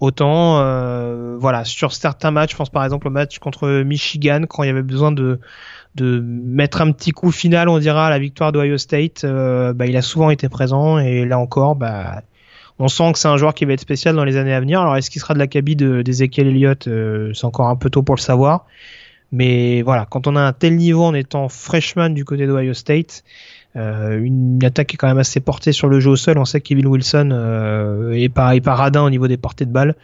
[0.00, 0.58] autant
[1.38, 4.70] voilà sur certains matchs, je pense par exemple au match contre Michigan quand il y
[4.70, 5.40] avait besoin de
[5.94, 9.86] de mettre un petit coup final, on dira, à la victoire d'Ohio State, euh, bah,
[9.86, 12.22] il a souvent été présent et là encore, bah,
[12.78, 14.80] on sent que c'est un joueur qui va être spécial dans les années à venir.
[14.80, 18.02] Alors est-ce qu'il sera de la cabine d'Ezekiel Elliott euh, C'est encore un peu tôt
[18.02, 18.66] pour le savoir.
[19.30, 23.22] Mais voilà, quand on a un tel niveau en étant freshman du côté d'Ohio State,
[23.76, 26.38] euh, une attaque est quand même assez portée sur le jeu au sol.
[26.38, 29.66] On sait que Kevin Wilson euh, est, pas, est pas radin au niveau des portées
[29.66, 29.94] de balles.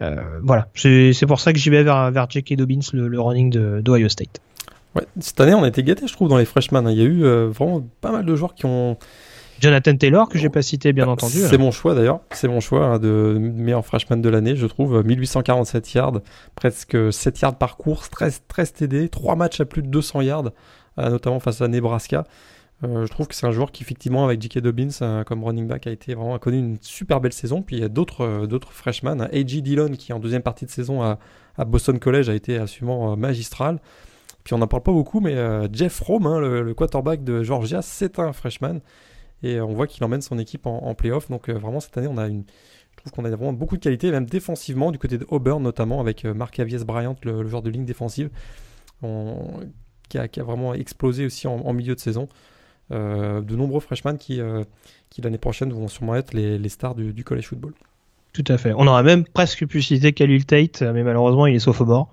[0.00, 2.56] Euh, voilà, c'est pour ça que j'y vais vers, vers J.K.
[2.56, 4.40] Dobbins, le, le running d'Ohio State.
[4.94, 6.86] Ouais, cette année, on a été gâtés, je trouve, dans les freshmen.
[6.90, 8.96] Il y a eu euh, vraiment pas mal de joueurs qui ont.
[9.60, 11.38] Jonathan Taylor, que j'ai pas cité, bien bah, entendu.
[11.38, 12.18] C'est mon choix d'ailleurs.
[12.32, 15.04] C'est mon choix hein, de meilleur freshman de l'année, je trouve.
[15.04, 16.20] 1847 yards,
[16.56, 20.50] presque 7 yards par course, 13, 13 TD, 3 matchs à plus de 200 yards,
[20.98, 22.24] notamment face à Nebraska.
[22.84, 24.58] Euh, je trouve que c'est un joueur qui, effectivement, avec J.K.
[24.58, 27.62] Dobbins comme running back, a été vraiment connu une super belle saison.
[27.62, 29.20] Puis il y a d'autres d'autres freshmen.
[29.20, 29.62] A.J.
[29.62, 31.18] Dillon, qui en deuxième partie de saison à,
[31.64, 33.78] Boston College, a été absolument magistral.
[34.44, 37.82] Puis on n'en parle pas beaucoup, mais euh, Jeff Rome, hein, le, quarterback de Georgia,
[37.82, 38.80] c'est un freshman.
[39.42, 41.28] Et on voit qu'il emmène son équipe en, playoff.
[41.28, 42.44] Donc euh, vraiment, cette année, on a une,
[42.92, 46.00] je trouve qu'on a vraiment beaucoup de qualité, même défensivement, du côté de Auburn notamment,
[46.00, 48.30] avec euh, Mark Avies Bryant, le, joueur de ligne défensive,
[50.08, 52.28] qui, a, vraiment explosé aussi en, milieu de saison.
[52.92, 54.40] De nombreux freshmen qui,
[55.10, 57.72] qui l'année prochaine vont sûrement être les, stars du, du college football.
[58.32, 58.72] Tout à fait.
[58.74, 62.08] On aurait même presque pu citer Khalil Tate, mais malheureusement il est sauf au bord.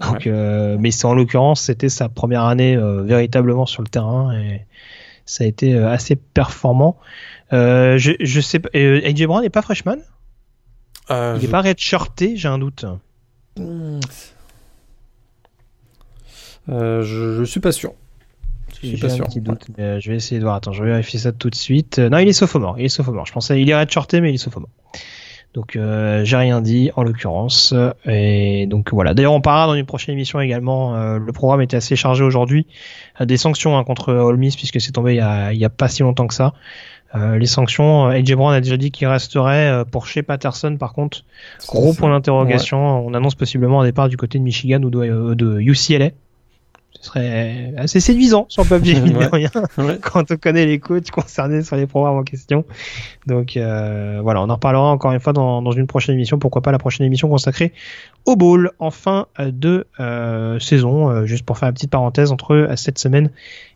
[0.00, 4.66] Donc, euh, mais en l'occurrence c'était sa première année euh, véritablement sur le terrain et
[5.26, 6.98] ça a été euh, assez performant.
[7.52, 8.68] je, je sais pas.
[8.74, 9.98] AJ Brown n'est pas freshman?
[11.08, 12.84] Il n'est pas redshirté, j'ai un doute.
[13.56, 14.00] Hmm.
[16.68, 17.94] je, je suis pas sûr.
[18.82, 19.24] Je suis pas sûr.
[19.24, 20.56] Un petit doute, mais je vais essayer de voir.
[20.56, 21.98] Attends, je vais vérifier ça tout de suite.
[21.98, 22.78] Non, il est sophomore.
[22.78, 23.26] Il est sophomore.
[23.26, 24.70] Je pensais il est redshirté, mais il est sophomore.
[25.54, 27.74] Donc euh, j'ai rien dit en l'occurrence.
[28.06, 29.14] Et donc voilà.
[29.14, 30.96] D'ailleurs on parlera dans une prochaine émission également.
[30.96, 32.66] Euh, le programme était assez chargé aujourd'hui.
[33.20, 35.70] Euh, des sanctions hein, contre All puisque c'est tombé il y, a, il y a
[35.70, 36.52] pas si longtemps que ça.
[37.14, 41.24] les sanctions, AJ Brown a déjà dit qu'il resterait pour chez Patterson par contre.
[41.66, 43.04] Gros point d'interrogation.
[43.04, 46.10] On annonce possiblement un départ du côté de Michigan ou de, de UCLA
[46.92, 48.94] ce serait assez séduisant sur le papier,
[49.32, 49.50] rien,
[50.02, 52.64] quand on connaît les coachs concernés sur les programmes en question.
[53.26, 56.38] Donc euh, voilà, on en reparlera encore une fois dans, dans, une prochaine émission.
[56.38, 57.72] Pourquoi pas la prochaine émission consacrée
[58.26, 62.68] au bowl en fin de euh, saison, euh, juste pour faire une petite parenthèse entre
[62.76, 63.30] cette semaine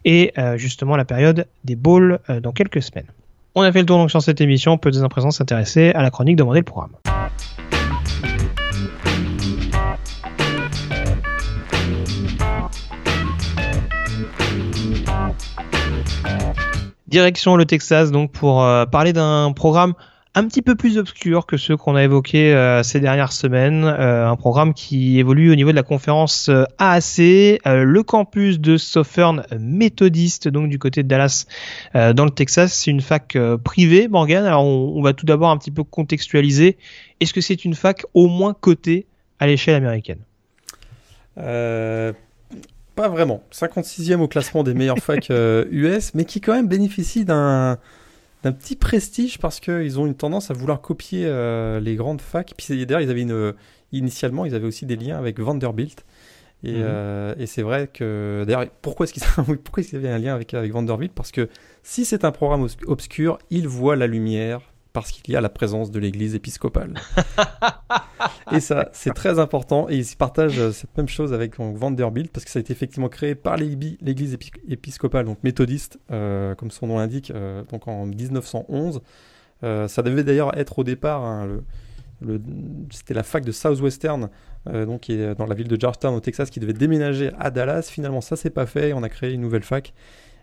[0.05, 3.07] et justement la période des bowls dans quelques semaines.
[3.55, 4.73] On a fait le tour donc sur cette émission.
[4.73, 6.93] On peut dès à présent s'intéresser à la chronique demander le programme.
[17.15, 19.95] Direction le Texas, donc pour euh, parler d'un programme
[20.35, 23.85] un petit peu plus obscur que ceux qu'on a évoqués euh, ces dernières semaines.
[23.85, 29.45] Euh, un programme qui évolue au niveau de la conférence AAC, le campus de Southern
[29.57, 31.47] Methodist, donc du côté de Dallas,
[31.95, 32.73] dans le Texas.
[32.73, 34.45] C'est une fac privée, Morgan.
[34.45, 36.79] Alors on, va tout d'abord un petit peu contextualiser.
[37.21, 39.07] Est-ce que c'est une fac au moins cotée
[39.39, 40.19] à l'échelle américaine?
[42.95, 43.43] Pas vraiment.
[43.53, 47.79] 56e au classement des meilleures facs US, euh, mais qui quand même bénéficie d'un
[48.43, 52.55] petit prestige parce qu'ils ont une tendance à vouloir copier euh, les grandes facs.
[52.57, 53.55] Puis d'ailleurs, ils avaient une,
[53.93, 56.05] initialement, ils avaient aussi des liens avec Vanderbilt.
[56.63, 56.83] Et, mhm.
[56.83, 61.13] euh, et c'est vrai que d'ailleurs, pourquoi est-ce qu'ils avaient un lien avec, avec Vanderbilt?
[61.13, 61.49] Parce que
[61.83, 65.91] si c'est un programme obscur, ils voient la lumière parce qu'il y a la présence
[65.91, 66.95] de l'église épiscopale.
[68.53, 69.89] et ça, c'est très important.
[69.91, 73.35] Et ils partagent cette même chose avec Vanderbilt, parce que ça a été effectivement créé
[73.35, 74.39] par l'église
[74.69, 79.03] épiscopale, donc méthodiste, euh, comme son nom l'indique, euh, donc en 1911.
[79.65, 81.61] Euh, ça devait d'ailleurs être au départ, hein,
[82.23, 82.41] le,
[82.91, 84.31] c'était la fac de Southwestern,
[84.67, 87.89] donc qui est dans la ville de Georgetown au Texas, qui devait déménager à Dallas.
[87.91, 88.93] Finalement, ça s'est pas fait.
[88.93, 89.93] On a créé une nouvelle fac.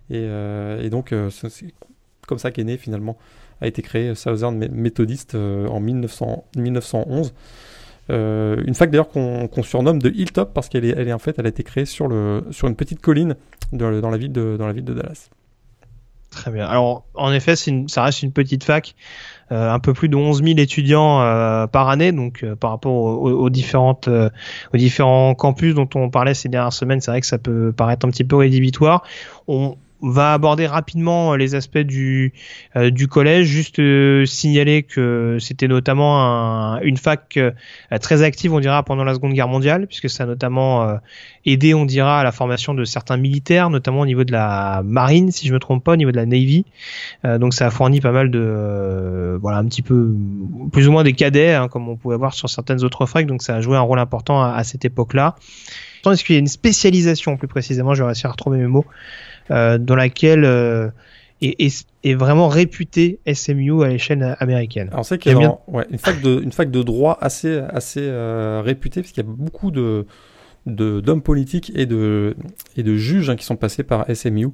[0.09, 1.73] Et, et donc, c'est
[2.27, 3.17] comme ça qu'est né finalement
[3.61, 7.33] a été créé Southern Methodist euh, en 1900, 1911.
[8.09, 11.49] Euh, une fac d'ailleurs qu'on surnomme de Hilltop parce qu'elle est, en fait, elle a
[11.49, 13.35] été créée sur, une petite colline
[13.71, 15.29] dans, la ville de, Dallas.
[16.31, 16.65] Très bien.
[16.65, 18.95] Alors, en effet, ça reste une petite fac.
[19.51, 21.17] Euh, un peu plus de 11 000 étudiants
[21.67, 27.01] par année, donc par rapport aux, aux différents campus dont on parlait ces dernières semaines,
[27.01, 29.03] c'est vrai que ça peut paraître un petit peu rédhibitoire.
[29.47, 32.33] On, va aborder rapidement les aspects du,
[32.75, 33.47] euh, du collège.
[33.47, 37.51] Juste euh, signaler que c'était notamment un, une fac euh,
[37.99, 40.99] très active, on dira, pendant la Seconde Guerre mondiale, puisque ça a notamment
[41.45, 45.31] aidé, on dira, à la formation de certains militaires, notamment au niveau de la marine,
[45.31, 46.65] si je me trompe pas, au niveau de la Navy.
[47.23, 50.13] donc ça a fourni pas mal de, voilà, un petit peu,
[50.71, 53.27] plus ou moins des cadets, hein, comme on pouvait voir sur certaines autres facs.
[53.27, 55.35] Donc ça a joué un rôle important à, à cette époque-là.
[56.09, 58.85] Est-ce qu'il y a une spécialisation, plus précisément, je vais réussir à retrouver mes mots,
[58.87, 60.89] euh, dans laquelle euh,
[61.41, 64.89] est, est, vraiment réputé SMU à l'échelle américaine.
[64.91, 68.01] Alors c'est qu'il y a ouais, une, fac de, une fac de droit assez, assez
[68.03, 70.05] euh, réputée, parce qu'il y a beaucoup de
[70.67, 72.35] d'hommes politiques et de,
[72.77, 74.49] et de juges hein, qui sont passés par SMU.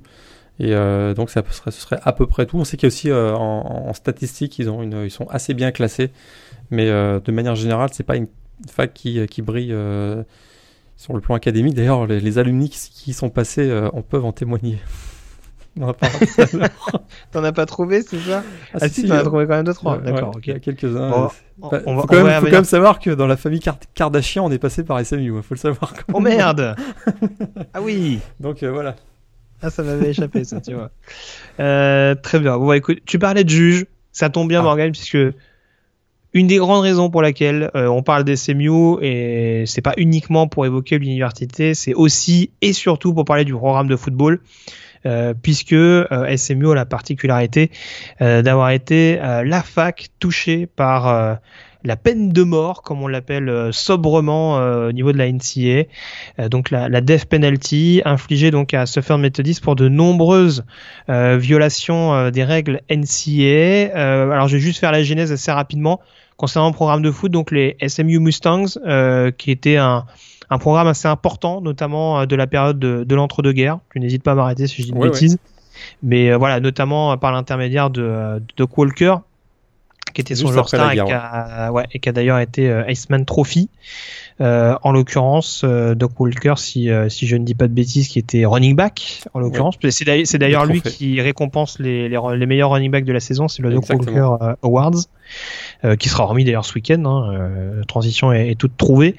[0.60, 2.58] Et euh, donc ça serait, ce serait à peu près tout.
[2.58, 5.28] On sait qu'il y a aussi euh, en, en, statistique, ils, ont une, ils sont
[5.28, 6.12] assez bien classés.
[6.72, 8.28] Mais euh, de manière générale, c'est pas une
[8.70, 9.76] fac qui, qui brille
[10.98, 11.76] sur le plan académique.
[11.76, 14.80] D'ailleurs, les, les, alumni qui, sont passés euh, en peuvent en témoigner.
[17.32, 18.44] T'en as pas trouvé, c'est ça?
[18.74, 20.00] Ah, ah si, t'en as trouvé quand même deux, trois.
[20.00, 20.34] D'accord.
[20.44, 21.10] Il y a quelques-uns.
[21.10, 21.30] Bon,
[21.62, 23.62] on, faut, quand même, faut quand même, savoir que dans la famille
[23.94, 25.38] Kardashian, on est passé par SMU.
[25.38, 25.94] Il faut le savoir.
[25.94, 26.76] Quand oh merde
[27.76, 28.96] Ah oui Donc euh, voilà.
[29.62, 30.90] Ah, ça m'avait échappé, ça, tu vois.
[31.60, 32.58] Euh, très bien.
[32.58, 33.86] Bon, bah, écoute, tu parlais de juge.
[34.12, 34.64] Ça tombe bien, ah.
[34.64, 35.18] Morgan, puisque
[36.34, 40.48] une des grandes raisons pour laquelles euh, on parle des SMU et c'est pas uniquement
[40.48, 44.42] pour évoquer l'université, c'est aussi et surtout pour parler du programme de football.
[45.06, 47.72] Euh, puisque euh, SMU a la particularité
[48.20, 51.40] d'avoir été la fac touchée par
[51.88, 55.88] la peine de mort, comme on l'appelle sobrement au niveau de la NCA,
[56.50, 60.66] donc la, la, death penalty infligée donc à Suffolk Methodist pour de nombreuses
[61.08, 63.96] violations des règles NCA.
[63.96, 66.02] alors je vais juste faire la genèse assez rapidement
[66.38, 70.06] concernant le programme de foot, donc les SMU Mustangs, euh, qui était un,
[70.50, 73.80] un, programme assez important, notamment euh, de la période de, de l'entre-deux-guerres.
[73.92, 75.38] Tu n'hésites pas à m'arrêter si je dis une bêtise.
[76.02, 79.16] Mais euh, voilà, notamment par l'intermédiaire de, de Walker,
[80.12, 83.70] qui était son joueur star et qui a, ouais, a d'ailleurs été euh, Iceman Trophy.
[84.40, 88.20] Euh, en l'occurrence, euh, Doc Walker, si, si je ne dis pas de bêtises, qui
[88.20, 89.78] était running back, en l'occurrence.
[89.90, 93.64] C'est d'ailleurs lui qui récompense les, les, les, meilleurs running backs de la saison, c'est
[93.64, 95.08] le Doc Walker Awards.
[95.86, 97.04] Euh, qui sera remis d'ailleurs ce week-end.
[97.06, 99.16] Hein, euh, transition est, est, toute trouvée.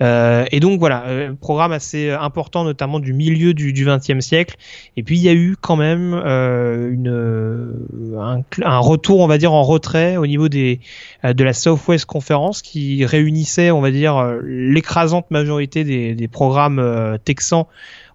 [0.00, 1.04] Euh, et donc voilà,
[1.40, 4.56] programme assez important, notamment du milieu du, 20e siècle.
[4.96, 7.74] Et puis il y a eu quand même une,
[8.16, 10.80] un, un, retour, on va dire, en retrait au niveau des,
[11.24, 17.66] de la Southwest Conference qui réunissait, on va dire, l'écrasante majorité des, des programmes texans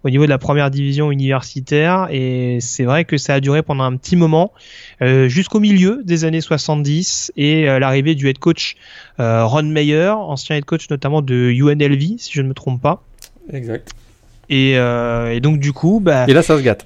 [0.04, 3.84] au niveau de la première division universitaire et c'est vrai que ça a duré pendant
[3.84, 4.52] un petit moment
[5.02, 8.76] euh, jusqu'au milieu des années 70 et euh, l'arrivée du head coach
[9.18, 13.02] euh, Ron Meyer, ancien head coach notamment de UNLV si je ne me trompe pas.
[13.52, 13.92] Exact.
[14.50, 16.84] Et, et donc du coup, bah, et là ça se gâte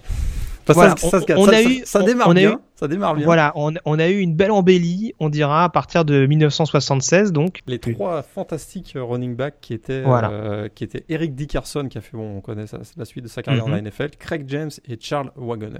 [0.74, 0.94] ça,
[1.36, 2.60] on, a eu, ça, démarre bien.
[2.74, 3.24] ça démarre bien.
[3.24, 7.32] Voilà, on, on, a eu une belle embellie, on dira, à partir de 1976.
[7.32, 7.60] Donc.
[7.66, 12.16] Les trois fantastiques running backs qui étaient, euh, qui étaient Eric Dickerson, qui a fait,
[12.16, 12.66] bon, on connaît
[12.96, 13.88] la suite de sa carrière dans la mhm.
[13.88, 15.78] NFL, Craig James et Charles Wagoner.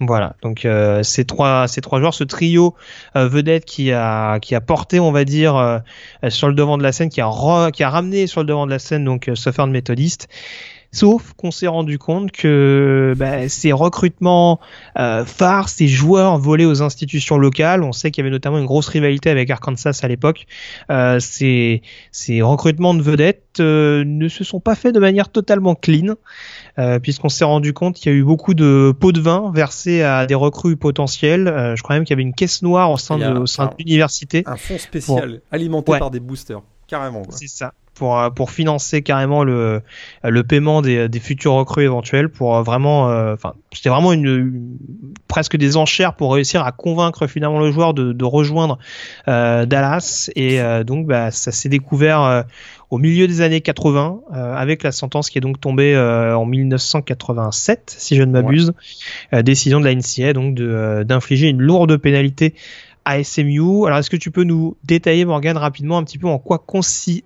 [0.00, 2.74] Voilà, donc euh, ces trois ces trois joueurs, ce trio
[3.16, 5.78] euh, vedette qui a qui a porté, on va dire, euh,
[6.28, 8.70] sur le devant de la scène, qui a qui a ramené sur le devant de
[8.70, 10.28] la scène donc Southern Methodist
[10.92, 14.60] Sauf qu'on s'est rendu compte que bah, ces recrutements
[14.98, 18.66] euh, phares, ces joueurs volés aux institutions locales, on sait qu'il y avait notamment une
[18.66, 20.46] grosse rivalité avec Arkansas à l'époque,
[20.90, 21.82] euh, ces,
[22.12, 26.14] ces recrutements de vedettes euh, ne se sont pas faits de manière totalement clean,
[27.02, 30.26] puisqu'on s'est rendu compte qu'il y a eu beaucoup de pots de vin versés à
[30.26, 31.48] des recrues potentiels.
[31.48, 33.66] Euh, je crois même qu'il y avait une caisse noire au sein, de, au sein
[33.66, 34.42] de l'université.
[34.46, 36.62] Un fonds spécial alimenté par des boosters.
[36.86, 37.22] Carrément.
[37.30, 39.82] C'est ça pour euh, pour financer carrément le
[40.22, 44.76] le paiement des, des futurs recrues éventuels pour euh, vraiment euh, enfin c'était vraiment une,
[45.28, 48.78] presque des enchères pour réussir à convaincre finalement le joueur de, de rejoindre
[49.28, 50.30] euh, Dallas.
[50.36, 52.44] Et donc bah, ça s'est découvert
[52.90, 58.16] au milieu des années 80 avec la sentence qui est donc tombée en 1987 si
[58.16, 58.72] je ne m'abuse
[59.42, 62.54] décision de la NCA donc de d'infliger une lourde pénalité
[63.06, 63.86] à SMU.
[63.86, 66.62] Alors, est-ce que tu peux nous détailler, Morgan, rapidement un petit peu en quoi,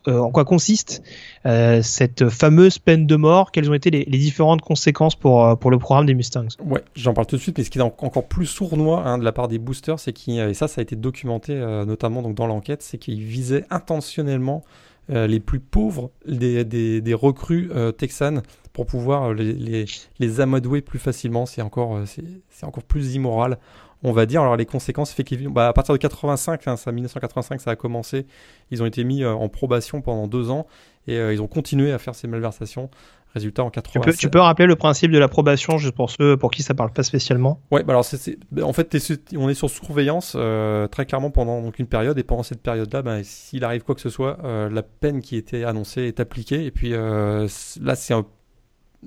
[0.07, 1.03] euh, consiste
[1.47, 3.51] euh, cette fameuse peine de mort?
[3.51, 6.49] Quelles ont été les, différentes conséquences pour, euh, pour le programme des Mustangs?
[6.63, 9.25] Ouais, j'en parle tout de suite, mais ce qui est encore plus sournois hein, de
[9.25, 11.55] la part des boosters, c'est et ça, ça a été documenté
[11.87, 14.63] notamment donc, dans l'enquête, c'est qu'ils visaient intentionnellement
[15.09, 18.43] les plus pauvres des, des, des recrues texanes
[18.75, 19.87] pour pouvoir les, les,
[20.19, 21.47] les amadouer plus facilement.
[21.47, 23.57] C'est encore, c'est encore plus immoral
[24.03, 24.43] on va dire.
[24.43, 28.27] Alors les conséquences, effectivement, bah, à partir de 85, hein, ça, 1985, ça a commencé.
[28.71, 30.67] Ils ont été mis en probation pendant deux ans
[31.07, 32.91] et ils ont continué à faire ces malversations.
[33.35, 34.17] Résultat en 87.
[34.19, 37.05] Tu peux, rappeler le principe de l'approbation juste pour ceux pour qui ça parle pas
[37.05, 37.61] spécialement?
[37.71, 38.05] Ouais, bah alors
[38.51, 38.97] bah, en fait
[39.37, 43.03] on est sur surveillance euh, très clairement pendant donc une période et pendant cette période-là,
[43.03, 46.67] bah, s'il arrive quoi que ce soit, euh, la peine qui était annoncée est appliquée
[46.67, 47.47] et puis euh,
[47.81, 48.15] là c'est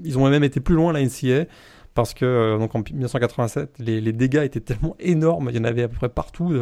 [0.01, 1.45] ils ont même été plus loin la NCA
[1.93, 5.87] parce que donc en 1987 les, dégâts étaient tellement énormes, il y en avait à
[5.87, 6.53] peu près partout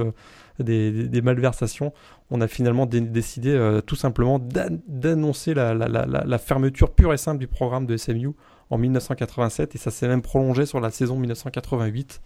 [0.63, 1.93] des, malversations,
[2.29, 7.85] on a finalement décidé euh, tout simplement d'annoncer la, fermeture pure et simple du programme
[7.85, 8.31] de SMU
[8.69, 12.21] en 1987 et ça s'est même prolongé sur la saison 1988.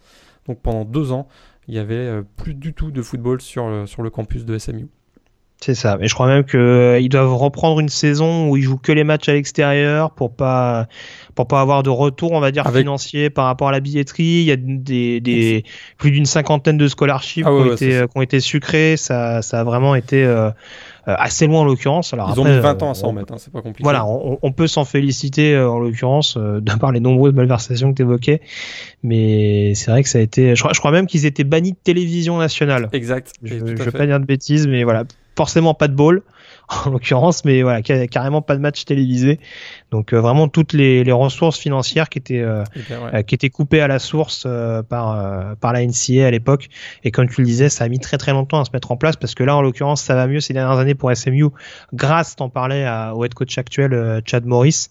[0.46, 1.26] Donc pendant deux ans,
[1.66, 4.88] il n'y avait euh, plus du tout de football sur le campus de SMU.
[5.60, 5.96] C'est ça.
[5.98, 9.04] Mais je crois même qu'ils euh, doivent reprendre une saison où ils jouent que les
[9.04, 10.86] matchs à l'extérieur pour pas
[11.34, 14.22] pour pas avoir de retour, on va dire, financier par rapport à la billetterie.
[14.24, 15.64] Il y a des, des
[15.98, 18.96] plus d'une cinquantaine de scholarships ah qui, ont été, qui, ont été, sucrés.
[18.96, 20.50] Ça, ça a vraiment été euh,
[21.04, 22.12] assez loin en l'occurrence.
[22.14, 23.82] Alors Ils ont mis 20 ans à s'en remettre, hein, c'est pas compliqué.
[23.82, 27.96] Voilà, on, on peut s'en féliciter en l'occurrence, euh, de par les nombreuses malversations que
[27.96, 28.40] tu évoquais.
[29.02, 30.54] Mais c'est vrai que ça a été.
[30.54, 32.88] Je crois, je crois même qu'ils étaient bannis de télévision nationale.
[32.92, 33.32] Exact.
[33.42, 35.04] Je, ne veux pas dire de bêtises, mais voilà
[35.36, 36.22] forcément pas de ball
[36.86, 39.38] en l'occurrence, mais voilà, carrément pas de match télévisé.
[39.90, 43.80] Donc euh, vraiment toutes les, les, ressources financières qui étaient euh, euh, qui étaient coupées
[43.80, 44.46] à la source
[44.88, 46.68] par par la NCA à l'époque.
[47.04, 48.96] Et comme tu le disais, ça a mis très très longtemps à se mettre en
[48.96, 51.46] place parce que là, en l'occurrence, ça va mieux ces dernières années pour SMU,
[51.92, 54.88] grâce, t'en parlais, à, au head coach actuel Chad Morris.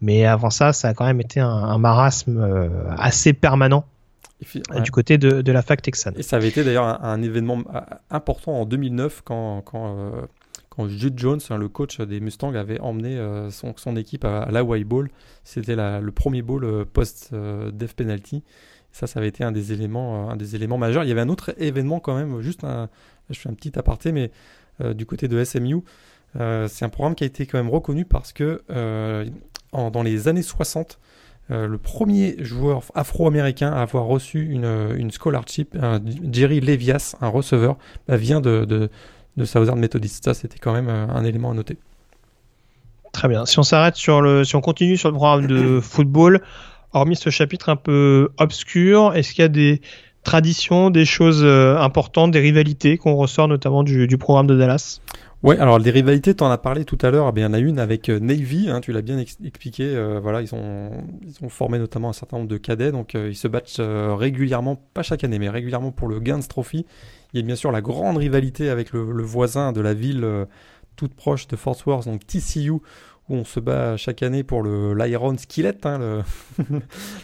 [0.00, 3.86] Mais avant ça, ça a quand même été un, un marasme assez permanent
[4.40, 6.14] du côté de, de, la fac texane.
[6.16, 7.62] Et ça avait été d'ailleurs un, événement
[8.10, 10.10] important en 2009 quand, quand, euh,
[10.68, 14.46] quand Jude Jones, hein, le coach des Mustangs, avait emmené euh, son, son, équipe à,
[14.46, 15.08] la l'Hawaii Bowl.
[15.44, 18.42] C'était le premier bowl euh, post-death penalty.
[18.92, 21.04] Ça, ça avait été un des, éléments, un des éléments majeurs.
[21.04, 22.88] Il y avait un autre événement quand même, juste un,
[23.30, 24.30] je fais un petit aparté, mais
[24.94, 25.82] du côté de SMU,
[26.34, 28.62] c'est un programme qui a été quand même reconnu parce que
[29.72, 30.98] en, dans les années 60,
[31.50, 35.76] euh, le premier joueur afro-américain à avoir reçu une, une scholarship,
[36.32, 37.76] Jerry Levias, un receveur,
[38.08, 38.90] bah, vient de, de,
[39.36, 40.24] de, Southern Methodist.
[40.24, 41.78] Ça, c'était quand même euh, un élément à noter.
[43.12, 43.46] Très bien.
[43.46, 46.42] Si on s'arrête sur le, si on continue sur le programme de football,
[46.92, 49.80] hormis ce chapitre un peu obscur, est-ce qu'il y a des
[50.24, 55.00] traditions, des choses euh, importantes, des rivalités qu'on ressort notamment du, du programme de Dallas?
[55.42, 57.52] Ouais, alors les rivalités, tu en as parlé tout à l'heure, eh il y en
[57.52, 60.90] a une avec euh, Navy, hein, tu l'as bien expliqué, euh, voilà, ils ont,
[61.22, 64.76] ils ont formé notamment un certain nombre de cadets, donc euh, ils se battent régulièrement,
[64.94, 66.86] pas chaque année, mais régulièrement pour le Gains Trophy.
[67.34, 70.26] Il y a bien sûr la grande rivalité avec le, voisin de la ville
[70.96, 72.80] toute proche de Fort Worth, donc TCU, où
[73.28, 76.24] on se bat chaque année pour l'Iron Skillet, hein,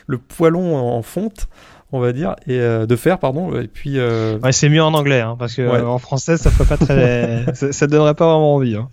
[0.06, 1.48] le poilon en fonte
[1.92, 3.60] on va dire, et euh, de faire, pardon.
[3.60, 3.98] Et puis.
[3.98, 4.38] Euh...
[4.38, 7.72] Ouais, c'est mieux en anglais, hein, parce que en français, ça ferait pas très, ça,
[7.72, 8.76] ça, donnerait pas vraiment envie.
[8.76, 8.88] Hein.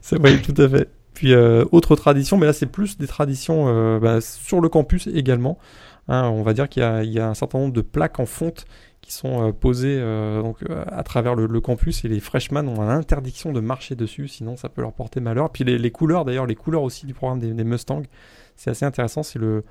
[0.00, 0.88] C'est vrai, tout à fait.
[1.14, 5.06] Puis euh, autre tradition, mais là c'est plus des traditions euh, bah, sur le campus
[5.06, 5.58] également.
[6.08, 8.66] Hein, on va dire qu'il y, y, a un certain nombre de plaques en fonte
[9.00, 10.00] qui sont posées
[10.42, 10.58] donc
[10.88, 14.68] à travers le, le, campus et les freshmen ont l'interdiction de marcher dessus, sinon ça
[14.68, 15.50] peut leur porter malheur.
[15.50, 18.02] Puis les, les couleurs, d'ailleurs, les couleurs aussi du programme des, des Mustangs,
[18.56, 19.22] c'est assez intéressant.
[19.22, 19.64] C'est le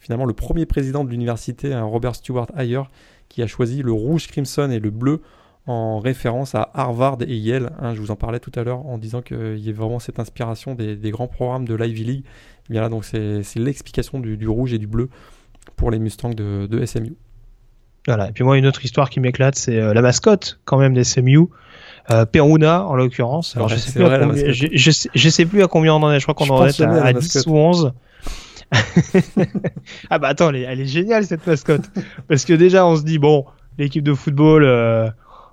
[0.00, 2.82] finalement le premier président de l'université, Robert Stewart Ayer,
[3.28, 5.20] qui a choisi le rouge crimson et le bleu
[5.68, 7.72] en référence à Harvard et Yale.
[7.78, 10.18] Hein, je vous en parlais tout à l'heure en disant qu'il y a vraiment cette
[10.18, 12.24] inspiration des, grands programmes de l'Ivy League.
[12.68, 15.10] Et bien là, donc c'est l'explication du, rouge et du bleu
[15.76, 17.14] pour les Mustangs de, SMU.
[18.06, 18.30] Voilà.
[18.30, 21.04] Et puis moi, une autre histoire qui m'éclate, c'est euh, la mascotte quand même des
[21.04, 21.40] SMU.
[22.10, 23.54] Euh, Peruna en l'occurrence.
[23.54, 26.18] Alors je sais, je, sais, plus à combien on en est.
[26.18, 27.92] Je crois qu'on en est à, à 10 ou 11.
[30.10, 31.90] ah bah attends, elle est, géniale cette mascotte.
[32.28, 33.46] Parce que déjà on se dit bon,
[33.78, 35.08] l'équipe de football, euh,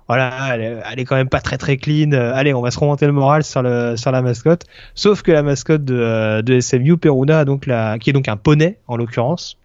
[0.08, 2.12] voilà, elle est, quand même pas très très clean.
[2.12, 4.64] Euh, allez, on va se remonter le moral sur le sur la mascotte.
[4.94, 8.36] Sauf que la mascotte de, euh, de SMU, Peruna, donc la, qui est donc un
[8.36, 9.58] poney en l'occurrence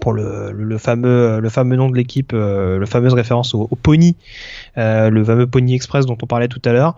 [0.00, 4.16] pour le, fameux le fameux nom de l'équipe, euh, le fameuse référence au, pony,
[4.78, 6.96] euh, le fameux Pony Express dont on parlait tout à l'heure.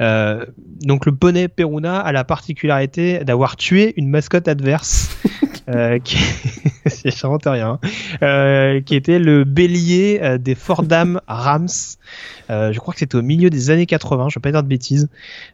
[0.00, 0.44] Euh,
[0.82, 5.16] donc le poney Peruna a la particularité d'avoir tué une mascotte adverse.
[5.68, 6.16] euh, qui
[7.46, 7.78] rien,
[8.22, 11.68] euh, qui était le bélier euh, des Fordham Rams.
[12.50, 14.68] Euh, je crois que c'était au milieu des années 80, je vais pas dire de
[14.68, 15.08] bêtises,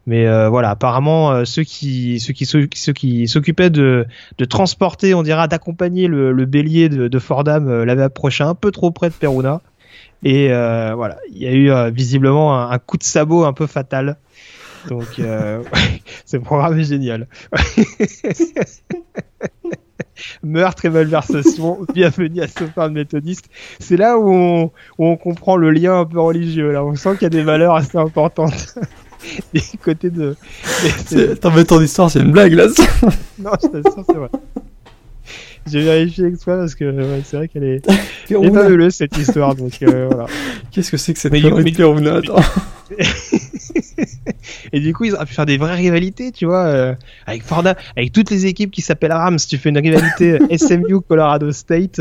[0.06, 4.06] mais euh, voilà, apparemment euh, ceux qui ceux qui ceux qui s'occupaient de
[4.38, 8.70] de transporter, on dira d'accompagner le, le, bélier de, de Fordham l'avaient approché un peu
[8.70, 9.60] trop près de Peruna.
[10.22, 14.18] Et voilà, il y a eu visiblement un, un, coup de sabot un peu fatal
[14.88, 15.62] Donc, euh,
[16.26, 17.26] ce programme est génial.
[20.42, 23.46] Meurtre et malversation, bienvenue à Sopar méthodiste.
[23.78, 24.64] C'est là où on,
[24.98, 26.72] où on, comprend le lien un peu religieux.
[26.72, 28.74] Là, on sent qu'il y a des valeurs assez importantes
[29.54, 30.36] des côtés de.
[31.40, 32.66] T'en mets ton histoire, c'est une blague là.
[33.38, 34.28] non, je t'assure, c'est vrai.
[35.66, 37.86] J'ai vérifié exprès parce que ouais, c'est vrai qu'elle est,
[38.30, 39.54] est fabuleuse cette histoire.
[39.54, 40.26] Donc euh, voilà.
[40.70, 41.38] Qu'est-ce que c'est que cette de
[44.72, 46.94] Et du coup, ils auraient pu faire des vraies rivalités, tu vois, euh,
[47.26, 49.38] avec Forda, avec toutes les équipes qui s'appellent Rams.
[49.38, 52.00] Tu fais une rivalité SMU Colorado State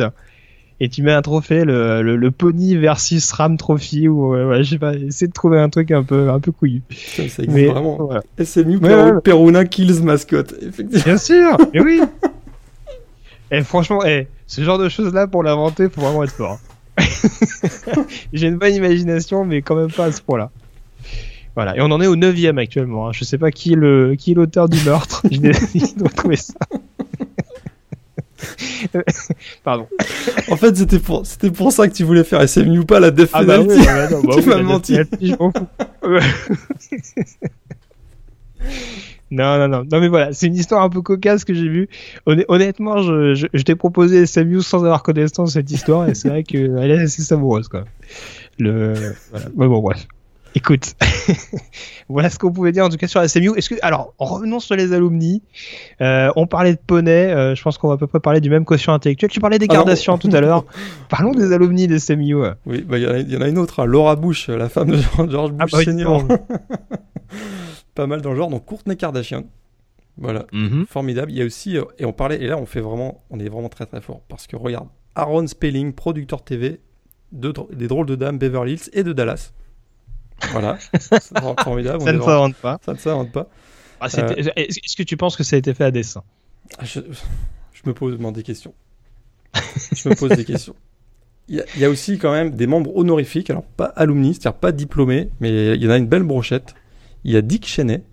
[0.82, 4.64] et tu mets un trophée, le, le, le Pony versus Ram Trophy ou euh, ouais,
[4.64, 6.82] je sais pas, essayer de trouver un truc un peu un peu couillu.
[6.90, 7.98] Ça, ça existe mais, vraiment.
[7.98, 8.22] Voilà.
[8.42, 11.04] SMU ouais, Peruna Kills mascotte, effectivement.
[11.04, 12.02] Bien sûr, mais oui.
[13.52, 16.60] Et franchement, eh, ce genre de choses là pour l'inventer, faut vraiment être fort.
[18.34, 20.52] J'ai une bonne imagination, mais quand même pas à ce point-là.
[21.60, 23.10] Voilà, et on en est au 9 actuellement.
[23.10, 23.12] Hein.
[23.12, 25.24] Je sais pas qui est le qui est l'auteur du meurtre.
[25.30, 26.54] Je dois trouver ça.
[29.66, 29.86] Pardon.
[30.50, 33.12] En fait, c'était pour c'était pour ça que tu voulais faire SMU ou pas la
[33.12, 34.96] def ah bah oui, bah non, bah tu m'as menti.
[39.30, 39.84] Non, non, non.
[39.92, 41.90] Non, mais voilà, c'est une histoire un peu cocasse que j'ai vue.
[42.26, 46.30] Honnêtement, je, je, je t'ai proposé SMU sans avoir connaissance de cette histoire et c'est
[46.30, 47.84] vrai qu'elle est assez savoureuse, quoi.
[48.60, 48.94] Le,
[49.32, 49.48] voilà.
[49.58, 50.08] Mais bon, bref.
[50.56, 50.96] Écoute,
[52.10, 53.52] voilà ce qu'on pouvait dire en tout cas sur la SMU.
[53.56, 55.44] Est-ce que, alors, revenons sur les alumni.
[56.02, 57.32] Euh, on parlait de poney.
[57.32, 59.30] Euh, je pense qu'on va à peu près parler du même quotient intellectuel.
[59.30, 60.66] Tu parlais des Kardashian tout à l'heure.
[61.10, 62.36] Parlons des alumni des SMU.
[62.66, 64.90] Oui, bah, il bah, y, y, en a une autre, hein, Laura Bush, la femme
[64.90, 64.98] de
[65.30, 66.24] George Bush ah, bah, senior.
[67.96, 68.50] pas mal dans le genre.
[68.50, 69.44] Donc Courtney Kardashian.
[70.18, 70.86] Voilà, mm-hmm.
[70.86, 71.32] formidable.
[71.32, 73.48] Il y a aussi, euh, et on parlait, et là on fait vraiment, on est
[73.48, 74.22] vraiment très très fort.
[74.28, 76.82] Parce que regarde, Aaron Spelling, producteur TV,
[77.32, 79.54] de, des drôles de dames Beverly Hills et de Dallas.
[80.52, 80.78] Voilà,
[81.64, 82.04] formidable.
[82.04, 82.80] ça ne s'invente pas.
[82.86, 83.48] Ça ne s'invente pas.
[84.00, 84.36] Ah, euh...
[84.56, 86.24] Est-ce que tu penses que ça a été fait à dessein?
[86.78, 87.02] Ah, je,
[87.74, 88.74] je, me pose des questions.
[89.94, 90.76] je me pose des questions.
[91.48, 94.36] Il y, a, il y, a, aussi quand même des membres honorifiques, alors pas alumni,
[94.36, 96.76] c'est-à-dire pas diplômés, mais il y en a une belle brochette
[97.24, 98.04] il y a Dick Cheney,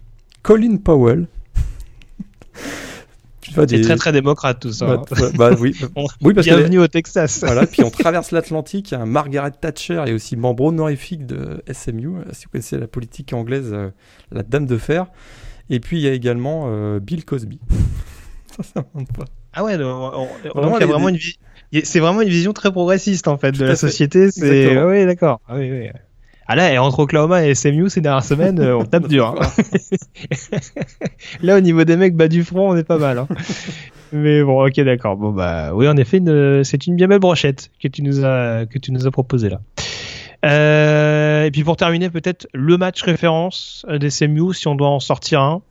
[0.42, 1.26] Colin Powell.
[3.68, 4.86] C'est très très démocrate tout ça.
[4.86, 5.04] Bah,
[5.34, 5.74] bah oui.
[6.22, 7.40] oui parce Bienvenue au Texas.
[7.44, 11.26] voilà, puis on traverse l'Atlantique, il y a un Margaret Thatcher et aussi membre honorifique
[11.26, 13.90] de SMU, si vous connaissez la politique anglaise, euh,
[14.30, 15.06] la dame de fer.
[15.70, 17.60] Et puis il y a également euh, Bill Cosby.
[18.56, 19.24] ça, ça monte pas.
[19.52, 21.18] Ah ouais, donc, on, vraiment, vraiment une
[21.82, 24.30] c'est vraiment une vision très progressiste en fait de la société.
[24.30, 25.40] C'est ah oui, d'accord.
[25.48, 25.88] Ah oui, oui.
[26.48, 29.34] Ah là, et entre Oklahoma et SMU ces dernières semaines, euh, on tape dur.
[29.40, 29.50] Hein.
[31.42, 33.18] là, au niveau des mecs bas du front, on est pas mal.
[33.18, 33.28] Hein.
[34.12, 35.16] Mais bon, ok, d'accord.
[35.16, 36.20] Bon bah, oui, en effet,
[36.62, 39.60] c'est une bien belle brochette que tu nous as que tu nous as proposé là.
[40.44, 45.00] Euh, et puis pour terminer, peut-être le match référence des SMU, si on doit en
[45.00, 45.62] sortir un.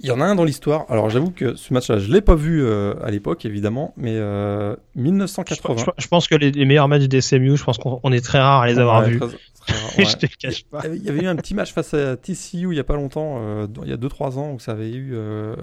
[0.00, 0.86] Il y en a un dans l'histoire.
[0.88, 4.76] Alors j'avoue que ce match-là, je l'ai pas vu euh, à l'époque, évidemment, mais euh,
[4.94, 5.76] 1980.
[5.76, 8.38] Je, je, pense que les, les, meilleurs matchs des CMU, je pense qu'on est très
[8.38, 9.20] rare à les avoir vus.
[9.98, 10.04] ouais.
[10.04, 10.82] je te cache pas.
[10.86, 13.38] Il y avait eu un petit match face à TCU il y a pas longtemps,
[13.40, 15.10] euh, il y a 2-3 ans, où ça avait eu.
[15.14, 15.56] Euh,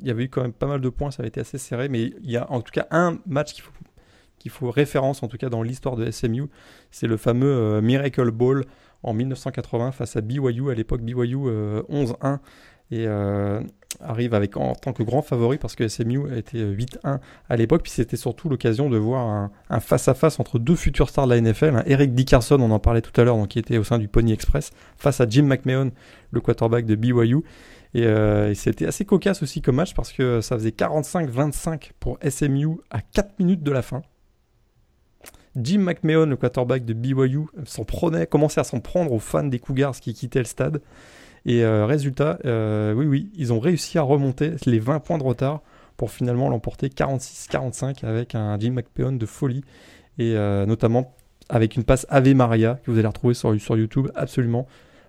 [0.00, 1.88] il y avait eu quand même pas mal de points, ça avait été assez serré,
[1.88, 3.72] mais il y a en tout cas un match qu'il faut,
[4.38, 6.44] qu'il faut référence, en tout cas dans l'histoire de SMU,
[6.90, 8.66] c'est le fameux Miracle Ball
[9.02, 11.48] en 1980 face à BYU, à l'époque BYU
[11.88, 12.40] 11-1
[12.90, 13.60] et euh,
[14.00, 17.18] arrive avec en tant que grand favori parce que SMU a été 8-1
[17.48, 17.82] à l'époque.
[17.82, 21.82] Puis c'était surtout l'occasion de voir un face-à-face entre deux futurs stars de la NFL.
[21.86, 24.32] Eric Dickerson, on en parlait tout à l'heure, donc qui était au sein du Pony
[24.32, 25.90] Express, face à Jim McMahon,
[26.30, 27.38] le quarterback de BYU.
[27.94, 32.18] Et, euh, et c'était assez cocasse aussi comme match parce que ça faisait 45-25 pour
[32.28, 34.02] SMU à 4 minutes de la fin.
[35.56, 39.58] Jim McMahon, le quarterback de BYU, s'en prenait, commençait à s'en prendre aux fans des
[39.58, 40.82] Cougars qui quittaient le stade.
[41.46, 45.22] Et euh, résultat, euh, oui, oui, ils ont réussi à remonter les 20 points de
[45.22, 45.62] retard
[45.96, 49.62] pour finalement l'emporter 46-45 avec un Jim McPeon de folie.
[50.18, 51.14] Et euh, notamment
[51.48, 54.66] avec une passe Ave Maria que vous allez retrouver sur, sur YouTube absolument.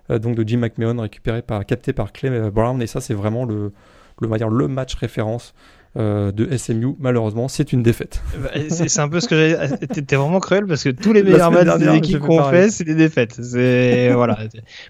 [0.08, 2.80] donc de Jim McMahon récupéré par, capté par Clay Brown.
[2.80, 3.72] Et ça, c'est vraiment le,
[4.20, 5.54] le, le match référence
[5.98, 8.22] euh, de SMU, malheureusement, c'est une défaite.
[8.40, 10.04] Bah, c'est un peu ce que j'ai.
[10.04, 12.94] T'es vraiment cruel parce que tous les meilleurs matchs des équipes qu'on fait, c'est des
[12.94, 13.40] défaites.
[13.42, 14.38] C'est voilà.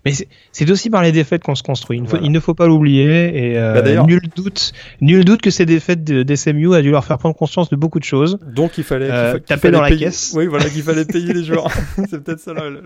[0.05, 0.13] Mais
[0.53, 1.97] c'est aussi par les défaites qu'on se construit.
[1.99, 3.53] Il, faut, il, ne faut pas l'oublier.
[3.53, 7.07] Et euh, bah, nul doute, nul doute que ces défaites de, SMU a dû leur
[7.07, 8.39] faire prendre conscience de beaucoup de choses.
[8.55, 10.35] Donc il fallait euh, taper dans la caisse.
[10.37, 11.71] Oui, voilà, qu'il fallait payer les joueurs.
[12.11, 12.81] c'est peut-être ça la, la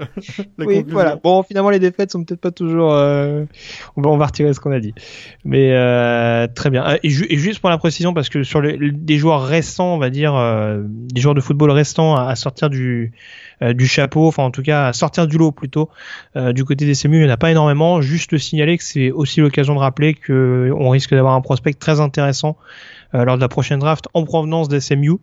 [0.59, 1.16] oui, voilà.
[1.16, 2.90] Bon, finalement, les défaites sont peut-être pas toujours.
[2.93, 3.47] On
[4.01, 4.94] va, on va retirer ce qu'on a dit.
[5.44, 5.73] Mais
[6.55, 6.99] très bien.
[7.03, 10.10] Et, et juste pour la précision parce que sur les, des joueurs récents, on va
[10.10, 13.12] dire, euh, des joueurs de football restants à, sortir du
[13.62, 15.90] euh, du chapeau, enfin en tout cas à sortir du lot plutôt.
[16.36, 18.01] Euh, du côté des CMU, il n'y en a pas énormément.
[18.01, 22.01] Juste signaler que c'est aussi l'occasion de rappeler que on risque d'avoir un prospect très
[22.01, 22.56] intéressant
[23.12, 25.18] lors de la prochaine draft en provenance des SMU.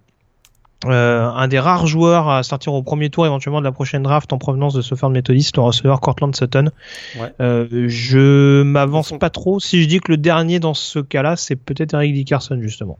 [0.85, 4.31] Euh, un des rares joueurs à sortir au premier tour éventuellement de la prochaine draft
[4.31, 6.71] en provenance de Southern Methodist, le receveur Cortland Sutton.
[7.19, 7.33] Ouais.
[7.41, 11.57] Euh, je m'avance pas trop si je dis que le dernier dans ce cas-là, c'est
[11.57, 12.97] peut-être Eric Dickerson justement.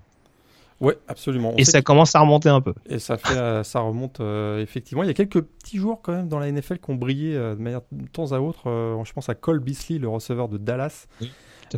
[0.82, 1.54] Ouais, absolument.
[1.58, 2.74] et ça commence à remonter un peu.
[2.90, 4.22] Et ça fait, euh, ça remonte
[4.60, 5.04] effectivement.
[5.04, 7.56] Il y a quelques petits joueurs quand même dans la NFL qui ont brillé de
[7.56, 8.64] manière de temps à autre.
[9.06, 11.08] je pense à Cole Beasley, le receveur de Dallas.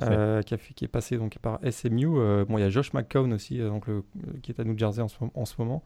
[0.01, 2.07] Euh, qui, a qui, est passé donc par SMU.
[2.07, 3.85] Euh, bon, il y a Josh McCown aussi, euh, donc,
[4.41, 5.83] qui est à New Jersey en ce, en ce moment.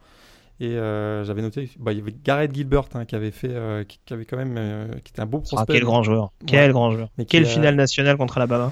[0.59, 3.53] Et j'avais noté, bah, il y avait Garrett Gilbert hein, qui avait fait,
[3.87, 5.57] qui, avait quand même, qui était un beau prospect.
[5.59, 7.09] Ah, quel grand joueur, quel grand joueur.
[7.17, 8.71] Mais quelle finale nationale contre Alabama.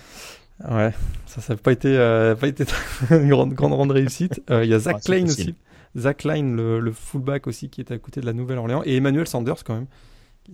[0.69, 0.93] Ouais,
[1.26, 1.97] ça, ça n'a pas été,
[2.39, 2.64] pas été
[3.11, 4.41] une grande, grande, grande réussite.
[4.49, 5.55] Il y a Zach Klein aussi.
[5.95, 8.81] Zach Klein, le, le, fullback aussi, qui est à côté de la Nouvelle-Orléans.
[8.85, 9.88] Et Emmanuel Sanders quand même,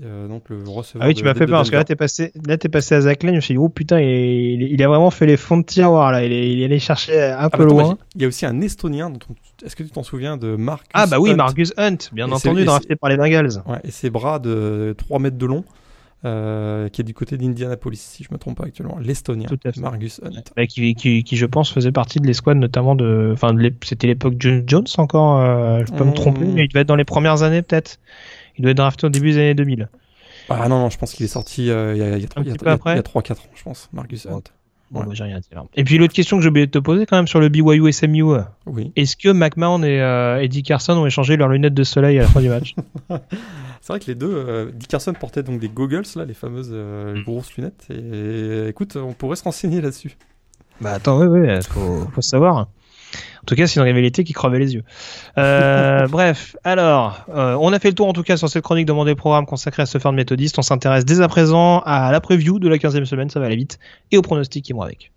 [0.03, 1.03] euh, donc le receveur.
[1.03, 3.01] Ah oui, tu m'as fait peur parce que là t'es passé, là t'es passé à
[3.01, 3.33] Zach Lane.
[3.33, 6.11] Je me suis dit oh putain, il, il, a vraiment fait les fonds de tiroir
[6.11, 6.23] là.
[6.23, 7.97] Il est, il est allé chercher un ah, peu loin.
[8.15, 9.11] il y a aussi un Estonien.
[9.65, 12.95] Est-ce que tu t'en souviens de Marcus Ah bah oui, Marcus Hunt, bien entendu, drafté
[12.95, 13.63] par les Bengals.
[13.65, 15.63] Ouais, et ses bras de 3 mètres de long.
[16.25, 19.47] Euh, qui est du côté d'Indianapolis, si je me trompe pas actuellement, l'Estonien,
[19.77, 20.43] Marcus Hunt.
[20.57, 23.29] Ouais, qui, qui, qui, je pense, faisait partie de l'escouade notamment de.
[23.31, 23.55] Enfin,
[23.85, 26.53] c'était l'époque John Jones encore, euh, je peux me tromper, mmh.
[26.53, 28.01] mais il devait être dans les premières années peut-être.
[28.59, 29.89] Il doit être drafté au début des années 2000.
[30.49, 32.27] Ah non, non, je pense qu'il est sorti euh, il y a, il y a
[32.27, 34.41] 3-4 ans, je pense, Marcus Hunt.
[34.91, 35.63] Bon, bah, j'ai rien à dire.
[35.75, 37.91] Et puis l'autre question que j'ai oublié de te poser quand même sur le BYU
[37.91, 38.23] SMU.
[38.65, 38.91] Oui.
[38.95, 42.27] Est-ce que McMahon et euh, Eddie Carson ont échangé leurs lunettes de soleil à la
[42.27, 42.75] fin du match?
[43.81, 46.73] C'est vrai que les deux, euh, Eddie Carson portait donc des goggles là, les fameuses
[46.73, 47.23] mm.
[47.23, 47.87] grosses lunettes.
[47.91, 50.17] Et écoute, on pourrait se renseigner là-dessus.
[50.81, 52.67] Bah attends, oui, oui, faut, faut savoir.
[53.41, 54.83] En tout cas, c'est une rivalité qui crevait les yeux.
[55.37, 58.85] Euh, bref, alors, euh, on a fait le tour en tout cas sur cette chronique
[58.85, 60.59] de mon programme consacrée à ce de méthodiste.
[60.59, 63.55] On s'intéresse dès à présent à la preview de la 15e semaine, ça va aller
[63.55, 63.79] vite,
[64.11, 65.11] et aux pronostics qui vont avec.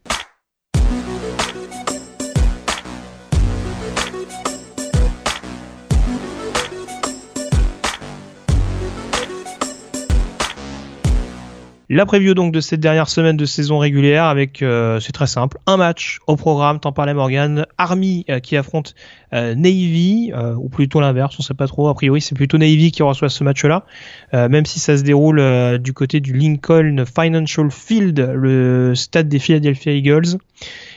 [11.95, 15.59] La preview donc de cette dernière semaine de saison régulière avec, euh, c'est très simple,
[15.67, 18.95] un match au programme, t'en parlais Morgan, Army euh, qui affronte
[19.35, 23.03] euh, Navy, ou plutôt l'inverse, on sait pas trop, a priori c'est plutôt Navy qui
[23.03, 23.85] reçoit ce match-là,
[24.33, 29.93] même si ça se déroule du côté du Lincoln Financial Field, le stade des Philadelphia
[29.93, 30.39] Eagles.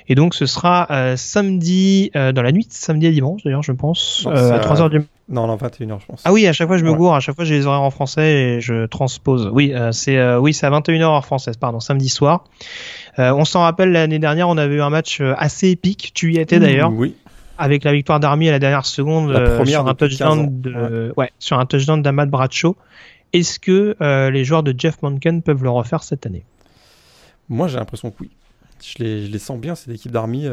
[0.07, 4.59] Et donc ce sera samedi, dans la nuit, samedi à dimanche d'ailleurs je pense, à
[4.59, 6.21] 3h du non, non, 21h, je pense.
[6.23, 7.15] Ah oui, à chaque fois, je me gourre.
[7.15, 9.49] À chaque fois, j'ai les horaires en français et je transpose.
[9.51, 12.43] Oui, euh, c'est euh, oui, c'est à 21h heure française, pardon, samedi soir.
[13.17, 16.11] Euh, on s'en rappelle, l'année dernière, on avait eu un match assez épique.
[16.13, 16.91] Tu y étais d'ailleurs.
[16.91, 17.15] Oui.
[17.57, 19.31] Avec la victoire d'Army à la dernière seconde
[19.65, 21.31] sur, un touchdown de, ouais.
[21.39, 22.75] sur un touchdown d'Amad Bradshaw.
[23.31, 23.95] Est-ce que
[24.29, 26.43] les joueurs de Jeff Monken peuvent le refaire cette année?
[27.47, 28.29] Moi, j'ai l'impression que oui.
[28.83, 30.47] Je les, je les sens bien, cette équipe d'Army.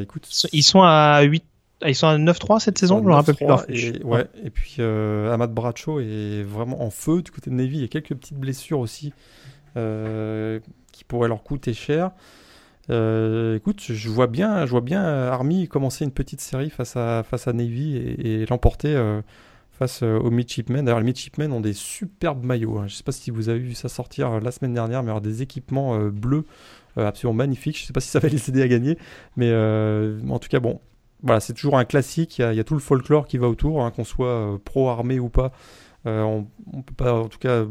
[0.00, 1.44] écoute, ils sont à 8
[1.82, 3.46] ah, ils sont à 9-3 cette saison, je me rappelle plus.
[3.68, 7.76] Et, ouais, et puis euh, Ahmad Bracho est vraiment en feu du côté de Navy.
[7.76, 9.12] Il y a quelques petites blessures aussi
[9.76, 10.60] euh,
[10.92, 12.12] qui pourraient leur coûter cher.
[12.90, 17.22] Euh, écoute, je vois bien, je vois bien Army commencer une petite série face à
[17.22, 18.96] face à Navy et, l'emporter
[19.72, 20.84] face aux Midshipmen.
[20.84, 22.78] D'ailleurs, les Midshipmen ont des superbes maillots.
[22.78, 22.86] Hein.
[22.86, 25.20] Je ne sais pas si vous avez vu ça sortir la semaine dernière, mais alors
[25.20, 26.44] des équipements bleus
[26.96, 27.76] absolument magnifiques.
[27.76, 28.96] Je ne sais pas si ça va les aider à gagner,
[29.36, 30.80] mais en tout cas, bon,
[31.24, 32.38] voilà, c'est toujours un classique.
[32.38, 35.30] Il y, a, tout le folklore qui va autour, hein, qu'on soit euh, pro-armée ou
[35.30, 35.52] pas.
[36.06, 36.46] Euh, on
[36.76, 37.64] ne peut pas, en tout cas,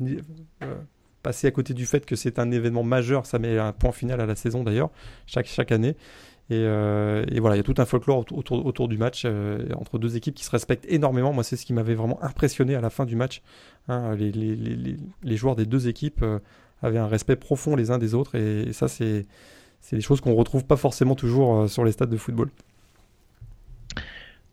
[0.00, 0.74] euh,
[1.22, 3.26] passer à côté du fait que c'est un événement majeur.
[3.26, 4.90] Ça met un point final à la saison d'ailleurs,
[5.26, 5.96] chaque, chaque année.
[6.50, 9.26] Et, voilà, il y a tout un folklore autour, autour du match
[9.74, 11.32] entre deux équipes qui se respectent énormément.
[11.32, 13.42] Moi, c'est ce qui m'avait vraiment impressionné à la fin du match.
[13.88, 14.14] Hein.
[14.16, 16.24] les, joueurs des deux équipes
[16.82, 18.34] avaient un respect profond les uns des autres.
[18.34, 19.26] et ça, c'est
[19.82, 22.48] c'est des choses qu'on retrouve pas forcément toujours euh, sur les stades de football.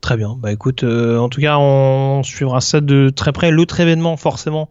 [0.01, 0.35] Très bien.
[0.38, 3.51] Bah écoute, euh, en tout cas, on suivra ça de très près.
[3.51, 4.69] L'autre événement, forcément,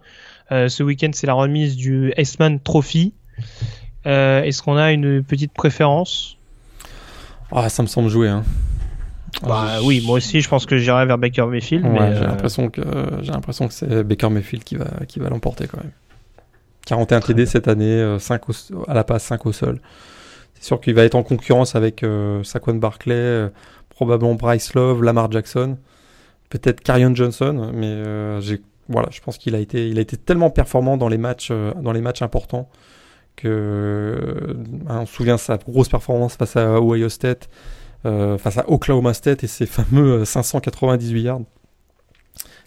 [0.50, 3.14] euh, ce week-end, c'est la remise du S-Man Trophy.
[4.04, 6.38] Est-ce qu'on a une petite préférence?
[7.52, 8.28] Ah, ça me semble jouer.
[8.28, 8.42] Hein.
[9.42, 11.84] Bah oui, moi aussi, je pense que j'irai vers Baker Mayfield.
[11.84, 12.82] j'ai l'impression que
[13.20, 15.92] j'ai l'impression que c'est Baker Mayfield qui va qui va l'emporter quand même.
[16.86, 18.42] 41 TD cette année, 5
[18.88, 19.78] à la passe, 5 au sol.
[20.58, 23.48] C'est sûr qu'il va être en concurrence avec euh, Saquon Barclay, euh,
[23.90, 25.78] probablement Bryce Love, Lamar Jackson,
[26.50, 28.40] peut-être Carion Johnson, mais euh,
[28.88, 32.68] voilà, je pense qu'il a été, tellement performant dans les matchs, dans les matchs importants
[33.36, 34.56] que
[34.88, 37.48] on se souvient sa grosse performance face à Ohio State,
[38.02, 41.42] face à Oklahoma State et ses fameux 598 yards.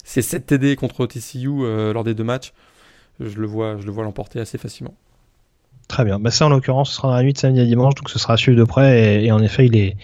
[0.04, 2.54] C'est 7 TD contre TCU lors des deux matchs.
[3.20, 4.94] Je le vois, je le vois l'emporter assez facilement.
[5.88, 6.18] Très bien.
[6.18, 8.18] Bah ça, en l'occurrence, ce sera dans la nuit de samedi à dimanche, donc ce
[8.18, 9.24] sera à suivre de près.
[9.24, 9.96] Et, en effet, il est,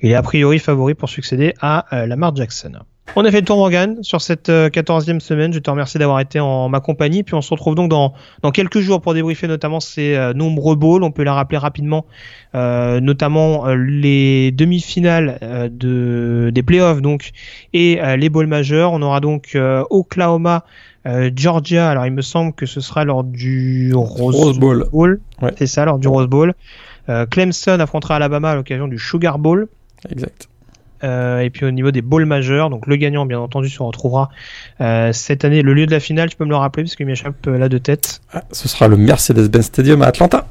[0.00, 2.72] il est a priori favori pour succéder à Lamar Jackson.
[3.16, 5.52] On a fait le tour Morgan sur cette 14e euh, semaine.
[5.52, 7.24] Je te remercie d'avoir été en ma compagnie.
[7.24, 10.76] Puis on se retrouve donc dans, dans quelques jours pour débriefer notamment ces euh, nombreux
[10.76, 11.02] bowls.
[11.02, 12.06] On peut les rappeler rapidement,
[12.54, 15.38] euh, notamment les demi-finales
[15.72, 17.32] de, des playoffs donc
[17.72, 18.92] et les bowls majeurs.
[18.92, 19.58] On aura donc
[19.90, 20.64] Oklahoma,
[21.04, 21.90] Georgia.
[21.90, 25.20] Alors il me semble que ce sera lors du Rose, Bowl.
[25.56, 26.54] C'est ça, lors du Rose Bowl.
[27.30, 29.68] Clemson affrontera Alabama à l'occasion du Sugar Bowl.
[30.10, 30.48] Exact.
[31.02, 34.30] Euh, et puis au niveau des bowls majeurs, donc le gagnant bien entendu se retrouvera
[34.80, 35.62] euh, cette année.
[35.62, 37.68] Le lieu de la finale, tu peux me le rappeler parce qu'il m'échappe euh, là
[37.68, 38.20] de tête.
[38.32, 40.46] Ah, ce sera le Mercedes-Benz Stadium à Atlanta.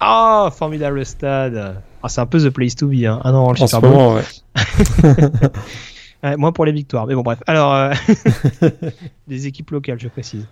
[0.00, 1.76] Ah, oh, formidable stade.
[2.02, 3.04] Ah, c'est un peu the place to be.
[3.04, 3.20] Hein.
[3.22, 4.16] Ah non, le en Super Bowl.
[4.16, 4.22] ouais.
[6.22, 7.42] ouais, moins pour les victoires, mais bon bref.
[7.46, 7.92] Alors,
[9.28, 10.46] des équipes locales, je précise.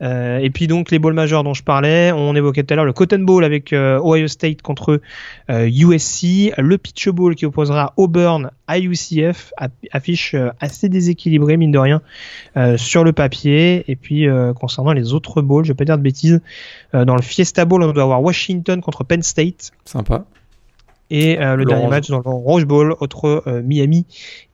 [0.00, 2.84] Euh, et puis donc les bowls majeurs dont je parlais, on évoquait tout à l'heure
[2.84, 5.00] le Cotton Bowl avec euh, Ohio State contre
[5.48, 9.52] USC, euh, le Pitch Bowl qui opposera Auburn à UCF,
[9.92, 12.02] affiche assez déséquilibrée mine de rien
[12.76, 13.84] sur le papier.
[13.88, 14.26] Et puis
[14.60, 16.42] concernant les autres bowls, je vais pas dire de bêtises,
[16.92, 19.72] dans le Fiesta Bowl on doit avoir Washington contre Penn State.
[19.86, 20.26] Sympa.
[21.10, 24.04] Et euh, le dernier match dans le Rose Bowl entre euh, Miami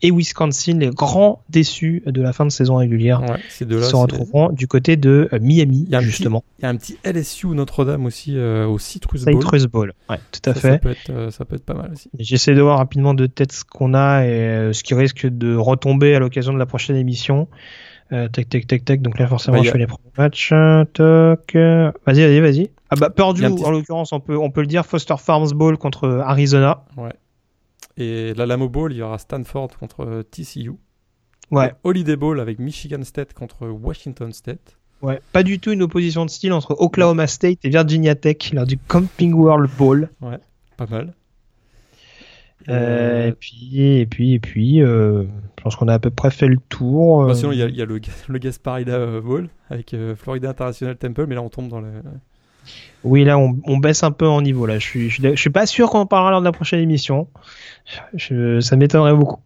[0.02, 4.68] et Wisconsin, les grands déçus de la fin de saison régulière, ouais, se retrouveront du
[4.68, 6.44] côté de euh, Miami, justement.
[6.60, 9.35] Il y a un petit LSU Notre-Dame aussi au Citrus Bowl.
[9.35, 10.72] Citrus Bowl, ouais, tout à fait.
[10.72, 12.09] Ça peut, être, ça peut, être, pas mal aussi.
[12.18, 16.14] J'essaie de voir rapidement de tête ce qu'on a et ce qui risque de retomber
[16.14, 17.48] à l'occasion de la prochaine émission.
[18.10, 19.02] Tac, tac, tac, tac.
[19.02, 20.51] Donc là, forcément, bah, je fais les premiers matchs.
[20.93, 21.52] Toc.
[21.55, 22.70] Vas-y, vas-y, vas-y.
[22.90, 26.09] Ah bah Purdue, en l'occurrence, on peut, on peut le dire, Foster Farms Bowl contre
[26.24, 26.85] Arizona.
[26.97, 27.12] Ouais.
[27.97, 30.72] Et la Lamo Bowl, il y aura Stanford contre euh, TCU.
[31.51, 31.72] Ouais.
[31.85, 34.76] Holiday Bowl avec Michigan State contre Washington State.
[35.02, 38.64] Ouais, pas du tout une opposition de style entre Oklahoma State et Virginia Tech lors
[38.64, 40.09] du Camping World Bowl.
[40.22, 40.39] Ouais,
[40.76, 41.12] pas mal.
[42.68, 45.24] Euh, et puis, et puis, et puis, euh,
[45.59, 47.26] je pense qu'on a à peu près fait le tour.
[47.26, 51.26] Bah, sinon, il y a, y a, le, le Gasparida Bowl avec Florida International Temple,
[51.26, 51.89] mais là, on tombe dans le,
[53.05, 54.64] oui, là, on, baisse un peu en niveau.
[54.64, 57.28] Là, je suis, je, suis pas sûr qu'on en parlera lors de la prochaine émission.
[58.16, 59.40] ça m'étonnerait beaucoup.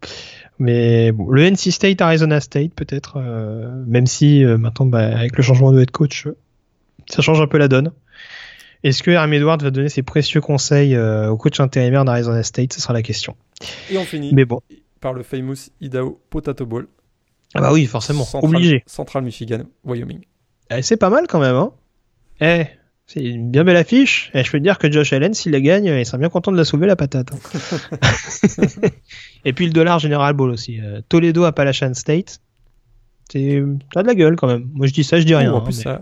[0.61, 5.37] Mais bon, le NC State, Arizona State, peut-être, euh, même si euh, maintenant, bah, avec
[5.37, 6.29] le changement de head coach,
[7.07, 7.93] ça change un peu la donne.
[8.85, 12.73] Est-ce que Herm Edwards va donner ses précieux conseils euh, au coach intérimaire d'Arizona State?
[12.73, 13.37] Ce sera la question.
[13.91, 14.61] Et on finit Mais bon.
[15.01, 16.87] par le famous Idaho Potato Bowl.
[17.55, 18.85] Ah bah oui, forcément, obligé.
[18.87, 20.21] Central Michigan, Wyoming.
[20.71, 21.73] Eh, c'est pas mal quand même, hein
[22.41, 22.67] Eh,
[23.07, 24.31] c'est une bien belle affiche.
[24.35, 26.53] Et je peux te dire que Josh Allen, s'il la gagne, il sera bien content
[26.53, 27.31] de la soulever la patate.
[27.33, 27.99] Hein.
[29.47, 30.79] et puis le dollar General Ball aussi.
[30.81, 32.41] Euh, Toledo Appalachian State.
[33.33, 34.69] Ça a de la gueule quand même.
[34.75, 35.53] Moi je dis ça, je dis rien.
[35.53, 36.01] en plus, ça,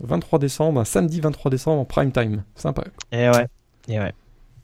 [0.00, 2.42] 23 décembre, un samedi 23 décembre en prime time.
[2.54, 2.84] Sympa.
[3.12, 3.46] Et ouais.
[3.88, 4.12] Et ouais.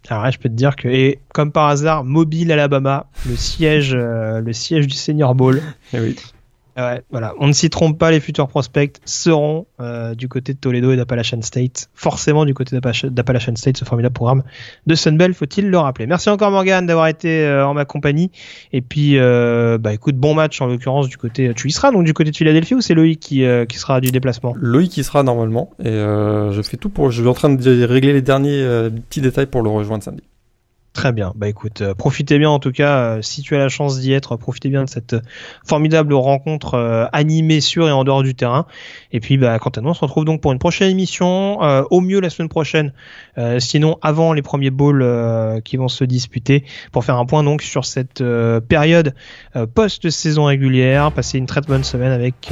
[0.09, 3.94] Alors là, je peux te dire que, et comme par hasard, Mobile, Alabama, le siège,
[3.94, 5.60] euh, le siège du Senior Bowl.
[5.92, 6.16] Et oui.
[6.78, 7.34] Ouais, voilà.
[7.40, 10.96] On ne s'y trompe pas, les futurs prospects seront euh, du côté de Toledo et
[10.96, 11.90] d'Appalachian State.
[11.92, 14.44] Forcément du côté d'Appalachian State, ce formidable programme
[14.86, 16.06] de Sunbelt, faut-il le rappeler.
[16.06, 18.30] Merci encore Morgan d'avoir été euh, en ma compagnie.
[18.72, 21.52] Et puis, euh, bah écoute, bon match en l'occurrence du côté.
[21.56, 24.12] Tu y seras donc du côté de Philadelphie ou c'est Loïc qui, qui sera du
[24.12, 24.55] déplacement?
[24.56, 25.70] Loïc qui sera normalement.
[25.80, 27.10] Et je fais tout pour.
[27.10, 28.64] Je suis en train de régler les derniers
[29.09, 30.22] petits détails pour le rejoindre samedi.
[30.98, 31.32] Très bien.
[31.36, 34.12] Bah écoute, euh, profitez bien en tout cas, euh, si tu as la chance d'y
[34.12, 35.20] être, profitez bien de cette euh,
[35.64, 38.66] formidable rencontre animée sur et en dehors du terrain.
[39.12, 42.00] Et puis, bah, quant à nous, on se retrouve donc pour une prochaine émission, au
[42.00, 42.92] mieux la semaine prochaine,
[43.58, 47.84] sinon avant les premiers bowls qui vont se disputer, pour faire un point donc sur
[47.84, 48.22] cette
[48.68, 49.14] période
[49.74, 51.12] post-saison régulière.
[51.12, 52.50] Passer une très bonne semaine avec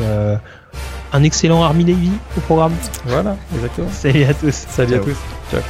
[1.12, 2.74] un excellent Army Navy au programme.
[3.06, 3.88] Voilà, exactement.
[3.90, 4.54] Salut à tous.
[4.54, 5.16] Salut à tous.
[5.50, 5.62] Ciao.